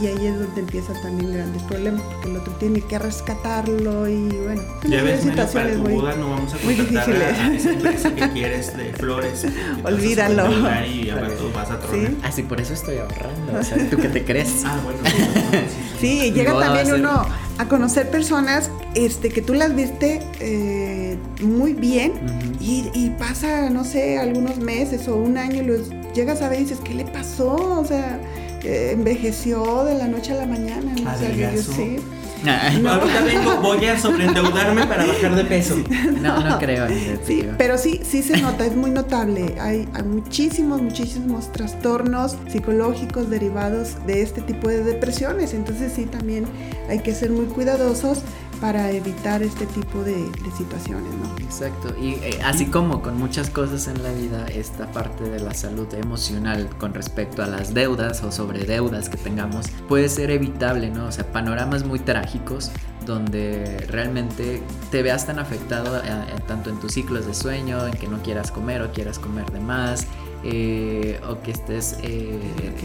y 0.00 0.06
ahí 0.06 0.26
es 0.26 0.38
donde 0.38 0.60
empiezan 0.60 1.00
también 1.00 1.32
grandes 1.32 1.62
problemas 1.62 2.02
porque 2.02 2.30
el 2.30 2.36
otro 2.36 2.52
tiene 2.54 2.80
que 2.80 2.98
rescatarlo 2.98 4.08
y 4.08 4.28
bueno 4.28 4.62
ya 4.88 5.02
ves 5.02 5.22
situaciones 5.22 5.78
para 5.78 5.90
tu 5.90 5.96
boda 5.96 6.16
no 6.16 6.30
vamos 6.30 6.54
a 6.54 6.58
muy 6.64 6.74
difíciles. 6.74 7.38
a 7.38 7.54
esa 7.54 7.70
empresa 7.70 8.14
que 8.14 8.30
quieres 8.32 8.76
de 8.76 8.92
flores 8.92 9.46
olvídalo. 9.84 10.48
y 10.86 11.10
vas 11.54 11.70
a 11.70 11.78
tronar. 11.78 12.10
¿Sí? 12.10 12.18
así 12.22 12.42
por 12.42 12.60
eso 12.60 12.74
estoy 12.74 12.98
ahorrando 12.98 13.58
o 13.58 13.62
sea 13.62 13.78
tú 13.88 13.96
qué 13.96 14.08
te 14.08 14.24
crees 14.24 14.62
ah 14.64 14.78
bueno 14.84 14.98
sí, 16.00 16.32
llega 16.32 16.58
también 16.58 16.92
uno 16.92 17.26
a 17.58 17.68
conocer 17.68 18.10
personas 18.10 18.70
este 18.94 19.30
que 19.30 19.40
tú 19.40 19.54
las 19.54 19.74
viste 19.74 20.20
eh, 20.40 21.16
muy 21.40 21.72
bien 21.72 22.12
y, 22.60 22.90
y, 22.92 23.10
pasa 23.18 23.70
no 23.70 23.84
sé 23.84 24.18
algunos 24.18 24.58
meses 24.58 25.08
o 25.08 25.16
un 25.16 25.38
año 25.38 25.62
y 25.62 25.66
los 25.66 25.90
llegas 26.14 26.42
a 26.42 26.48
ver 26.48 26.60
y 26.60 26.62
dices 26.64 26.80
qué 26.84 26.94
le 26.94 27.04
pasó 27.04 27.80
o 27.80 27.84
sea 27.84 28.20
envejeció 28.62 29.84
de 29.84 29.94
la 29.94 30.08
noche 30.08 30.32
a 30.32 30.36
la 30.36 30.46
mañana. 30.46 30.92
¿no? 31.00 31.12
O 31.12 31.18
sea, 31.18 31.56
sí. 31.56 31.98
No. 32.44 32.90
Ahorita 32.90 33.22
vengo, 33.22 33.56
voy 33.60 33.84
a 33.86 33.98
sobreendeudarme 33.98 34.86
para 34.86 35.06
bajar 35.06 35.34
de 35.34 35.44
peso. 35.44 35.76
No, 36.20 36.40
no 36.40 36.58
creo. 36.58 36.86
Sí, 37.24 37.46
pero 37.58 37.78
sí, 37.78 38.00
sí 38.04 38.22
se 38.22 38.40
nota, 38.40 38.66
es 38.66 38.76
muy 38.76 38.90
notable. 38.90 39.54
Hay, 39.60 39.88
hay, 39.94 40.02
muchísimos, 40.02 40.82
muchísimos 40.82 41.52
trastornos 41.52 42.36
psicológicos 42.48 43.30
derivados 43.30 43.94
de 44.06 44.22
este 44.22 44.42
tipo 44.42 44.68
de 44.68 44.84
depresiones. 44.84 45.54
Entonces 45.54 45.92
sí, 45.94 46.04
también 46.04 46.46
hay 46.88 47.00
que 47.00 47.14
ser 47.14 47.30
muy 47.30 47.46
cuidadosos 47.46 48.22
para 48.60 48.90
evitar 48.90 49.42
este 49.42 49.66
tipo 49.66 50.02
de, 50.02 50.26
situaciones, 50.56 51.12
¿no? 51.14 51.44
Exacto, 51.44 51.94
y 52.00 52.14
eh, 52.14 52.40
así 52.44 52.66
como 52.66 53.02
con 53.02 53.18
muchas 53.18 53.50
cosas 53.50 53.88
en 53.88 54.02
la 54.02 54.12
vida, 54.12 54.46
esta 54.46 54.90
parte 54.92 55.24
de 55.24 55.40
la 55.40 55.54
salud 55.54 55.92
emocional 55.94 56.68
con 56.78 56.94
respecto 56.94 57.42
a 57.42 57.46
las 57.46 57.74
deudas 57.74 58.22
o 58.22 58.32
sobre 58.32 58.64
deudas 58.64 59.08
que 59.08 59.16
tengamos 59.16 59.66
puede 59.88 60.08
ser 60.08 60.30
evitable, 60.30 60.90
¿no? 60.90 61.06
O 61.06 61.12
sea, 61.12 61.30
panoramas 61.30 61.84
muy 61.84 61.98
trágicos 61.98 62.70
donde 63.04 63.86
realmente 63.88 64.62
te 64.90 65.02
veas 65.02 65.26
tan 65.26 65.38
afectado 65.38 65.98
eh, 65.98 66.10
tanto 66.46 66.70
en 66.70 66.80
tus 66.80 66.92
ciclos 66.92 67.26
de 67.26 67.34
sueño, 67.34 67.86
en 67.86 67.94
que 67.94 68.08
no 68.08 68.22
quieras 68.22 68.50
comer 68.50 68.82
o 68.82 68.92
quieras 68.92 69.18
comer 69.18 69.50
de 69.52 69.60
más, 69.60 70.06
eh, 70.44 71.20
o 71.28 71.40
que 71.42 71.50
estés 71.50 71.96
eh, 72.02 72.38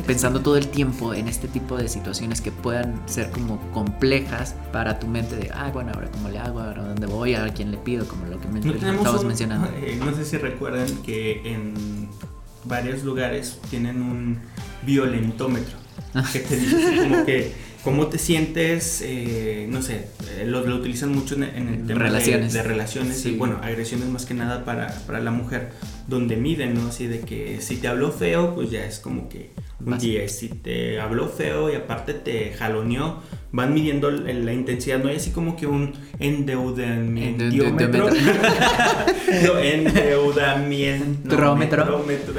pensando 0.05 0.41
todo 0.41 0.57
el 0.57 0.67
tiempo 0.67 1.13
en 1.13 1.27
este 1.27 1.47
tipo 1.47 1.77
de 1.77 1.87
situaciones 1.87 2.41
que 2.41 2.51
puedan 2.51 3.01
ser 3.07 3.29
como 3.31 3.59
complejas 3.71 4.55
para 4.71 4.99
tu 4.99 5.07
mente 5.07 5.35
de, 5.35 5.51
ah, 5.53 5.69
bueno, 5.73 5.91
ahora 5.93 6.09
cómo 6.11 6.29
le 6.29 6.39
hago, 6.39 6.59
ahora 6.59 6.83
dónde 6.83 7.07
voy, 7.07 7.35
a 7.35 7.47
quién 7.53 7.71
le 7.71 7.77
pido, 7.77 8.07
como 8.07 8.25
lo 8.25 8.39
que 8.39 8.47
me 8.47 8.59
estabas 8.59 9.23
mencionando. 9.23 9.67
Eh, 9.81 9.97
no 9.99 10.13
sé 10.13 10.25
si 10.25 10.37
recuerdan 10.37 10.87
que 11.03 11.41
en 11.43 12.07
varios 12.65 13.03
lugares 13.03 13.59
tienen 13.69 14.01
un 14.01 14.39
violentómetro 14.85 15.77
que 16.31 16.39
te 16.39 16.57
dice 16.57 16.97
como 16.97 17.25
que 17.25 17.53
cómo 17.83 18.07
te 18.07 18.17
sientes, 18.17 19.03
no 19.69 19.81
sé, 19.81 20.07
lo, 20.45 20.65
lo, 20.65 20.75
utilizan 20.75 21.13
mucho 21.13 21.35
en, 21.35 21.43
el 21.43 21.87
tema 21.87 21.99
relaciones. 21.99 22.53
De, 22.53 22.63
relaciones 22.63 23.25
y 23.25 23.31
bueno, 23.31 23.59
agresiones 23.61 24.07
más 24.07 24.25
que 24.25 24.33
nada 24.33 24.65
para, 24.65 24.93
para 25.07 25.19
la 25.19 25.31
mujer 25.31 25.71
donde 26.07 26.35
miden, 26.35 26.73
¿no? 26.75 26.87
Así 26.87 27.07
de 27.07 27.21
que 27.21 27.61
si 27.61 27.77
te 27.77 27.87
habló 27.87 28.11
feo, 28.11 28.53
pues 28.55 28.69
ya 28.69 28.85
es 28.85 28.99
como 28.99 29.29
que 29.29 29.51
un 29.85 29.97
10. 29.97 30.31
Si 30.31 30.49
te 30.49 30.99
habló 30.99 31.27
feo 31.27 31.71
y 31.71 31.75
aparte 31.75 32.13
te 32.13 32.53
jaloneó, 32.53 33.21
van 33.53 33.73
midiendo 33.73 34.09
la 34.09 34.53
intensidad, 34.53 34.99
no 34.99 35.09
hay 35.09 35.17
así 35.17 35.31
como 35.31 35.57
que 35.57 35.67
un 35.67 35.93
endeudamiento. 36.19 37.43
no, 37.43 37.59
endeudamiento. 39.59 41.35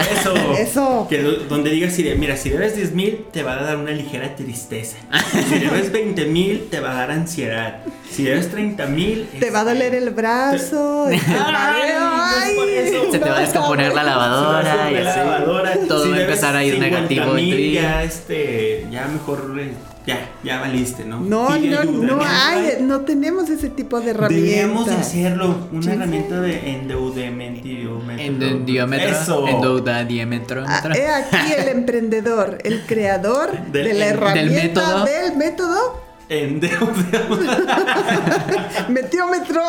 Eso. 0.00 0.34
Eso. 0.58 1.06
Que 1.10 1.20
donde 1.22 1.70
digas, 1.70 1.92
si 1.92 2.02
mira, 2.16 2.36
si 2.36 2.48
debes 2.50 2.76
10 2.76 2.92
mil, 2.92 3.24
te 3.30 3.42
va 3.42 3.58
a 3.58 3.62
dar 3.62 3.76
una 3.76 3.90
ligera 3.90 4.34
tristeza. 4.36 4.96
si 5.48 5.58
debes 5.58 5.92
20 5.92 6.24
mil, 6.26 6.68
te 6.70 6.80
va 6.80 6.92
a 6.92 6.94
dar 6.94 7.10
ansiedad. 7.10 7.80
Si 8.10 8.24
debes 8.24 8.50
30 8.50 8.86
mil, 8.86 9.28
te 9.38 9.50
va 9.50 9.60
a 9.60 9.64
doler 9.64 9.94
el 9.94 10.08
brazo. 10.10 11.06
Te... 11.08 11.18
se 11.18 11.26
te 13.18 13.28
va 13.28 13.36
a 13.36 13.40
descomponer 13.40 13.94
la 13.94 14.02
lavadora. 14.02 14.90
y 14.90 14.96
así. 14.96 15.18
lavadora. 15.18 15.76
Todo 15.88 16.10
va 16.10 16.16
a 16.16 16.22
empezar 16.22 16.56
a 16.56 16.64
ir 16.64 16.78
negativo. 16.78 17.34
Mil, 17.34 17.72
ya, 17.72 18.02
este, 18.02 18.86
ya 18.90 19.06
mejor 19.08 19.52
ya, 20.06 20.30
ya 20.42 20.60
valiste, 20.60 21.04
¿no? 21.04 21.20
No, 21.20 21.56
no, 21.58 21.84
no 21.84 22.20
hay, 22.22 22.78
no 22.80 23.02
tenemos 23.02 23.48
ese 23.50 23.68
tipo 23.68 24.00
de 24.00 24.10
herramientas. 24.10 24.50
Debemos 24.50 24.86
de 24.86 24.94
hacerlo, 24.94 25.68
una 25.72 25.92
herramienta 25.92 26.40
de 26.40 26.70
endeudamiento. 26.74 27.68
Eso. 28.96 29.48
Endeudamiento. 29.48 30.64
Ah, 30.66 30.82
he 30.94 31.08
aquí 31.08 31.52
el 31.56 31.68
emprendedor, 31.68 32.58
el 32.64 32.82
creador 32.86 33.66
de, 33.66 33.94
la 33.94 34.06
herramienta 34.06 35.04
del 35.04 35.36
método 35.36 36.01
Metiómetro. 38.88 39.62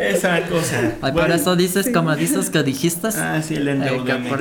Esa 0.00 0.46
cosa. 0.46 0.92
por 1.12 1.30
eso 1.30 1.56
dices 1.56 1.88
como 1.92 2.14
dices 2.16 2.50
que 2.50 2.62
dijiste. 2.62 3.08
Ah, 3.16 3.40
sí, 3.42 3.54
el 3.54 3.68
endeudamiento. 3.68 4.38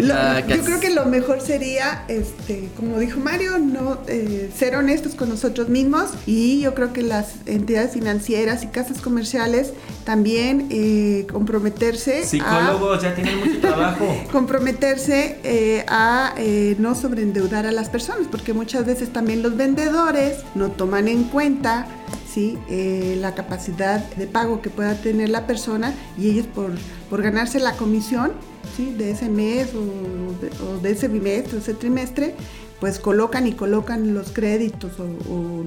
yo 0.47 0.63
creo 0.63 0.79
que 0.79 0.89
lo 0.89 1.05
mejor 1.05 1.41
sería, 1.41 2.03
este, 2.07 2.69
como 2.75 2.99
dijo 2.99 3.19
Mario, 3.19 3.57
no 3.59 3.99
eh, 4.07 4.49
ser 4.55 4.75
honestos 4.75 5.15
con 5.15 5.29
nosotros 5.29 5.69
mismos 5.69 6.11
y 6.25 6.59
yo 6.59 6.73
creo 6.73 6.93
que 6.93 7.03
las 7.03 7.35
entidades 7.45 7.93
financieras 7.93 8.63
y 8.63 8.67
casas 8.67 9.01
comerciales 9.01 9.73
también 10.03 10.67
eh, 10.69 11.27
comprometerse. 11.31 12.25
Psicólogos 12.25 13.01
ya 13.01 13.15
tienen 13.15 13.39
mucho 13.39 13.59
trabajo. 13.61 14.23
comprometerse 14.31 15.37
eh, 15.43 15.85
a 15.87 16.33
no 16.77 16.95
sobreendeudar 16.95 17.65
a 17.65 17.71
las 17.71 17.89
personas, 17.89 18.27
porque 18.29 18.53
muchas 18.53 18.85
veces 18.85 19.11
también 19.11 19.41
los 19.41 19.55
vendedores 19.55 20.37
no 20.55 20.69
toman 20.71 21.07
en 21.07 21.25
cuenta 21.25 21.87
¿sí? 22.29 22.57
Eh, 22.69 23.17
la 23.19 23.35
capacidad 23.35 24.03
de 24.15 24.27
pago 24.27 24.61
que 24.61 24.69
pueda 24.69 24.95
tener 24.95 25.29
la 25.29 25.47
persona 25.47 25.93
y 26.17 26.29
ellos 26.29 26.47
por, 26.47 26.71
por 27.09 27.21
ganarse 27.21 27.59
la 27.59 27.73
comisión 27.73 28.31
¿sí? 28.75 28.93
de 28.93 29.11
ese 29.11 29.29
mes 29.29 29.69
o 29.73 30.77
de, 30.81 30.91
ese 30.91 31.07
bimestre 31.07 31.57
o 31.57 31.59
ese 31.59 31.73
trimestre, 31.73 32.35
pues 32.79 32.99
colocan 32.99 33.47
y 33.47 33.53
colocan 33.53 34.13
los 34.13 34.31
créditos 34.31 34.91
o, 34.99 35.63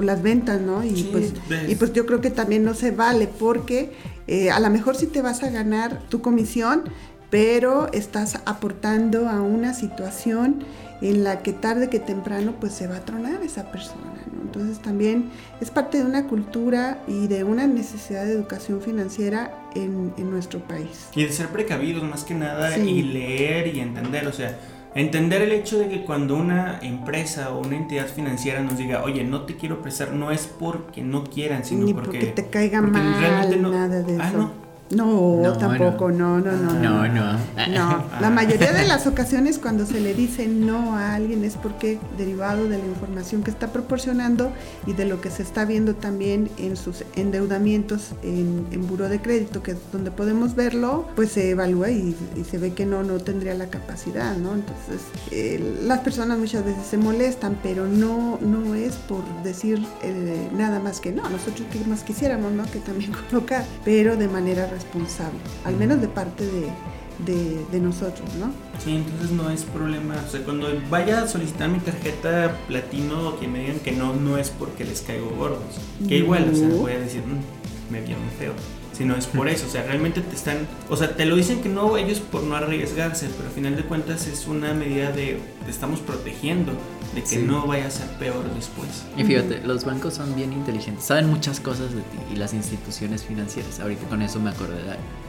las 0.00 0.22
ventas, 0.22 0.60
¿no? 0.60 0.84
Y, 0.84 1.02
pues, 1.10 1.32
y 1.66 1.74
pues 1.74 1.92
yo 1.92 2.06
creo 2.06 2.20
que 2.20 2.30
también 2.30 2.62
no 2.62 2.74
se 2.74 2.92
vale 2.92 3.26
porque 3.26 3.90
eh, 4.28 4.48
a 4.50 4.60
lo 4.60 4.70
mejor 4.70 4.94
sí 4.94 5.06
te 5.06 5.22
vas 5.22 5.42
a 5.42 5.50
ganar 5.50 6.02
tu 6.08 6.20
comisión, 6.20 6.84
pero 7.30 7.90
estás 7.92 8.38
aportando 8.44 9.28
a 9.28 9.40
una 9.40 9.74
situación 9.74 10.62
en 11.00 11.24
la 11.24 11.42
que 11.42 11.52
tarde 11.52 11.88
que 11.88 12.00
temprano 12.00 12.54
pues 12.58 12.72
se 12.72 12.86
va 12.86 12.96
a 12.96 13.04
tronar 13.04 13.42
esa 13.42 13.70
persona. 13.70 14.14
¿no? 14.32 14.42
Entonces 14.42 14.80
también 14.80 15.30
es 15.60 15.70
parte 15.70 15.98
de 15.98 16.04
una 16.04 16.26
cultura 16.26 17.02
y 17.06 17.26
de 17.26 17.44
una 17.44 17.66
necesidad 17.66 18.24
de 18.24 18.32
educación 18.32 18.80
financiera 18.80 19.52
en, 19.74 20.12
en 20.16 20.30
nuestro 20.30 20.60
país. 20.60 21.08
Y 21.14 21.24
de 21.24 21.32
ser 21.32 21.48
precavidos 21.48 22.02
más 22.04 22.24
que 22.24 22.34
nada 22.34 22.76
y 22.78 23.02
leer 23.02 23.74
y 23.74 23.80
entender, 23.80 24.26
o 24.26 24.32
sea, 24.32 24.58
entender 24.94 25.42
el 25.42 25.52
hecho 25.52 25.78
de 25.78 25.88
que 25.88 26.04
cuando 26.04 26.36
una 26.36 26.80
empresa 26.82 27.50
o 27.50 27.60
una 27.60 27.76
entidad 27.76 28.06
financiera 28.06 28.62
nos 28.62 28.78
diga, 28.78 29.02
oye, 29.04 29.24
no 29.24 29.42
te 29.42 29.56
quiero 29.56 29.80
prestar, 29.80 30.12
no 30.12 30.30
es 30.30 30.46
porque 30.46 31.02
no 31.02 31.24
quieran, 31.24 31.64
sino 31.64 31.84
Ni 31.84 31.94
porque, 31.94 32.18
porque 32.18 32.26
te 32.26 32.46
caiga 32.48 32.82
mal, 32.82 33.62
no, 33.62 33.70
nada 33.70 34.02
de 34.02 34.20
ah, 34.20 34.28
eso. 34.28 34.52
No, 34.90 35.56
tampoco, 35.58 36.10
no. 36.10 36.40
No, 36.40 36.52
no, 36.52 36.72
no, 36.74 37.08
no, 37.08 37.68
no. 37.68 38.04
La 38.20 38.30
mayoría 38.30 38.72
de 38.72 38.86
las 38.86 39.06
ocasiones 39.06 39.58
cuando 39.58 39.86
se 39.86 40.00
le 40.00 40.14
dice 40.14 40.46
no 40.46 40.96
a 40.96 41.14
alguien 41.14 41.44
es 41.44 41.56
porque 41.56 41.98
derivado 42.16 42.68
de 42.68 42.78
la 42.78 42.84
información 42.84 43.42
que 43.42 43.50
está 43.50 43.68
proporcionando 43.68 44.50
y 44.86 44.92
de 44.92 45.04
lo 45.04 45.20
que 45.20 45.30
se 45.30 45.42
está 45.42 45.64
viendo 45.64 45.94
también 45.94 46.50
en 46.58 46.76
sus 46.76 47.04
endeudamientos 47.16 48.12
en, 48.22 48.66
en 48.70 48.86
buro 48.86 49.08
de 49.08 49.20
crédito, 49.20 49.62
que 49.62 49.72
es 49.72 49.78
donde 49.92 50.10
podemos 50.10 50.54
verlo, 50.54 51.06
pues 51.16 51.32
se 51.32 51.50
evalúa 51.50 51.90
y, 51.90 52.16
se 52.48 52.58
ve 52.58 52.72
que 52.72 52.86
no, 52.86 53.02
no 53.02 53.18
tendría 53.18 53.54
la 53.54 53.68
capacidad, 53.68 54.36
¿no? 54.36 54.54
Entonces, 54.54 55.02
eh, 55.30 55.78
las 55.82 56.00
personas 56.00 56.38
muchas 56.38 56.64
veces 56.64 56.86
se 56.86 56.96
molestan, 56.96 57.58
pero 57.62 57.86
no, 57.86 58.38
no 58.40 58.74
es 58.74 58.94
por 58.94 59.22
decir 59.42 59.84
eh, 60.02 60.48
nada 60.56 60.80
más 60.80 61.00
que 61.00 61.12
no. 61.12 61.28
Nosotros 61.28 61.66
que 61.70 61.78
más 61.88 62.02
quisiéramos, 62.02 62.52
¿no? 62.52 62.64
Que 62.64 62.78
también 62.78 63.12
colocar, 63.30 63.64
pero 63.84 64.16
de 64.16 64.28
manera 64.28 64.66
responsable, 64.78 65.38
al 65.64 65.76
menos 65.76 66.00
de 66.00 66.08
parte 66.08 66.44
de, 66.44 67.66
de, 67.72 67.80
nosotros, 67.80 68.28
¿no? 68.38 68.52
Sí, 68.82 68.96
entonces 68.96 69.30
no 69.32 69.50
es 69.50 69.64
problema. 69.64 70.14
O 70.26 70.30
sea, 70.30 70.40
cuando 70.44 70.68
vaya 70.88 71.22
a 71.22 71.28
solicitar 71.28 71.68
mi 71.68 71.80
tarjeta 71.80 72.56
platino, 72.68 73.38
que 73.40 73.48
me 73.48 73.60
digan 73.60 73.80
que 73.80 73.92
no, 73.92 74.14
no 74.14 74.38
es 74.38 74.50
porque 74.50 74.84
les 74.84 75.02
caigo 75.02 75.30
gordos. 75.30 75.78
Que 76.06 76.18
igual, 76.18 76.50
o 76.52 76.56
sea, 76.56 76.68
voy 76.68 76.92
a 76.92 77.00
decir, 77.00 77.22
mm, 77.22 77.92
me 77.92 78.00
vieron 78.00 78.22
feo 78.38 78.52
sino 78.98 79.14
es 79.14 79.26
por 79.28 79.48
eso, 79.48 79.66
o 79.66 79.70
sea, 79.70 79.84
realmente 79.84 80.20
te 80.20 80.34
están, 80.34 80.66
o 80.90 80.96
sea, 80.96 81.14
te 81.14 81.24
lo 81.24 81.36
dicen 81.36 81.62
que 81.62 81.68
no 81.68 81.96
ellos 81.96 82.18
por 82.18 82.42
no 82.42 82.56
arriesgarse, 82.56 83.28
pero 83.36 83.48
al 83.48 83.54
final 83.54 83.76
de 83.76 83.84
cuentas 83.84 84.26
es 84.26 84.48
una 84.48 84.74
medida 84.74 85.12
de 85.12 85.40
te 85.64 85.70
estamos 85.70 86.00
protegiendo 86.00 86.72
de 87.14 87.22
que 87.22 87.38
no 87.38 87.64
vaya 87.64 87.86
a 87.86 87.90
ser 87.90 88.08
peor 88.18 88.42
después. 88.56 89.04
Y 89.16 89.22
fíjate, 89.22 89.60
los 89.64 89.84
bancos 89.84 90.14
son 90.14 90.34
bien 90.34 90.52
inteligentes, 90.52 91.04
saben 91.04 91.28
muchas 91.28 91.60
cosas 91.60 91.94
de 91.94 92.00
ti 92.00 92.18
y 92.32 92.36
las 92.36 92.52
instituciones 92.54 93.22
financieras. 93.22 93.78
Ahorita 93.78 94.08
con 94.08 94.20
eso 94.20 94.40
me 94.40 94.50
acordé. 94.50 94.78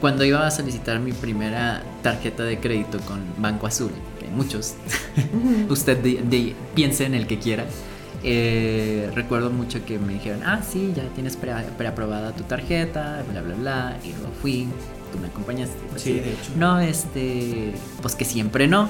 Cuando 0.00 0.24
iba 0.24 0.44
a 0.44 0.50
solicitar 0.50 0.98
mi 0.98 1.12
primera 1.12 1.84
tarjeta 2.02 2.42
de 2.42 2.58
crédito 2.58 2.98
con 3.00 3.20
Banco 3.38 3.68
Azul, 3.68 3.92
que 4.18 4.26
hay 4.26 4.32
muchos, 4.32 4.74
usted 5.68 5.98
piense 6.74 7.04
en 7.04 7.14
el 7.14 7.28
que 7.28 7.38
quiera 7.38 7.66
eh, 8.22 9.10
recuerdo 9.14 9.50
mucho 9.50 9.84
que 9.84 9.98
me 9.98 10.14
dijeron, 10.14 10.42
ah, 10.44 10.62
sí, 10.62 10.92
ya 10.94 11.04
tienes 11.14 11.36
preaprobada 11.36 12.32
tu 12.32 12.44
tarjeta, 12.44 13.24
bla, 13.30 13.42
bla, 13.42 13.54
bla. 13.54 13.98
Y 14.04 14.12
luego 14.12 14.32
fui, 14.40 14.68
tú 15.12 15.18
me 15.18 15.28
acompañaste. 15.28 15.76
Pues 15.90 16.02
sí, 16.02 16.14
de 16.14 16.32
hecho. 16.32 16.52
No, 16.56 16.80
este, 16.80 17.72
pues 18.02 18.14
que 18.14 18.24
siempre 18.24 18.68
no. 18.68 18.88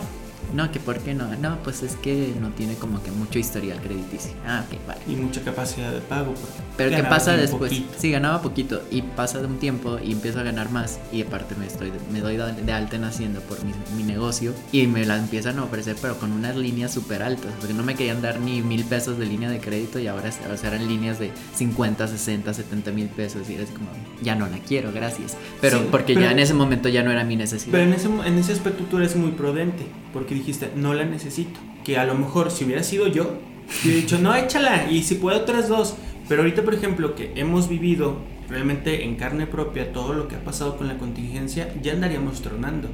No, 0.54 0.70
que 0.72 0.80
por 0.80 0.98
qué 0.98 1.14
no. 1.14 1.34
No, 1.36 1.58
pues 1.62 1.82
es 1.82 1.96
que 1.96 2.34
no 2.40 2.50
tiene 2.50 2.74
como 2.74 3.02
que 3.02 3.10
mucho 3.10 3.38
historial 3.38 3.80
crediticio. 3.80 4.32
Ah, 4.46 4.64
ok, 4.66 4.86
vale. 4.86 5.00
Y 5.06 5.16
mucha 5.16 5.42
capacidad 5.42 5.92
de 5.92 6.00
pago. 6.00 6.34
Pero 6.76 6.96
¿qué 6.96 7.04
pasa 7.04 7.36
después? 7.36 7.72
Sí, 7.96 8.10
ganaba 8.10 8.42
poquito. 8.42 8.82
Y 8.90 9.02
pasa 9.02 9.38
de 9.40 9.46
un 9.46 9.58
tiempo 9.58 9.98
y 10.02 10.12
empiezo 10.12 10.40
a 10.40 10.42
ganar 10.42 10.70
más. 10.70 10.98
Y 11.12 11.22
aparte 11.22 11.54
me, 11.54 11.66
estoy, 11.66 11.92
me 12.12 12.20
doy 12.20 12.36
de 12.36 12.72
alta 12.72 12.96
en 12.96 13.04
Hacienda 13.04 13.40
por 13.40 13.62
mi, 13.64 13.72
mi 13.96 14.02
negocio. 14.02 14.52
Y 14.72 14.86
me 14.86 15.04
la 15.04 15.16
empiezan 15.16 15.58
a 15.58 15.64
ofrecer, 15.64 15.96
pero 16.00 16.18
con 16.18 16.32
unas 16.32 16.56
líneas 16.56 16.92
súper 16.92 17.22
altas. 17.22 17.52
Porque 17.58 17.74
no 17.74 17.82
me 17.82 17.94
querían 17.94 18.22
dar 18.22 18.40
ni 18.40 18.62
mil 18.62 18.84
pesos 18.84 19.18
de 19.18 19.26
línea 19.26 19.50
de 19.50 19.60
crédito. 19.60 19.98
Y 19.98 20.06
ahora, 20.06 20.30
eran 20.62 20.88
líneas 20.88 21.18
de 21.18 21.30
50, 21.54 22.08
60, 22.08 22.54
70 22.54 22.90
mil 22.92 23.08
pesos. 23.08 23.48
Y 23.48 23.54
eres 23.54 23.70
como, 23.70 23.88
ya 24.22 24.34
no 24.34 24.46
la 24.48 24.58
quiero, 24.58 24.92
gracias. 24.92 25.36
Pero 25.60 25.90
porque 25.90 26.14
ya 26.14 26.32
en 26.32 26.38
ese 26.38 26.54
momento 26.54 26.88
ya 26.88 27.02
no 27.02 27.10
era 27.10 27.24
mi 27.24 27.36
necesidad. 27.36 27.72
Pero 27.72 27.84
en 27.84 27.92
ese, 27.92 28.08
en 28.08 28.38
ese 28.38 28.52
aspecto 28.52 28.84
tú 28.84 28.98
eres 28.98 29.16
muy 29.16 29.32
prudente. 29.32 29.86
Porque 30.12 30.29
dijiste, 30.34 30.70
no 30.76 30.94
la 30.94 31.04
necesito. 31.04 31.58
Que 31.84 31.98
a 31.98 32.04
lo 32.04 32.14
mejor 32.14 32.50
si 32.50 32.64
hubiera 32.64 32.82
sido 32.82 33.06
yo, 33.06 33.38
hubiera 33.82 34.00
dicho, 34.00 34.18
no, 34.18 34.34
échala. 34.34 34.90
Y 34.90 35.02
si 35.02 35.16
puedo 35.16 35.38
otras 35.38 35.68
dos. 35.68 35.94
Pero 36.28 36.42
ahorita, 36.42 36.62
por 36.62 36.74
ejemplo, 36.74 37.14
que 37.14 37.32
hemos 37.36 37.68
vivido 37.68 38.18
realmente 38.50 39.04
en 39.04 39.16
carne 39.16 39.46
propia 39.46 39.92
todo 39.92 40.12
lo 40.12 40.28
que 40.28 40.36
ha 40.36 40.44
pasado 40.44 40.76
con 40.76 40.88
la 40.88 40.98
contingencia, 40.98 41.72
ya 41.82 41.92
andaríamos 41.92 42.42
tronando. 42.42 42.88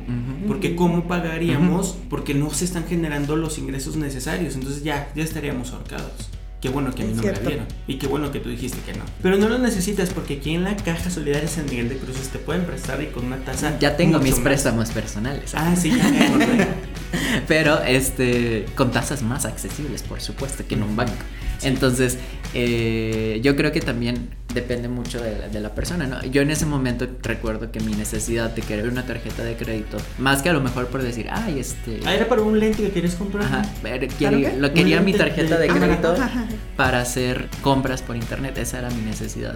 Porque 0.47 0.77
¿cómo 0.77 1.09
pagaríamos? 1.09 1.97
Porque 2.09 2.35
no 2.35 2.51
se 2.51 2.65
están 2.65 2.87
generando 2.87 3.37
los 3.37 3.59
ingresos 3.59 3.97
necesarios. 3.97 4.55
Entonces 4.55 4.85
ya, 4.85 5.11
ya 5.15 5.25
estaríamos 5.25 5.73
ahorcados. 5.73 6.31
Qué 6.61 6.71
bueno 6.71 6.95
que 6.95 7.03
a 7.03 7.07
mí 7.07 7.13
no 7.15 7.23
me 7.23 7.33
la 7.33 7.39
vieron. 7.39 7.67
Y 7.87 7.97
qué 7.97 8.07
bueno 8.07 8.33
que 8.33 8.41
tú 8.41 8.49
dijiste 8.49 8.79
que 8.81 8.99
no. 8.99 9.05
Pero 9.23 9.37
no 9.37 9.49
lo 9.49 9.59
necesitas 9.59 10.11
porque 10.11 10.35
aquí 10.35 10.55
en 10.55 10.65
la 10.65 10.75
Caja 10.77 11.11
Solidaria 11.11 11.49
San 11.49 11.67
Miguel 11.67 11.89
de 11.89 11.97
Cruces 11.97 12.29
te 12.29 12.39
pueden 12.39 12.65
prestar 12.65 13.03
y 13.03 13.07
con 13.07 13.27
una 13.27 13.37
tasa. 13.37 13.79
Ya 13.79 13.97
tengo 13.97 14.19
mis 14.19 14.37
préstamos 14.37 14.91
personales. 14.91 15.55
Ah, 15.55 15.77
sí, 15.77 15.91
ya 15.91 16.75
Pero 17.49 17.81
este, 17.83 18.67
con 18.75 18.91
tasas 18.91 19.23
más 19.23 19.45
accesibles, 19.45 20.03
por 20.03 20.21
supuesto, 20.21 20.67
que 20.67 20.75
en 20.75 20.83
un 20.83 20.97
banco. 20.97 21.13
Entonces, 21.63 22.19
eh, 22.55 23.41
yo 23.43 23.57
creo 23.57 23.73
que 23.73 23.81
también 23.81 24.31
depende 24.57 24.89
mucho 24.89 25.21
de 25.21 25.61
la, 25.61 25.75
persona, 25.75 26.07
¿no? 26.07 26.25
Yo 26.25 26.41
en 26.41 26.51
ese 26.51 26.65
momento 26.65 27.07
recuerdo 27.23 27.71
que 27.71 27.81
mi 27.81 27.93
necesidad 27.93 28.49
de 28.49 28.63
querer 28.63 28.89
una 28.89 29.05
tarjeta 29.05 29.45
de 29.45 29.55
crédito, 29.55 29.99
más 30.19 30.41
que 30.41 30.49
a 30.49 30.55
lo 30.55 30.63
mejor 30.63 30.87
por 30.87 31.03
decir, 31.03 31.27
ay, 31.31 31.59
este... 31.59 32.01
Ah, 32.07 32.15
era 32.15 32.27
para 32.27 32.41
un 32.41 32.59
lente 32.59 32.83
que 32.83 32.91
quieres 32.91 33.17
comprar. 33.17 33.45
Ajá, 33.45 33.63
lo 34.59 34.73
quería 34.73 35.03
mi 35.03 35.13
tarjeta 35.13 35.59
de, 35.59 35.69
crédito 35.69 36.17
para 36.75 37.03
hacer 37.03 37.49
compras 37.61 38.01
por 38.01 38.17
internet, 38.17 38.57
esa 38.57 38.79
era 38.79 38.89
mi 38.89 39.03
necesidad. 39.03 39.55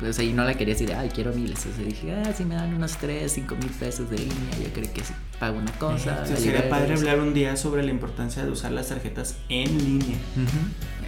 Pues 0.00 0.18
ahí 0.18 0.32
no 0.32 0.44
la 0.44 0.54
quería 0.54 0.72
decir, 0.72 0.94
ay, 0.94 1.10
quiero 1.14 1.34
miles. 1.34 1.66
Entonces 1.66 1.86
dije, 1.86 2.14
ah, 2.14 2.32
si 2.34 2.46
me 2.46 2.54
dan 2.54 2.72
unos 2.72 2.96
3, 2.96 3.30
5 3.30 3.54
mil 3.56 3.70
pesos 3.70 4.08
de 4.08 4.16
línea, 4.16 4.58
yo 4.62 4.72
creo 4.72 4.90
que 4.94 5.04
sí, 5.04 5.12
pago 5.38 5.58
una 5.58 5.72
cosa. 5.72 6.24
sería 6.24 6.70
padre 6.70 6.94
hablar 6.94 7.20
un 7.20 7.34
día 7.34 7.54
sobre 7.56 7.82
la 7.82 7.90
importancia 7.90 8.44
de 8.44 8.50
usar 8.50 8.72
las 8.72 8.88
tarjetas 8.88 9.36
en 9.50 9.76
línea. 9.76 10.16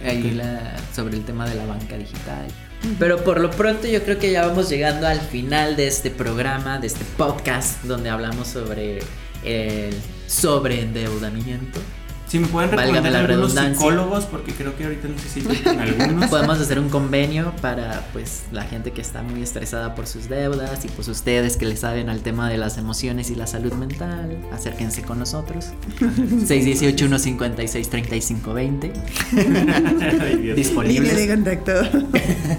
Ahí 0.03 0.31
la, 0.31 0.75
sobre 0.93 1.17
el 1.17 1.25
tema 1.25 1.47
de 1.47 1.55
la 1.55 1.65
banca 1.65 1.97
digital. 1.97 2.47
Pero 2.97 3.23
por 3.23 3.39
lo 3.39 3.51
pronto 3.51 3.87
yo 3.87 4.03
creo 4.03 4.17
que 4.17 4.31
ya 4.31 4.47
vamos 4.47 4.69
llegando 4.69 5.07
al 5.07 5.21
final 5.21 5.75
de 5.75 5.87
este 5.87 6.09
programa, 6.09 6.79
de 6.79 6.87
este 6.87 7.05
podcast, 7.17 7.83
donde 7.83 8.09
hablamos 8.09 8.47
sobre 8.47 8.99
el 9.43 9.93
sobreendeudamiento. 10.27 11.79
Si 12.31 12.39
me 12.39 12.47
pueden 12.47 12.71
recomendar 12.71 13.29
algunos 13.29 13.51
psicólogos, 13.51 14.23
porque 14.23 14.53
creo 14.53 14.77
que 14.77 14.85
ahorita 14.85 15.09
necesitan 15.09 15.79
algunos. 15.81 16.29
Podemos 16.29 16.61
hacer 16.61 16.79
un 16.79 16.87
convenio 16.87 17.51
para 17.61 18.07
pues 18.13 18.43
la 18.53 18.63
gente 18.63 18.93
que 18.93 19.01
está 19.01 19.21
muy 19.21 19.43
estresada 19.43 19.95
por 19.95 20.07
sus 20.07 20.29
deudas 20.29 20.85
y 20.85 20.87
pues 20.87 21.09
ustedes 21.09 21.57
que 21.57 21.65
le 21.65 21.75
saben 21.75 22.07
al 22.07 22.21
tema 22.21 22.49
de 22.49 22.57
las 22.57 22.77
emociones 22.77 23.31
y 23.31 23.35
la 23.35 23.47
salud 23.47 23.73
mental, 23.73 24.37
acérquense 24.53 25.01
con 25.01 25.19
nosotros. 25.19 25.71
618 25.99 27.19
156 27.19 27.89
3520 27.89 28.93
Disponible. 30.55 31.13
de 31.13 31.27
contacto. 31.27 31.73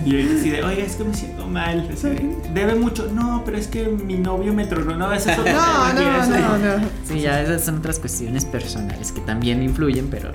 Y 0.05 0.11
ahorita 0.11 0.35
decide, 0.35 0.64
oiga, 0.64 0.83
es 0.85 0.97
que 0.97 1.05
me 1.05 1.14
siento 1.14 1.47
mal. 1.47 1.89
Debe 2.53 2.75
mucho. 2.75 3.11
No, 3.11 3.41
pero 3.47 3.57
es 3.57 3.68
que 3.68 3.89
mi 3.89 4.18
novio 4.18 4.53
me 4.53 4.66
tronó. 4.66 4.99
No, 4.99 5.14
eso 5.14 5.31
es 5.31 5.39
no, 5.55 5.95
no, 5.95 6.27
no, 6.27 6.59
no. 6.59 6.89
Sí, 7.09 7.20
ya 7.20 7.41
esas 7.41 7.64
son 7.64 7.79
otras 7.79 7.99
cuestiones 7.99 8.45
personales 8.45 9.12
que 9.12 9.23
también 9.23 9.62
influyen, 9.63 10.09
pero 10.11 10.33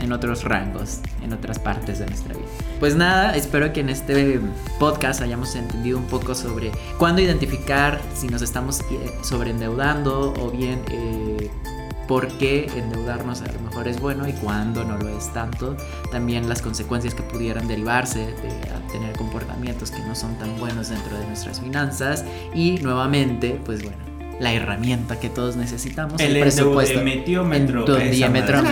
en 0.00 0.12
otros 0.12 0.44
rangos, 0.44 1.00
en 1.22 1.32
otras 1.32 1.58
partes 1.58 1.98
de 1.98 2.06
nuestra 2.06 2.34
vida. 2.34 2.46
Pues 2.80 2.96
nada, 2.96 3.34
espero 3.36 3.72
que 3.72 3.80
en 3.80 3.88
este 3.88 4.40
podcast 4.78 5.22
hayamos 5.22 5.54
entendido 5.54 5.98
un 5.98 6.06
poco 6.06 6.34
sobre 6.34 6.72
cuándo 6.98 7.20
identificar 7.20 8.00
si 8.14 8.28
nos 8.28 8.42
estamos 8.42 8.80
eh, 8.80 8.84
sobreendeudando 9.22 10.34
o 10.38 10.50
bien 10.50 10.82
eh, 10.90 11.50
por 12.06 12.28
qué 12.38 12.70
endeudarnos 12.76 13.42
a 13.42 13.52
lo 13.52 13.60
mejor 13.60 13.88
es 13.88 14.00
bueno 14.00 14.28
y 14.28 14.32
cuándo 14.32 14.84
no 14.84 14.96
lo 14.98 15.08
es 15.08 15.32
tanto. 15.32 15.76
También 16.10 16.48
las 16.48 16.62
consecuencias 16.62 17.14
que 17.14 17.22
pudieran 17.22 17.66
derivarse 17.66 18.20
de 18.20 18.92
tener 18.92 19.16
comportamientos 19.16 19.90
que 19.90 20.00
no 20.00 20.14
son 20.14 20.36
tan 20.38 20.58
buenos 20.58 20.88
dentro 20.88 21.18
de 21.18 21.26
nuestras 21.26 21.60
finanzas. 21.60 22.24
Y 22.54 22.78
nuevamente, 22.78 23.60
pues 23.64 23.82
bueno, 23.82 24.15
la 24.38 24.52
herramienta 24.52 25.18
que 25.18 25.30
todos 25.30 25.56
necesitamos. 25.56 26.20
El, 26.20 26.38
presupuesto. 26.40 27.02
Metiómetro. 27.02 27.84
diámetro. 27.96 28.62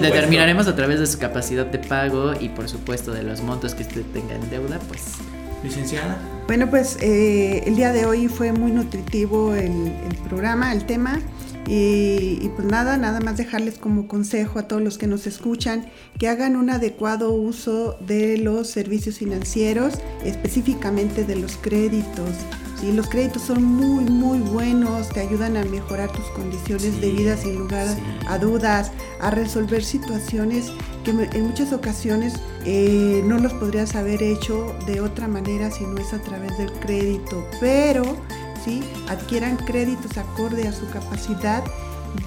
determinaremos 0.00 0.66
a 0.66 0.76
través 0.76 1.00
de 1.00 1.06
su 1.06 1.18
capacidad 1.18 1.66
de 1.66 1.78
pago 1.78 2.32
y 2.38 2.48
por 2.50 2.68
supuesto 2.68 3.12
de 3.12 3.22
los 3.22 3.40
montos 3.40 3.74
que 3.74 3.82
usted 3.82 4.02
tenga 4.12 4.34
en 4.34 4.50
deuda, 4.50 4.78
pues. 4.88 5.14
Licenciada. 5.64 6.18
Bueno, 6.46 6.70
pues 6.70 6.98
eh, 7.00 7.64
el 7.66 7.74
día 7.74 7.92
de 7.92 8.06
hoy 8.06 8.28
fue 8.28 8.52
muy 8.52 8.70
nutritivo 8.70 9.54
el, 9.54 9.92
programa, 10.28 10.72
el 10.72 10.84
tema. 10.84 11.20
Y, 11.66 12.38
y, 12.40 12.50
pues 12.56 12.66
nada, 12.66 12.96
nada 12.96 13.20
más 13.20 13.36
dejarles 13.36 13.76
como 13.76 14.08
consejo 14.08 14.58
a 14.58 14.62
todos 14.62 14.80
los 14.80 14.96
que 14.96 15.06
nos 15.06 15.26
escuchan 15.26 15.84
que 16.18 16.26
hagan 16.28 16.56
un 16.56 16.70
adecuado 16.70 17.32
uso 17.32 17.98
de 18.00 18.38
los 18.38 18.70
servicios 18.70 19.18
financieros, 19.18 19.94
específicamente 20.24 21.24
de 21.24 21.36
los 21.36 21.56
créditos. 21.56 22.30
¿Sí? 22.80 22.92
Los 22.92 23.08
créditos 23.08 23.42
son 23.42 23.62
muy, 23.64 24.04
muy 24.04 24.38
buenos, 24.38 25.08
te 25.08 25.20
ayudan 25.20 25.56
a 25.56 25.64
mejorar 25.64 26.10
tus 26.12 26.26
condiciones 26.26 27.00
de 27.00 27.10
vida 27.10 27.36
sin 27.36 27.56
lugar 27.56 27.86
a 28.26 28.38
dudas, 28.38 28.92
a 29.20 29.30
resolver 29.30 29.84
situaciones 29.84 30.72
que 31.04 31.10
en 31.10 31.46
muchas 31.46 31.72
ocasiones 31.72 32.34
eh, 32.64 33.22
no 33.24 33.38
los 33.38 33.52
podrías 33.54 33.94
haber 33.94 34.22
hecho 34.22 34.74
de 34.86 35.00
otra 35.00 35.28
manera 35.28 35.70
si 35.70 35.84
no 35.84 35.98
es 35.98 36.12
a 36.12 36.20
través 36.20 36.56
del 36.58 36.72
crédito, 36.80 37.44
pero 37.60 38.04
¿sí? 38.64 38.82
adquieran 39.08 39.56
créditos 39.56 40.18
acorde 40.18 40.66
a 40.68 40.72
su 40.72 40.88
capacidad 40.90 41.62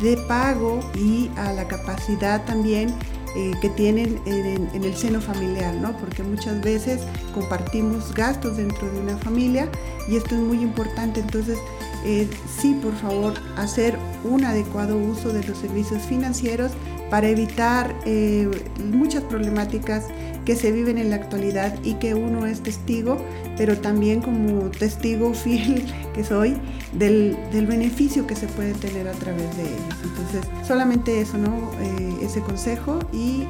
de 0.02 0.18
pago 0.28 0.80
y 0.96 1.30
a 1.38 1.54
la 1.54 1.68
capacidad 1.68 2.44
también 2.46 2.94
eh, 3.36 3.52
que 3.62 3.70
tienen 3.70 4.20
en, 4.26 4.84
el 4.84 4.96
seno 4.96 5.22
familiar, 5.22 5.74
¿no? 5.76 5.98
Porque 5.98 6.24
muchas 6.24 6.62
veces 6.62 7.02
compartimos 7.34 8.14
gastos 8.14 8.58
dentro 8.58 8.92
de 8.92 9.00
una 9.00 9.18
familia 9.18 9.70
y 10.10 10.18
esto 10.18 10.36
es 10.36 10.42
muy 10.42 10.62
importante. 10.62 11.22
Entonces, 11.22 11.58
eh, 12.06 12.28
sí, 12.60 12.78
por 12.82 12.96
favor, 12.96 13.34
hacer 13.58 13.98
un 14.24 14.44
adecuado 14.46 14.98
uso 14.98 15.34
de 15.34 15.44
los 15.44 15.58
servicios 15.58 16.02
financieros 16.04 16.72
para 17.10 17.28
evitar 17.28 17.94
eh, 18.06 18.50
muchas 18.92 19.24
problemáticas 19.24 20.06
que 20.46 20.56
se 20.56 20.72
viven 20.72 20.98
en 20.98 21.10
la 21.10 21.18
actualidad 21.18 21.78
y 21.84 21.96
que 21.96 22.16
uno 22.16 22.46
es 22.46 22.62
testigo, 22.62 23.18
pero 23.58 23.78
también 23.78 24.22
como 24.22 24.70
testigo 24.72 25.34
fiel 25.34 25.86
que 26.16 26.24
soy 26.24 26.58
del, 26.94 27.38
beneficio 27.52 28.26
que 28.26 28.36
se 28.36 28.48
puede 28.48 28.74
tener 28.74 29.08
a 29.08 29.12
través 29.12 29.56
de 29.58 29.64
ellos. 29.64 29.96
Entonces, 30.04 30.42
solamente 30.68 31.22
eso, 31.22 31.38
¿no? 31.38 31.72
Eh, 31.82 32.26
ese 32.26 32.42
consejo 32.42 33.00
y, 33.12 33.46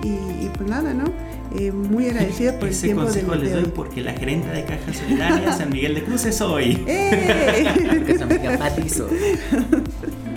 pues 0.57 0.69
nada, 0.69 0.93
¿no? 0.93 1.05
Eh, 1.53 1.71
muy 1.71 2.07
agradecida 2.07 2.57
por 2.57 2.69
ese 2.69 2.87
el 2.87 2.93
tiempo 2.93 3.03
consejo 3.03 3.35
les 3.35 3.51
doy 3.51 3.65
porque 3.65 4.01
la 4.01 4.13
gerente 4.13 4.47
de 4.47 4.63
Caja 4.63 4.93
Solidaria 4.93 5.51
San 5.51 5.69
Miguel 5.69 5.95
de 5.95 6.03
Cruz 6.03 6.25
es 6.25 6.39
hoy. 6.41 6.81
¡Eh! 6.87 8.01
que 8.05 8.17
San 8.17 8.29
Miguel 8.29 8.57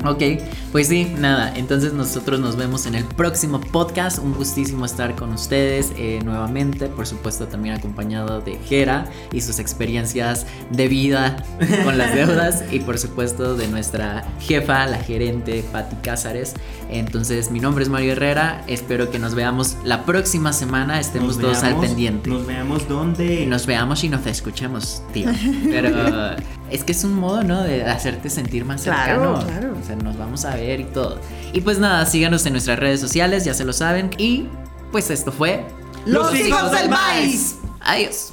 Ok, 0.05 0.23
pues 0.71 0.89
sí, 0.89 1.15
nada, 1.19 1.55
entonces 1.57 1.95
nosotros 1.95 2.39
nos 2.39 2.57
vemos 2.57 2.85
en 2.85 2.95
el 2.95 3.05
próximo 3.05 3.59
podcast. 3.59 4.19
Un 4.19 4.35
gustísimo 4.35 4.85
estar 4.85 5.15
con 5.15 5.33
ustedes 5.33 5.93
eh, 5.97 6.21
nuevamente, 6.23 6.89
por 6.89 7.07
supuesto 7.07 7.47
también 7.47 7.77
acompañado 7.77 8.43
de 8.43 8.59
Jera 8.69 9.07
y 9.33 9.41
sus 9.41 9.59
experiencias 9.59 10.47
de 10.71 10.89
vida 10.89 11.43
con 11.85 11.97
las 11.97 12.15
deudas 12.15 12.65
y 12.71 12.81
por 12.81 12.99
supuesto 12.99 13.57
de 13.57 13.67
nuestra 13.69 14.25
jefa, 14.41 14.87
la 14.87 14.99
gerente 14.99 15.65
Patti 15.73 15.97
Cázares. 16.03 16.53
Entonces 16.91 17.51
mi 17.51 17.61
nombre 17.61 17.83
es 17.83 17.89
Mario 17.89 18.13
Herrera, 18.13 18.63
espero 18.67 19.11
que 19.11 19.19
nos 19.19 19.35
veamos 19.35 19.79
la 19.85 20.05
próxima 20.05 20.53
semana, 20.53 21.01
estemos 21.01 21.39
todos 21.39 21.63
al 21.63 21.81
pendiente. 21.81 22.29
Nos 22.29 22.47
veamos 22.47 22.87
donde. 22.89 23.47
Nos 23.47 23.65
veamos 23.65 24.05
y 24.05 24.11
nos 24.11 24.27
escuchemos, 24.27 25.03
tío. 25.15 25.31
Pero 25.65 26.37
es 26.75 26.83
que 26.83 26.91
es 26.91 27.05
un 27.05 27.15
modo, 27.15 27.45
¿no? 27.45 27.63
De 27.63 27.85
hacerte 27.85 28.29
sentir 28.29 28.65
más 28.65 28.83
cercano. 28.83 29.35
Claro, 29.35 29.47
claro. 29.47 29.77
O 29.81 29.87
sea, 29.87 29.95
nos 29.95 30.19
vamos 30.19 30.45
a 30.45 30.57
ver 30.57 30.81
y 30.81 30.85
todo. 30.85 31.21
Y 31.53 31.61
pues 31.61 31.79
nada, 31.79 32.05
síganos 32.05 32.45
en 32.47 32.53
nuestras 32.53 32.81
redes 32.81 33.01
sociales, 33.01 33.45
ya 33.45 33.55
se 33.55 33.65
lo 33.65 33.73
saben. 33.73 34.11
Y 34.19 34.49
pues 34.91 35.09
esto 35.11 35.31
fue. 35.31 35.65
Los, 36.05 36.35
hijos 36.35 36.73
del 36.73 36.89
maíz. 36.89 37.59
Adiós. 37.81 38.33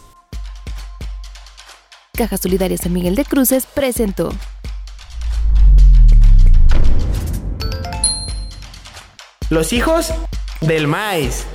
Caja 2.13 2.37
Solidaria 2.37 2.77
San 2.77 2.93
Miguel 2.93 3.15
de 3.15 3.25
Cruces 3.25 3.67
presentó. 3.67 4.33
Los 9.49 9.71
hijos 9.71 10.07
del 10.61 10.87
maíz. 10.87 11.45